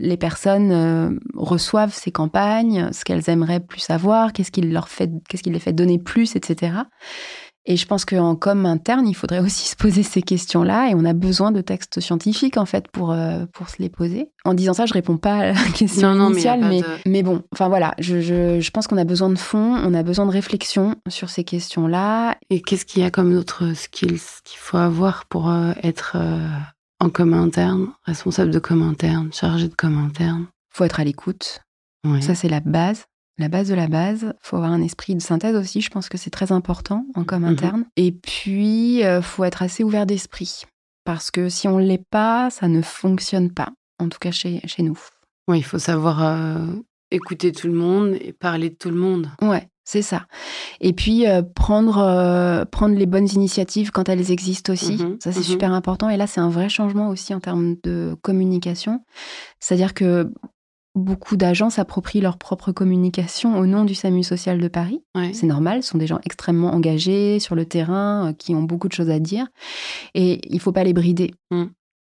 les 0.00 0.16
personnes 0.16 0.72
euh, 0.72 1.10
reçoivent 1.36 1.94
ces 1.94 2.10
campagnes, 2.10 2.88
ce 2.92 3.04
qu'elles 3.04 3.28
aimeraient 3.28 3.60
plus 3.60 3.80
savoir, 3.80 4.32
qu'est-ce 4.32 4.50
qui 4.50 4.62
leur 4.62 4.88
fait, 4.88 5.10
qu'est-ce 5.28 5.42
qui 5.42 5.50
les 5.50 5.60
fait 5.60 5.72
donner 5.74 5.98
plus, 5.98 6.36
etc. 6.36 6.72
Et 7.66 7.76
je 7.76 7.86
pense 7.86 8.06
qu'en 8.06 8.36
com 8.36 8.64
interne, 8.64 9.06
il 9.06 9.12
faudrait 9.14 9.38
aussi 9.46 9.68
se 9.68 9.76
poser 9.76 10.02
ces 10.02 10.22
questions-là 10.22 10.88
et 10.90 10.94
on 10.94 11.04
a 11.04 11.12
besoin 11.12 11.52
de 11.52 11.60
textes 11.60 12.00
scientifiques 12.00 12.56
en 12.56 12.64
fait 12.64 12.88
pour, 12.88 13.12
euh, 13.12 13.44
pour 13.52 13.68
se 13.68 13.76
les 13.78 13.90
poser. 13.90 14.30
En 14.46 14.54
disant 14.54 14.72
ça, 14.72 14.86
je 14.86 14.94
réponds 14.94 15.18
pas 15.18 15.34
à 15.36 15.46
la 15.52 15.70
question 15.74 16.14
Non, 16.14 16.30
initiale, 16.30 16.60
mais, 16.66 16.80
de- 16.80 16.86
mais 17.06 17.22
bon, 17.22 17.42
enfin 17.52 17.68
voilà, 17.68 17.94
je, 17.98 18.20
je, 18.22 18.58
je 18.60 18.70
pense 18.70 18.86
qu'on 18.86 18.96
a 18.96 19.04
besoin 19.04 19.28
de 19.28 19.38
fond, 19.38 19.76
on 19.84 19.92
a 19.92 20.02
besoin 20.02 20.24
de 20.24 20.32
réflexion 20.32 20.94
sur 21.08 21.28
ces 21.28 21.44
questions-là. 21.44 22.36
Et 22.48 22.62
qu'est-ce 22.62 22.86
qu'il 22.86 23.02
y 23.02 23.04
a 23.04 23.10
comme 23.10 23.36
autres 23.36 23.74
skills 23.76 24.20
qu'il 24.44 24.58
faut 24.58 24.78
avoir 24.78 25.26
pour 25.26 25.50
euh, 25.50 25.72
être 25.82 26.16
en 27.00 27.10
com 27.10 27.32
interne, 27.34 27.88
responsable 28.04 28.50
de 28.50 28.58
com 28.58 28.82
interne, 28.82 29.32
chargé 29.32 29.68
de 29.68 29.74
com 29.74 29.96
interne 29.98 30.46
faut 30.72 30.84
être 30.84 31.00
à 31.00 31.04
l'écoute, 31.04 31.60
Ouais. 32.06 32.20
ça 32.22 32.34
c'est 32.34 32.48
la 32.48 32.60
base. 32.60 33.04
La 33.38 33.48
base 33.48 33.68
de 33.68 33.74
la 33.74 33.88
base, 33.88 34.34
faut 34.42 34.56
avoir 34.56 34.70
un 34.72 34.82
esprit 34.82 35.14
de 35.14 35.20
synthèse 35.20 35.56
aussi, 35.56 35.80
je 35.80 35.88
pense 35.90 36.08
que 36.10 36.18
c'est 36.18 36.30
très 36.30 36.52
important 36.52 37.06
en 37.14 37.24
com 37.24 37.42
Mhm. 37.42 37.48
interne. 37.48 37.84
Et 37.96 38.12
puis, 38.12 39.02
euh, 39.04 39.22
faut 39.22 39.44
être 39.44 39.62
assez 39.62 39.82
ouvert 39.82 40.04
d'esprit, 40.06 40.62
parce 41.04 41.30
que 41.30 41.48
si 41.48 41.66
on 41.66 41.78
ne 41.80 41.84
l'est 41.86 42.04
pas, 42.10 42.50
ça 42.50 42.68
ne 42.68 42.82
fonctionne 42.82 43.50
pas, 43.50 43.70
en 43.98 44.08
tout 44.10 44.18
cas 44.18 44.30
chez, 44.30 44.60
chez 44.66 44.82
nous. 44.82 44.98
Ouais, 45.48 45.58
il 45.58 45.62
faut 45.64 45.78
savoir 45.78 46.22
euh, 46.22 46.66
écouter 47.10 47.50
tout 47.52 47.66
le 47.66 47.72
monde 47.72 48.14
et 48.20 48.32
parler 48.34 48.68
de 48.70 48.74
tout 48.76 48.90
le 48.90 48.96
monde. 48.96 49.28
Ouais, 49.40 49.68
c'est 49.84 50.02
ça. 50.02 50.26
Et 50.80 50.92
puis 50.92 51.26
euh, 51.26 51.42
prendre 51.42 51.98
euh, 51.98 52.64
prendre 52.64 52.96
les 52.96 53.06
bonnes 53.06 53.28
initiatives 53.32 53.90
quand 53.90 54.08
elles 54.08 54.30
existent 54.30 54.72
aussi. 54.72 54.96
Mhm, 54.96 55.16
Ça 55.20 55.32
c'est 55.32 55.38
mhm. 55.38 55.44
super 55.44 55.72
important. 55.72 56.08
Et 56.08 56.16
là 56.16 56.26
c'est 56.26 56.40
un 56.40 56.50
vrai 56.50 56.68
changement 56.68 57.08
aussi 57.08 57.34
en 57.34 57.40
termes 57.40 57.76
de 57.82 58.16
communication. 58.22 59.00
C'est-à-dire 59.58 59.94
que 59.94 60.32
beaucoup 60.94 61.36
d'agents 61.36 61.70
s'approprient 61.70 62.20
leur 62.20 62.36
propre 62.36 62.72
communication 62.72 63.58
au 63.58 63.66
nom 63.66 63.84
du 63.84 63.94
SAMU 63.94 64.22
social 64.22 64.58
de 64.58 64.68
Paris. 64.68 65.02
Ouais. 65.14 65.32
C'est 65.32 65.46
normal, 65.46 65.82
ce 65.82 65.90
sont 65.90 65.98
des 65.98 66.06
gens 66.06 66.20
extrêmement 66.24 66.72
engagés 66.72 67.38
sur 67.38 67.54
le 67.54 67.64
terrain, 67.64 68.28
euh, 68.28 68.32
qui 68.32 68.54
ont 68.54 68.62
beaucoup 68.62 68.88
de 68.88 68.92
choses 68.92 69.10
à 69.10 69.18
dire. 69.18 69.46
Et 70.14 70.40
il 70.52 70.60
faut 70.60 70.72
pas 70.72 70.84
les 70.84 70.92
brider. 70.92 71.32
Mm. 71.50 71.66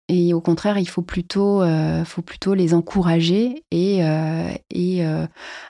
Et 0.09 0.33
au 0.33 0.41
contraire, 0.41 0.79
il 0.79 0.89
faut 0.89 1.03
plutôt, 1.03 1.63
euh, 1.63 2.05
faut 2.05 2.23
plutôt 2.23 2.55
les 2.55 2.73
encourager 2.73 3.63
et, 3.71 4.03
euh, 4.05 4.51
et 4.71 5.07
euh, 5.07 5.27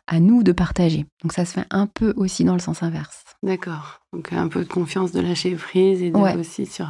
à 0.07 0.21
nous 0.21 0.45
de 0.45 0.53
partager. 0.53 1.07
Donc 1.23 1.33
ça 1.33 1.45
se 1.45 1.55
fait 1.55 1.67
un 1.71 1.87
peu 1.87 2.15
aussi 2.17 2.45
dans 2.45 2.53
le 2.53 2.61
sens 2.61 2.83
inverse. 2.85 3.25
D'accord. 3.43 4.01
Donc 4.13 4.33
un 4.33 4.47
peu 4.49 4.61
de 4.61 4.69
confiance, 4.69 5.11
de 5.11 5.21
lâcher 5.21 5.51
prise 5.57 6.03
et 6.03 6.11
de 6.11 6.17
Ouais. 6.17 6.37
aussi 6.37 6.67
sur. 6.67 6.89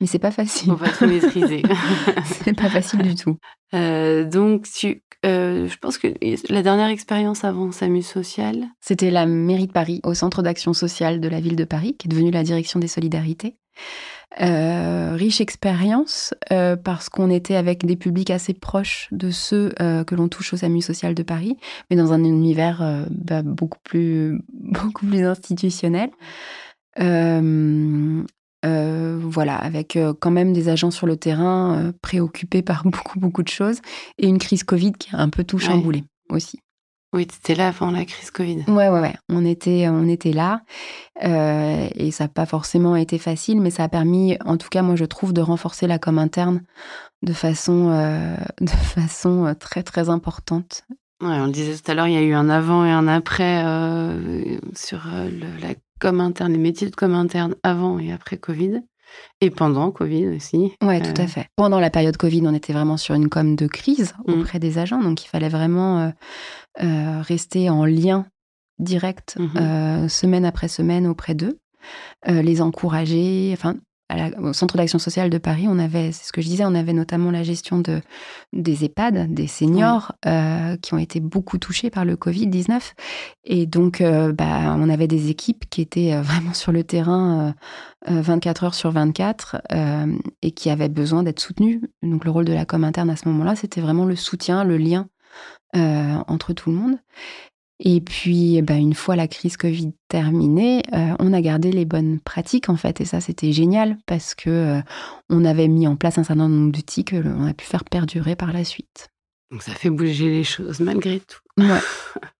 Mais 0.00 0.06
c'est 0.06 0.18
pas 0.18 0.30
facile. 0.32 0.70
faut 0.70 0.76
pas 0.76 0.90
tout 0.90 1.06
maîtriser. 1.06 1.62
c'est 2.24 2.56
pas 2.56 2.68
facile 2.68 3.02
du 3.02 3.14
tout. 3.14 3.36
Donc 3.72 4.66
tu, 4.72 5.02
je 5.24 5.76
pense 5.78 5.98
que 5.98 6.08
la 6.52 6.62
dernière 6.62 6.88
expérience 6.88 7.44
avant 7.44 7.70
SAMU 7.70 8.02
social? 8.02 8.66
C'était 8.80 9.10
la 9.10 9.26
mairie 9.26 9.66
de 9.68 9.72
Paris, 9.72 10.00
au 10.04 10.14
centre 10.14 10.42
d'action 10.42 10.72
sociale 10.72 11.20
de 11.20 11.28
la 11.28 11.40
ville 11.40 11.56
de 11.56 11.64
Paris, 11.64 11.96
qui 11.96 12.08
est 12.08 12.10
devenue 12.10 12.30
la 12.32 12.42
direction 12.44 12.80
des 12.80 12.88
solidarités. 12.88 13.56
Euh, 14.40 15.14
riche 15.14 15.40
expérience 15.40 16.34
euh, 16.52 16.76
parce 16.76 17.08
qu'on 17.08 17.30
était 17.30 17.56
avec 17.56 17.86
des 17.86 17.96
publics 17.96 18.30
assez 18.30 18.52
proches 18.52 19.08
de 19.10 19.30
ceux 19.30 19.72
euh, 19.80 20.04
que 20.04 20.14
l'on 20.14 20.28
touche 20.28 20.52
au 20.52 20.58
SAMU 20.58 20.82
social 20.82 21.14
de 21.14 21.22
Paris, 21.22 21.56
mais 21.90 21.96
dans 21.96 22.12
un 22.12 22.22
univers 22.22 23.06
bah, 23.10 23.42
beaucoup 23.42 23.78
plus 23.82 24.38
beaucoup 24.52 25.06
plus 25.06 25.24
institutionnel. 25.24 26.10
Voilà, 29.20 29.56
avec 29.56 29.98
quand 30.20 30.30
même 30.30 30.52
des 30.52 30.68
agents 30.68 30.90
sur 30.90 31.06
le 31.06 31.16
terrain 31.16 31.92
préoccupés 32.02 32.62
par 32.62 32.84
beaucoup 32.84 33.18
beaucoup 33.18 33.42
de 33.42 33.48
choses 33.48 33.80
et 34.18 34.26
une 34.26 34.38
crise 34.38 34.62
Covid 34.62 34.92
qui 34.92 35.14
a 35.14 35.18
un 35.20 35.30
peu 35.30 35.42
tout 35.44 35.56
Ouais. 35.56 35.64
chamboulé 35.64 36.04
aussi. 36.28 36.60
Oui, 37.14 37.26
tu 37.26 37.36
étais 37.36 37.54
là 37.54 37.68
avant 37.68 37.90
la 37.90 38.04
crise 38.04 38.30
Covid. 38.30 38.64
Ouais, 38.68 38.88
ouais, 38.90 39.00
ouais. 39.00 39.14
On 39.30 39.44
était, 39.46 39.88
on 39.88 40.06
était 40.06 40.32
là. 40.32 40.60
Euh, 41.24 41.88
et 41.94 42.10
ça 42.10 42.24
n'a 42.24 42.28
pas 42.28 42.44
forcément 42.46 42.96
été 42.96 43.18
facile, 43.18 43.60
mais 43.60 43.70
ça 43.70 43.84
a 43.84 43.88
permis, 43.88 44.36
en 44.44 44.56
tout 44.58 44.68
cas, 44.68 44.82
moi, 44.82 44.94
je 44.94 45.04
trouve, 45.06 45.32
de 45.32 45.40
renforcer 45.40 45.86
la 45.86 45.98
com 45.98 46.18
interne 46.18 46.62
de 47.22 47.32
façon, 47.32 47.88
euh, 47.90 48.36
de 48.60 48.68
façon 48.70 49.46
euh, 49.46 49.54
très, 49.54 49.82
très 49.82 50.10
importante. 50.10 50.82
Ouais, 51.22 51.28
on 51.40 51.46
le 51.46 51.52
disait 51.52 51.76
tout 51.76 51.90
à 51.90 51.94
l'heure, 51.94 52.06
il 52.08 52.14
y 52.14 52.18
a 52.18 52.22
eu 52.22 52.34
un 52.34 52.48
avant 52.48 52.84
et 52.84 52.90
un 52.90 53.08
après 53.08 53.64
euh, 53.64 54.58
sur 54.76 55.00
euh, 55.12 55.28
le- 55.30 55.60
la 55.60 55.74
com 56.00 56.20
interne, 56.20 56.52
les 56.52 56.58
métiers 56.58 56.88
de 56.90 56.94
com 56.94 57.12
interne 57.14 57.56
avant 57.64 57.98
et 57.98 58.12
après 58.12 58.36
Covid. 58.36 58.82
Et 59.40 59.50
pendant 59.50 59.90
Covid 59.90 60.28
aussi. 60.28 60.72
Euh, 60.82 61.00
tout 61.00 61.20
à 61.20 61.26
fait. 61.26 61.46
Pendant 61.56 61.80
la 61.80 61.90
période 61.90 62.16
Covid, 62.16 62.42
on 62.46 62.54
était 62.54 62.72
vraiment 62.72 62.96
sur 62.96 63.14
une 63.14 63.28
com 63.28 63.56
de 63.56 63.66
crise 63.66 64.14
Mm. 64.26 64.32
auprès 64.32 64.58
des 64.58 64.78
agents, 64.78 65.02
donc 65.02 65.24
il 65.24 65.28
fallait 65.28 65.48
vraiment 65.48 66.00
euh, 66.00 66.10
euh, 66.82 67.22
rester 67.22 67.70
en 67.70 67.84
lien 67.84 68.26
direct, 68.78 69.36
euh, 69.56 70.08
semaine 70.08 70.44
après 70.44 70.68
semaine 70.68 71.06
auprès 71.06 71.34
d'eux, 71.34 71.58
euh, 72.28 72.42
les 72.42 72.60
encourager. 72.62 73.50
Enfin, 73.52 73.74
à 74.08 74.16
la- 74.16 74.40
au 74.40 74.52
Centre 74.52 74.76
d'action 74.76 74.98
sociale 74.98 75.28
de 75.30 75.38
Paris, 75.38 75.66
on 75.68 75.78
avait, 75.78 76.12
c'est 76.12 76.24
ce 76.26 76.32
que 76.32 76.40
je 76.40 76.46
disais, 76.48 76.64
on 76.64 76.74
avait 76.74 76.92
notamment 76.92 77.30
la 77.30 77.42
gestion 77.42 77.78
de, 77.78 78.00
des 78.52 78.84
EHPAD, 78.84 79.34
des 79.34 79.46
seniors 79.46 80.12
euh, 80.26 80.76
qui 80.78 80.94
ont 80.94 80.98
été 80.98 81.20
beaucoup 81.20 81.58
touchés 81.58 81.90
par 81.90 82.04
le 82.04 82.16
Covid-19. 82.16 82.94
Et 83.44 83.66
donc, 83.66 84.00
euh, 84.00 84.32
bah, 84.32 84.74
on 84.78 84.88
avait 84.88 85.08
des 85.08 85.28
équipes 85.30 85.68
qui 85.68 85.80
étaient 85.82 86.14
euh, 86.14 86.22
vraiment 86.22 86.54
sur 86.54 86.72
le 86.72 86.84
terrain 86.84 87.54
euh, 88.08 88.12
euh, 88.14 88.20
24 88.22 88.64
heures 88.64 88.74
sur 88.74 88.90
24 88.90 89.56
euh, 89.72 90.06
et 90.42 90.52
qui 90.52 90.70
avaient 90.70 90.88
besoin 90.88 91.22
d'être 91.22 91.40
soutenues. 91.40 91.82
Donc, 92.02 92.24
le 92.24 92.30
rôle 92.30 92.44
de 92.46 92.52
la 92.54 92.64
com 92.64 92.84
interne 92.84 93.10
à 93.10 93.16
ce 93.16 93.28
moment-là, 93.28 93.56
c'était 93.56 93.80
vraiment 93.80 94.04
le 94.04 94.16
soutien, 94.16 94.64
le 94.64 94.76
lien 94.78 95.08
entre 95.74 96.54
tout 96.54 96.70
le 96.70 96.76
monde. 96.76 96.98
Et 97.80 98.00
puis, 98.00 98.60
bah, 98.62 98.74
une 98.74 98.94
fois 98.94 99.14
la 99.14 99.28
crise 99.28 99.56
Covid 99.56 99.92
terminée, 100.08 100.82
euh, 100.92 101.14
on 101.20 101.32
a 101.32 101.40
gardé 101.40 101.70
les 101.70 101.84
bonnes 101.84 102.18
pratiques 102.18 102.68
en 102.68 102.76
fait, 102.76 103.00
et 103.00 103.04
ça 103.04 103.20
c'était 103.20 103.52
génial 103.52 103.98
parce 104.06 104.34
que 104.34 104.50
euh, 104.50 104.80
on 105.30 105.44
avait 105.44 105.68
mis 105.68 105.86
en 105.86 105.94
place 105.94 106.18
un 106.18 106.24
certain 106.24 106.48
nombre 106.48 106.72
d'outils 106.72 107.04
que 107.04 107.16
l'on 107.16 107.46
a 107.46 107.54
pu 107.54 107.64
faire 107.64 107.84
perdurer 107.84 108.34
par 108.34 108.52
la 108.52 108.64
suite. 108.64 109.08
Donc 109.52 109.62
ça 109.62 109.72
fait 109.72 109.90
bouger 109.90 110.28
les 110.28 110.44
choses 110.44 110.80
malgré 110.80 111.20
tout. 111.20 111.38
Ouais. 111.56 111.80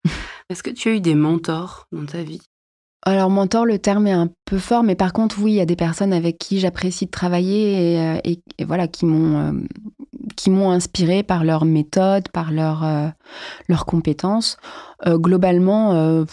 Est-ce 0.50 0.62
que 0.62 0.70
tu 0.70 0.88
as 0.88 0.94
eu 0.94 1.00
des 1.00 1.14
mentors 1.14 1.86
dans 1.92 2.04
ta 2.04 2.22
vie? 2.22 2.42
Alors 3.02 3.30
mentor, 3.30 3.64
le 3.64 3.78
terme 3.78 4.08
est 4.08 4.12
un 4.12 4.30
peu 4.44 4.58
fort, 4.58 4.82
mais 4.82 4.96
par 4.96 5.12
contre, 5.12 5.38
oui, 5.40 5.52
il 5.52 5.56
y 5.56 5.60
a 5.60 5.66
des 5.66 5.76
personnes 5.76 6.12
avec 6.12 6.36
qui 6.36 6.58
j'apprécie 6.58 7.06
de 7.06 7.10
travailler 7.10 7.94
et, 8.24 8.42
et, 8.58 8.64
voilà 8.64 8.88
qui 8.88 9.06
m'ont 9.06 9.62
qui 10.36 10.50
m'ont 10.50 10.70
inspiré 10.70 11.22
par 11.22 11.44
leur 11.44 11.64
méthode, 11.64 12.28
par 12.30 12.50
leur 12.50 12.84
leurs 13.68 13.86
compétences. 13.86 14.56
globalement, 15.06 16.24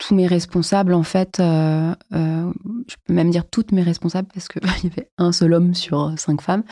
tous 0.00 0.14
mes 0.14 0.26
responsables, 0.26 0.94
en 0.94 1.02
fait, 1.02 1.38
euh, 1.38 1.94
euh, 2.14 2.50
je 2.88 2.96
peux 3.04 3.12
même 3.12 3.30
dire 3.30 3.44
toutes 3.48 3.70
mes 3.70 3.82
responsables, 3.82 4.28
parce 4.32 4.48
qu'il 4.48 4.62
y 4.84 4.86
avait 4.86 5.10
un 5.18 5.30
seul 5.30 5.52
homme 5.52 5.74
sur 5.74 6.12
cinq 6.16 6.40
femmes, 6.40 6.64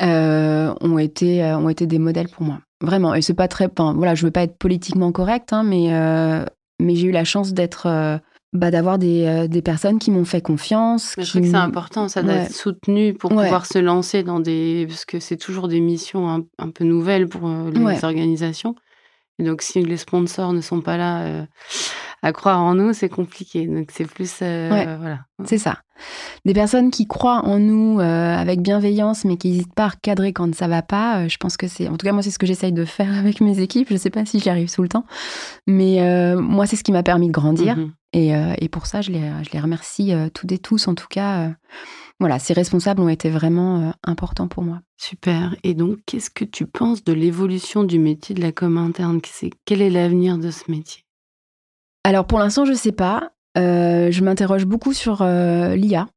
euh, 0.00 0.72
ont, 0.80 0.98
été, 0.98 1.44
ont 1.44 1.68
été 1.68 1.86
des 1.86 1.98
modèles 1.98 2.28
pour 2.28 2.44
moi. 2.44 2.60
Vraiment. 2.80 3.14
Et 3.14 3.20
c'est 3.20 3.34
pas 3.34 3.48
très. 3.48 3.68
Enfin, 3.70 3.92
voilà, 3.94 4.14
je 4.14 4.24
veux 4.24 4.30
pas 4.30 4.42
être 4.42 4.56
politiquement 4.56 5.12
correcte, 5.12 5.52
hein, 5.52 5.64
mais, 5.64 5.88
mais 6.80 6.94
j'ai 6.94 7.08
eu 7.08 7.12
la 7.12 7.24
chance 7.24 7.52
d'être. 7.52 8.20
Bah, 8.52 8.72
d'avoir 8.72 8.98
des, 8.98 9.46
des, 9.48 9.62
personnes 9.62 10.00
qui 10.00 10.10
m'ont 10.10 10.24
fait 10.24 10.40
confiance. 10.40 11.14
je 11.16 11.28
crois 11.28 11.40
que 11.40 11.46
c'est 11.46 11.54
important, 11.54 12.08
ça 12.08 12.24
d'être 12.24 12.52
soutenu 12.52 13.14
pour 13.14 13.30
pouvoir 13.30 13.64
se 13.64 13.78
lancer 13.78 14.24
dans 14.24 14.40
des. 14.40 14.86
Parce 14.88 15.04
que 15.04 15.20
c'est 15.20 15.36
toujours 15.36 15.68
des 15.68 15.80
missions 15.80 16.48
un, 16.58 16.70
peu 16.70 16.82
nouvelles 16.82 17.28
pour 17.28 17.48
les 17.48 18.04
organisations. 18.04 18.74
Et 19.38 19.44
donc, 19.44 19.62
si 19.62 19.80
les 19.82 19.96
sponsors 19.96 20.52
ne 20.52 20.60
sont 20.60 20.80
pas 20.80 20.96
là 20.96 21.46
à 22.22 22.32
croire 22.32 22.60
en 22.60 22.74
nous, 22.74 22.92
c'est 22.92 23.08
compliqué. 23.08 23.66
Donc 23.66 23.90
c'est 23.92 24.04
plus 24.04 24.38
euh, 24.42 24.96
voilà. 25.00 25.20
C'est 25.44 25.58
ça. 25.58 25.78
Des 26.44 26.54
personnes 26.54 26.90
qui 26.90 27.06
croient 27.06 27.44
en 27.44 27.58
nous 27.58 27.98
euh, 28.00 28.36
avec 28.36 28.60
bienveillance, 28.60 29.24
mais 29.24 29.36
qui 29.36 29.50
n'hésitent 29.50 29.74
pas 29.74 29.84
à 29.84 29.88
recadrer 29.88 30.32
quand 30.32 30.54
ça 30.54 30.68
va 30.68 30.82
pas. 30.82 31.20
Euh, 31.20 31.28
je 31.28 31.36
pense 31.38 31.56
que 31.56 31.66
c'est, 31.66 31.88
en 31.88 31.96
tout 31.96 32.06
cas 32.06 32.12
moi, 32.12 32.22
c'est 32.22 32.30
ce 32.30 32.38
que 32.38 32.46
j'essaye 32.46 32.72
de 32.72 32.84
faire 32.84 33.12
avec 33.18 33.40
mes 33.40 33.60
équipes. 33.60 33.88
Je 33.88 33.94
ne 33.94 33.98
sais 33.98 34.10
pas 34.10 34.24
si 34.24 34.38
j'y 34.38 34.50
arrive 34.50 34.72
tout 34.72 34.82
le 34.82 34.88
temps, 34.88 35.06
mais 35.66 36.00
moi, 36.36 36.66
c'est 36.66 36.76
ce 36.76 36.84
qui 36.84 36.92
m'a 36.92 37.02
permis 37.02 37.28
de 37.28 37.32
grandir. 37.32 37.76
Mhm. 37.76 37.92
et, 38.12 38.32
et, 38.58 38.68
pour 38.68 38.86
ça, 38.86 39.00
je 39.00 39.10
les, 39.10 39.30
je 39.42 39.50
les 39.52 39.60
remercie 39.60 40.12
toutes 40.34 40.52
et 40.52 40.58
tous. 40.58 40.88
En 40.88 40.94
tout 40.94 41.08
cas, 41.08 41.50
voilà, 42.18 42.38
ces 42.38 42.52
responsables 42.52 43.00
ont 43.00 43.08
été 43.08 43.30
vraiment 43.30 43.92
importants 44.04 44.48
pour 44.48 44.62
moi. 44.62 44.80
Super. 44.98 45.56
Et 45.64 45.74
donc, 45.74 45.98
qu'est-ce 46.06 46.30
que 46.30 46.44
tu 46.44 46.66
penses 46.66 47.02
de 47.04 47.12
l'évolution 47.12 47.84
du 47.84 47.98
métier 47.98 48.34
de 48.34 48.42
la 48.42 48.52
com 48.52 48.76
interne? 48.76 49.20
Quel 49.64 49.80
est 49.80 49.90
l'avenir 49.90 50.38
de 50.38 50.50
ce 50.50 50.70
métier? 50.70 51.04
Alors 52.04 52.26
pour 52.26 52.38
l'instant, 52.38 52.64
je 52.64 52.72
ne 52.72 52.76
sais 52.76 52.92
pas. 52.92 53.32
Euh, 53.58 54.10
je 54.10 54.22
m'interroge 54.22 54.64
beaucoup 54.64 54.92
sur 54.92 55.22
euh, 55.22 55.74
l'IA 55.74 56.08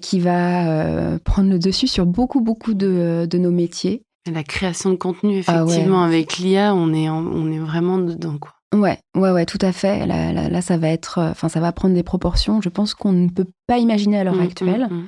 qui 0.00 0.20
va 0.20 0.68
euh, 0.68 1.18
prendre 1.18 1.50
le 1.50 1.58
dessus 1.58 1.86
sur 1.86 2.06
beaucoup, 2.06 2.40
beaucoup 2.40 2.74
de, 2.74 3.26
nos 3.32 3.50
métiers. 3.50 4.02
La 4.30 4.44
création 4.44 4.90
de 4.90 4.96
contenu, 4.96 5.42
ah 5.46 5.64
effectivement, 5.64 6.02
avec 6.02 6.38
l'IA, 6.38 6.74
on 6.74 6.92
est, 6.92 7.08
on 7.08 7.50
est 7.50 7.58
vraiment 7.58 7.98
dedans. 7.98 8.36
Quoi. 8.38 8.52
Ouais, 8.74 8.98
ouais, 9.16 9.30
ouais, 9.30 9.46
tout 9.46 9.58
à 9.62 9.72
fait. 9.72 10.06
Là, 10.06 10.60
ça 10.60 10.76
va 10.76 10.88
être, 10.88 11.18
enfin, 11.18 11.48
ça 11.48 11.60
va 11.60 11.72
prendre 11.72 11.94
des 11.94 12.02
proportions. 12.02 12.60
Je 12.60 12.68
pense 12.68 12.94
qu'on 12.94 13.12
ne 13.12 13.28
peut 13.28 13.46
pas 13.66 13.78
imaginer 13.78 14.18
à 14.18 14.24
l'heure 14.24 14.36
mmh, 14.36 14.40
actuelle. 14.40 14.88
Mmh, 14.90 14.94
mmh 14.94 15.06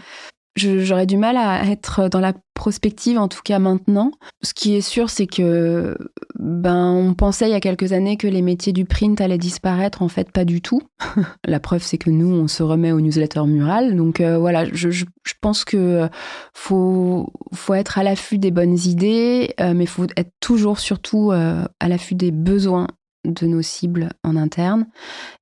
j'aurais 0.57 1.07
du 1.07 1.17
mal 1.17 1.37
à 1.37 1.65
être 1.65 2.09
dans 2.09 2.21
la 2.21 2.35
prospective, 2.55 3.19
en 3.19 3.29
tout 3.29 3.41
cas 3.43 3.59
maintenant. 3.59 4.11
Ce 4.43 4.53
qui 4.53 4.75
est 4.75 4.81
sûr, 4.81 5.09
c'est 5.09 5.27
que 5.27 5.97
ben 6.39 6.93
on 6.93 7.15
pensait 7.15 7.49
il 7.49 7.53
y 7.53 7.55
a 7.55 7.61
quelques 7.61 7.93
années 7.93 8.17
que 8.17 8.27
les 8.27 8.43
métiers 8.43 8.73
du 8.73 8.85
print 8.85 9.21
allaient 9.21 9.39
disparaître. 9.39 10.03
En 10.03 10.09
fait, 10.09 10.31
pas 10.31 10.45
du 10.45 10.61
tout. 10.61 10.83
la 11.47 11.61
preuve, 11.61 11.83
c'est 11.83 11.99
que 11.99 12.11
nous, 12.11 12.29
on 12.29 12.49
se 12.49 12.63
remet 12.63 12.93
aux 12.93 13.01
newsletters 13.01 13.47
murales. 13.47 13.97
Donc 13.97 14.21
euh, 14.21 14.39
voilà, 14.39 14.67
je, 14.73 14.91
je, 14.91 15.05
pense 15.41 15.65
que 15.65 16.09
faut 16.53 17.33
faut 17.55 17.75
être 17.75 17.99
à 17.99 18.03
l'affût 18.03 18.39
des 18.39 18.51
bonnes 18.51 18.79
idées, 18.79 19.55
euh, 19.61 19.73
mais 19.75 19.87
faut 19.87 20.07
être 20.17 20.33
toujours 20.41 20.79
surtout 20.79 21.33
euh, 21.33 21.65
à 21.79 21.89
l'affût 21.89 22.15
des 22.15 22.31
besoins 22.31 22.89
de 23.25 23.47
nos 23.47 23.63
cibles 23.63 24.11
en 24.25 24.37
interne 24.37 24.87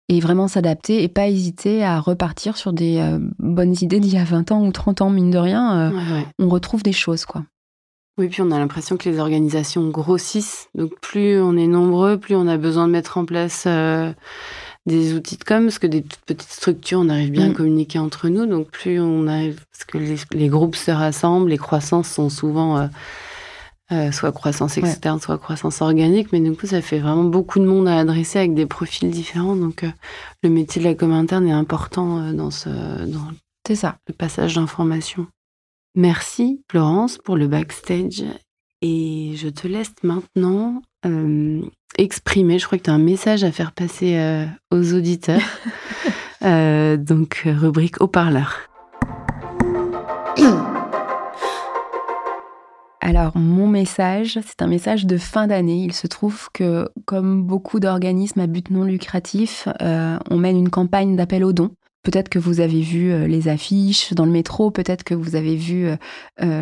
et 0.09 0.21
vraiment 0.21 0.49
s'adapter 0.49 1.03
et 1.03 1.09
pas 1.09 1.29
hésiter 1.29 1.85
à 1.85 2.01
repartir 2.01 2.57
sur 2.57 2.73
des 2.73 2.99
euh, 2.99 3.19
bonnes 3.39 3.75
idées 3.81 4.01
d'il 4.01 4.15
y 4.15 4.19
a 4.19 4.25
20 4.25 4.53
ans 4.53 4.67
ou 4.67 4.73
30 4.73 5.03
ans, 5.03 5.11
mine 5.11 5.31
de 5.31 5.39
rien, 5.39 5.93
euh, 5.93 6.21
on 6.39 6.49
retrouve 6.49 6.83
des 6.83 6.93
choses, 6.93 7.25
quoi. 7.25 7.45
Oui, 8.17 8.29
puis 8.29 8.43
on 8.43 8.51
a 8.51 8.59
l'impression 8.59 8.97
que 8.97 9.09
les 9.09 9.21
organisations 9.21 9.89
grossissent. 9.91 10.71
Donc 10.75 10.99
plus 11.01 11.41
on 11.41 11.57
est 11.57 11.69
nombreux, 11.69 12.19
plus 12.19 12.35
on 12.35 12.49
a 12.49 12.57
besoin 12.57 12.89
de 12.89 12.93
mettre 12.93 13.17
en 13.17 13.25
place 13.25 13.63
euh, 13.69 14.13
des 14.87 15.15
outils 15.15 15.37
de 15.37 15.45
com, 15.45 15.67
parce 15.67 15.79
que 15.79 15.87
des 15.87 16.05
petites 16.27 16.51
structures, 16.51 16.99
on 16.99 17.11
arrive 17.11 17.31
bien 17.31 17.47
à 17.47 17.51
mm. 17.51 17.55
communiquer 17.55 18.01
entre 18.01 18.29
nous. 18.29 18.47
Donc 18.47 18.71
plus 18.71 18.99
on 18.99 19.29
arrive, 19.29 19.65
parce 19.71 19.85
que 19.85 19.99
les, 19.99 20.17
les 20.33 20.49
groupes 20.49 20.75
se 20.75 20.91
rassemblent, 20.91 21.49
les 21.49 21.59
croissances 21.59 22.09
sont 22.09 22.29
souvent 22.29 22.89
euh, 23.91 24.13
soit 24.13 24.33
croissance 24.33 24.77
externe, 24.77 25.19
soit 25.19 25.39
croissance 25.39 25.81
organique. 25.81 26.31
Mais 26.33 26.41
du 26.41 26.53
coup, 26.53 26.67
ça 26.67 26.83
fait 26.83 26.99
vraiment 26.99 27.25
beaucoup 27.25 27.59
de 27.59 27.65
monde 27.65 27.89
à 27.89 27.99
adresser 27.99 28.39
avec 28.39 28.53
des 28.53 28.67
profils 28.67 29.11
différents. 29.11 29.57
Donc, 29.57 29.83
euh, 29.83 29.91
le 30.43 30.51
métier 30.51 30.83
de 30.83 30.87
la 30.87 30.95
com 30.95 31.11
interne 31.13 31.47
est 31.47 31.53
important 31.53 32.19
euh, 32.19 32.33
dans, 32.33 32.51
ce, 32.51 32.69
dans 32.69 33.33
ça. 33.75 33.97
le 34.07 34.13
passage 34.13 34.57
d'informations. 34.57 35.27
Merci, 35.95 36.63
Florence, 36.71 37.17
pour 37.17 37.37
le 37.37 37.47
backstage. 37.47 38.25
Et 38.83 39.33
je 39.37 39.49
te 39.49 39.67
laisse 39.67 39.95
maintenant 40.03 40.83
exprimer. 41.97 42.59
Je 42.59 42.67
crois 42.67 42.79
que 42.79 42.85
tu 42.85 42.91
as 42.91 42.95
un 42.95 42.99
message 42.99 43.43
à 43.43 43.51
faire 43.51 43.73
passer 43.73 44.47
aux 44.71 44.95
auditeurs. 44.95 45.41
donc, 46.43 47.43
rubrique 47.47 48.01
haut-parleur. 48.01 48.69
Alors, 53.09 53.39
mon 53.39 53.67
message, 53.69 54.39
c'est 54.47 54.61
un 54.61 54.67
message 54.67 55.07
de 55.07 55.17
fin 55.17 55.47
d'année. 55.47 55.83
Il 55.83 55.95
se 55.95 56.07
trouve 56.07 56.51
que, 56.53 56.91
comme 57.07 57.43
beaucoup 57.43 57.81
d'organismes 57.81 58.41
à 58.41 58.47
but 58.47 58.71
non 58.71 58.85
lucratif, 58.85 59.67
euh, 59.81 60.19
on 60.29 60.37
mène 60.37 60.59
une 60.59 60.69
campagne 60.69 61.17
d'appel 61.17 61.43
aux 61.43 61.55
dons. 61.55 61.71
Peut-être 62.03 62.29
que 62.29 62.39
vous 62.39 62.61
avez 62.61 62.83
vu 62.83 63.11
euh, 63.11 63.27
les 63.27 63.49
affiches 63.49 64.13
dans 64.13 64.27
le 64.27 64.31
métro, 64.31 64.71
peut-être 64.71 65.05
que 65.05 65.15
vous 65.15 65.37
avez 65.37 65.57
vu 65.57 65.87
euh, 65.87 65.97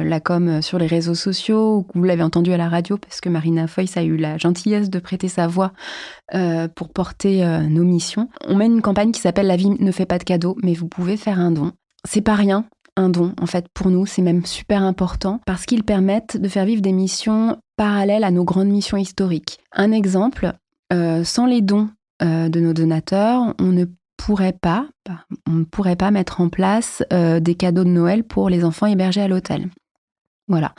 la 0.05 0.21
com 0.21 0.63
sur 0.63 0.79
les 0.79 0.87
réseaux 0.87 1.17
sociaux 1.17 1.79
ou 1.79 1.83
que 1.83 1.99
vous 1.99 2.05
l'avez 2.05 2.23
entendu 2.23 2.53
à 2.53 2.57
la 2.57 2.69
radio 2.69 2.97
parce 2.97 3.21
que 3.21 3.29
Marina 3.29 3.67
Foyce 3.67 3.97
a 3.97 4.05
eu 4.05 4.17
la 4.17 4.39
gentillesse 4.39 4.89
de 4.89 5.01
prêter 5.01 5.27
sa 5.27 5.49
voix 5.49 5.73
pour 6.77 6.91
porter 6.91 7.45
nos 7.69 7.83
missions. 7.83 8.29
On 8.47 8.55
mène 8.55 8.75
une 8.75 8.83
campagne 8.83 9.11
qui 9.11 9.21
s'appelle 9.21 9.49
La 9.49 9.57
vie 9.57 9.71
ne 9.71 9.91
fait 9.91 10.07
pas 10.07 10.19
de 10.19 10.25
cadeaux, 10.25 10.57
mais 10.63 10.75
vous 10.75 10.87
pouvez 10.87 11.17
faire 11.17 11.41
un 11.41 11.51
don. 11.51 11.73
C'est 12.05 12.21
pas 12.21 12.37
rien, 12.37 12.67
un 12.97 13.09
don. 13.09 13.35
En 13.41 13.47
fait, 13.47 13.67
pour 13.73 13.91
nous, 13.91 14.07
c'est 14.07 14.23
même 14.23 14.45
super 14.45 14.83
important 14.83 15.41
parce 15.47 15.67
qu'ils 15.67 15.85
permettent 15.85 16.37
de 16.37 16.49
faire 16.49 16.65
vivre 16.65 16.83
des 16.83 16.93
missions 16.93 17.59
parallèles 17.77 18.25
à 18.25 18.31
nos 18.31 18.45
grandes 18.45 18.69
missions 18.69 18.97
historiques. 18.97 19.59
Un 19.73 19.93
exemple, 19.93 20.53
euh, 20.93 21.25
sans 21.25 21.47
les 21.47 21.61
dons 21.61 21.91
euh, 22.23 22.49
de 22.49 22.61
nos 22.61 22.73
donateurs, 22.73 23.55
on 23.61 23.73
ne 23.73 23.85
pourrait 24.17 24.57
pas, 24.61 24.89
on 25.47 25.53
ne 25.53 25.65
pourrait 25.65 25.97
pas 25.97 26.11
mettre 26.11 26.41
en 26.41 26.49
place 26.49 27.03
euh, 27.13 27.39
des 27.39 27.55
cadeaux 27.55 27.85
de 27.85 27.91
Noël 27.91 28.25
pour 28.25 28.49
les 28.49 28.65
enfants 28.65 28.87
hébergés 28.87 29.21
à 29.21 29.29
l'hôtel. 29.29 29.69
Voilà, 30.49 30.75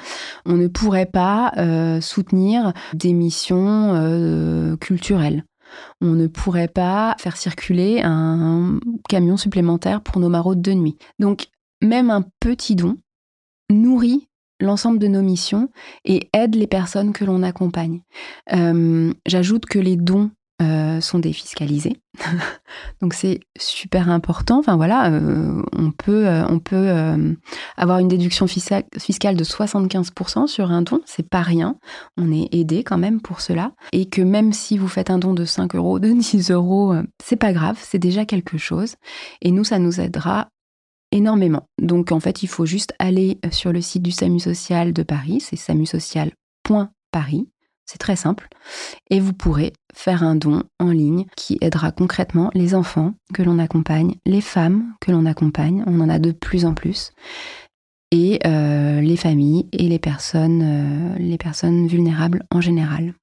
on 0.45 0.53
ne 0.53 0.68
pourrait 0.68 1.05
pas 1.05 1.51
soutenir 1.99 2.72
des 2.93 3.11
missions 3.11 4.78
culturelles. 4.80 5.43
On 5.99 6.13
ne 6.13 6.28
pourrait 6.28 6.70
pas 6.70 7.15
faire 7.20 7.36
circuler 7.36 8.01
un 8.01 8.80
camion 9.09 9.36
supplémentaire 9.36 9.99
pour 9.99 10.22
nos 10.22 10.30
maraudes 10.30 10.61
de 10.61 10.72
nuit. 10.72 10.95
Donc, 11.20 11.47
même 11.82 12.10
un 12.10 12.24
petit 12.40 12.76
don 12.76 12.98
nourrit 13.70 14.28
l'ensemble 14.60 15.00
de 15.00 15.08
nos 15.08 15.22
missions 15.22 15.70
et 16.06 16.30
aide 16.34 16.56
les 16.56 16.68
personnes 16.68 17.14
que 17.14 17.26
l'on 17.26 17.44
accompagne. 17.44 18.02
Euh, 18.54 19.14
j'ajoute 19.26 19.66
que 19.66 19.80
les 19.80 19.96
dons 19.96 20.32
euh, 20.60 21.00
sont 21.02 21.20
défiscalisés, 21.20 22.02
donc 23.02 23.14
c'est 23.14 23.42
super 23.60 24.10
important. 24.10 24.58
Enfin 24.58 24.76
voilà, 24.76 25.12
euh, 25.12 25.62
on 25.78 25.92
peut, 25.92 26.28
on 26.50 26.58
peut 26.58 26.92
avoir 27.78 28.00
une 28.00 28.08
déduction 28.08 28.48
fiscale 28.48 29.36
de 29.36 29.44
75% 29.44 30.48
sur 30.48 30.72
un 30.72 30.82
don, 30.82 31.02
c'est 31.06 31.30
pas 31.30 31.44
rien. 31.44 31.78
On 32.18 32.32
est 32.32 32.50
aidé 32.52 32.84
quand 32.84 32.98
même 32.98 33.22
pour 33.22 33.42
cela, 33.42 33.74
et 33.92 34.10
que 34.10 34.24
même 34.24 34.52
si 34.52 34.80
vous 34.80 34.88
faites 34.88 35.12
un 35.12 35.20
don 35.20 35.36
de 35.36 35.46
5 35.46 35.76
euros, 35.76 36.00
de 36.00 36.12
10 36.12 36.50
euros, 36.50 36.96
c'est 37.24 37.36
pas 37.36 37.54
grave, 37.54 37.78
c'est 37.80 38.00
déjà 38.00 38.26
quelque 38.26 38.58
chose. 38.58 38.96
Et 39.44 39.52
nous, 39.52 39.64
ça 39.64 39.78
nous 39.78 40.02
aidera 40.02 40.50
énormément. 41.12 41.68
Donc 41.82 42.12
en 42.12 42.20
fait, 42.20 42.43
il 42.43 42.47
faut 42.47 42.66
juste 42.66 42.93
aller 42.99 43.39
sur 43.51 43.72
le 43.72 43.82
site 43.82 44.03
du 44.03 44.12
SAMU 44.12 44.39
social 44.39 44.93
de 44.93 45.03
Paris, 45.03 45.39
c'est 45.41 45.55
samusocial.paris. 45.55 47.47
C'est 47.86 47.99
très 47.99 48.18
simple. 48.18 48.49
Et 49.10 49.22
vous 49.22 49.32
pourrez 49.32 49.72
faire 49.95 50.22
un 50.22 50.36
don 50.36 50.64
en 50.78 50.91
ligne 50.91 51.26
qui 51.38 51.58
aidera 51.62 51.91
concrètement 51.91 52.51
les 52.53 52.76
enfants 52.76 53.14
que 53.34 53.41
l'on 53.41 53.60
accompagne, 53.60 54.16
les 54.26 54.41
femmes 54.41 54.93
que 54.99 55.12
l'on 55.12 55.26
accompagne, 55.26 55.84
on 55.88 56.01
en 56.01 56.10
a 56.10 56.20
de 56.20 56.34
plus 56.34 56.66
en 56.66 56.74
plus, 56.74 57.14
et 58.12 58.39
euh, 58.45 58.99
les 58.99 59.16
familles 59.16 59.68
et 59.72 59.88
les 59.88 59.99
personnes, 59.99 60.62
euh, 60.64 61.18
les 61.18 61.38
personnes 61.38 61.88
vulnérables 61.88 62.43
en 62.51 62.60
général. 62.60 63.14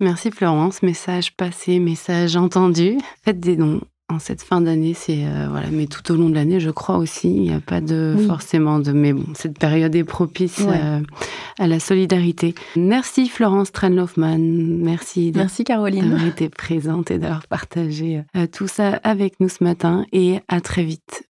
Merci 0.00 0.30
Florence, 0.30 0.82
message 0.82 1.36
passé, 1.36 1.78
message 1.78 2.36
entendu. 2.36 2.98
Faites 3.22 3.38
des 3.38 3.56
dons 3.56 3.82
en 4.12 4.18
cette 4.18 4.42
fin 4.42 4.60
d'année, 4.60 4.94
c'est 4.94 5.24
euh, 5.24 5.48
voilà, 5.50 5.68
mais 5.70 5.86
tout 5.86 6.12
au 6.12 6.16
long 6.16 6.28
de 6.28 6.34
l'année, 6.34 6.60
je 6.60 6.70
crois 6.70 6.98
aussi, 6.98 7.34
il 7.34 7.42
n'y 7.42 7.52
a 7.52 7.60
pas 7.60 7.80
de 7.80 8.16
forcément 8.26 8.78
de, 8.78 8.92
mais 8.92 9.12
bon, 9.12 9.24
cette 9.34 9.58
période 9.58 9.94
est 9.94 10.04
propice 10.04 10.60
euh, 10.60 11.00
à 11.58 11.66
la 11.66 11.80
solidarité. 11.80 12.54
Merci 12.76 13.28
Florence 13.28 13.72
Tranlofman, 13.72 14.38
merci, 14.38 15.32
merci 15.34 15.64
Caroline. 15.64 16.10
d'avoir 16.10 16.26
été 16.26 16.48
présente 16.48 17.10
et 17.10 17.18
d'avoir 17.18 17.46
partagé 17.46 18.22
euh, 18.36 18.46
tout 18.46 18.68
ça 18.68 19.00
avec 19.02 19.40
nous 19.40 19.48
ce 19.48 19.64
matin, 19.64 20.04
et 20.12 20.40
à 20.48 20.60
très 20.60 20.84
vite 20.84 21.24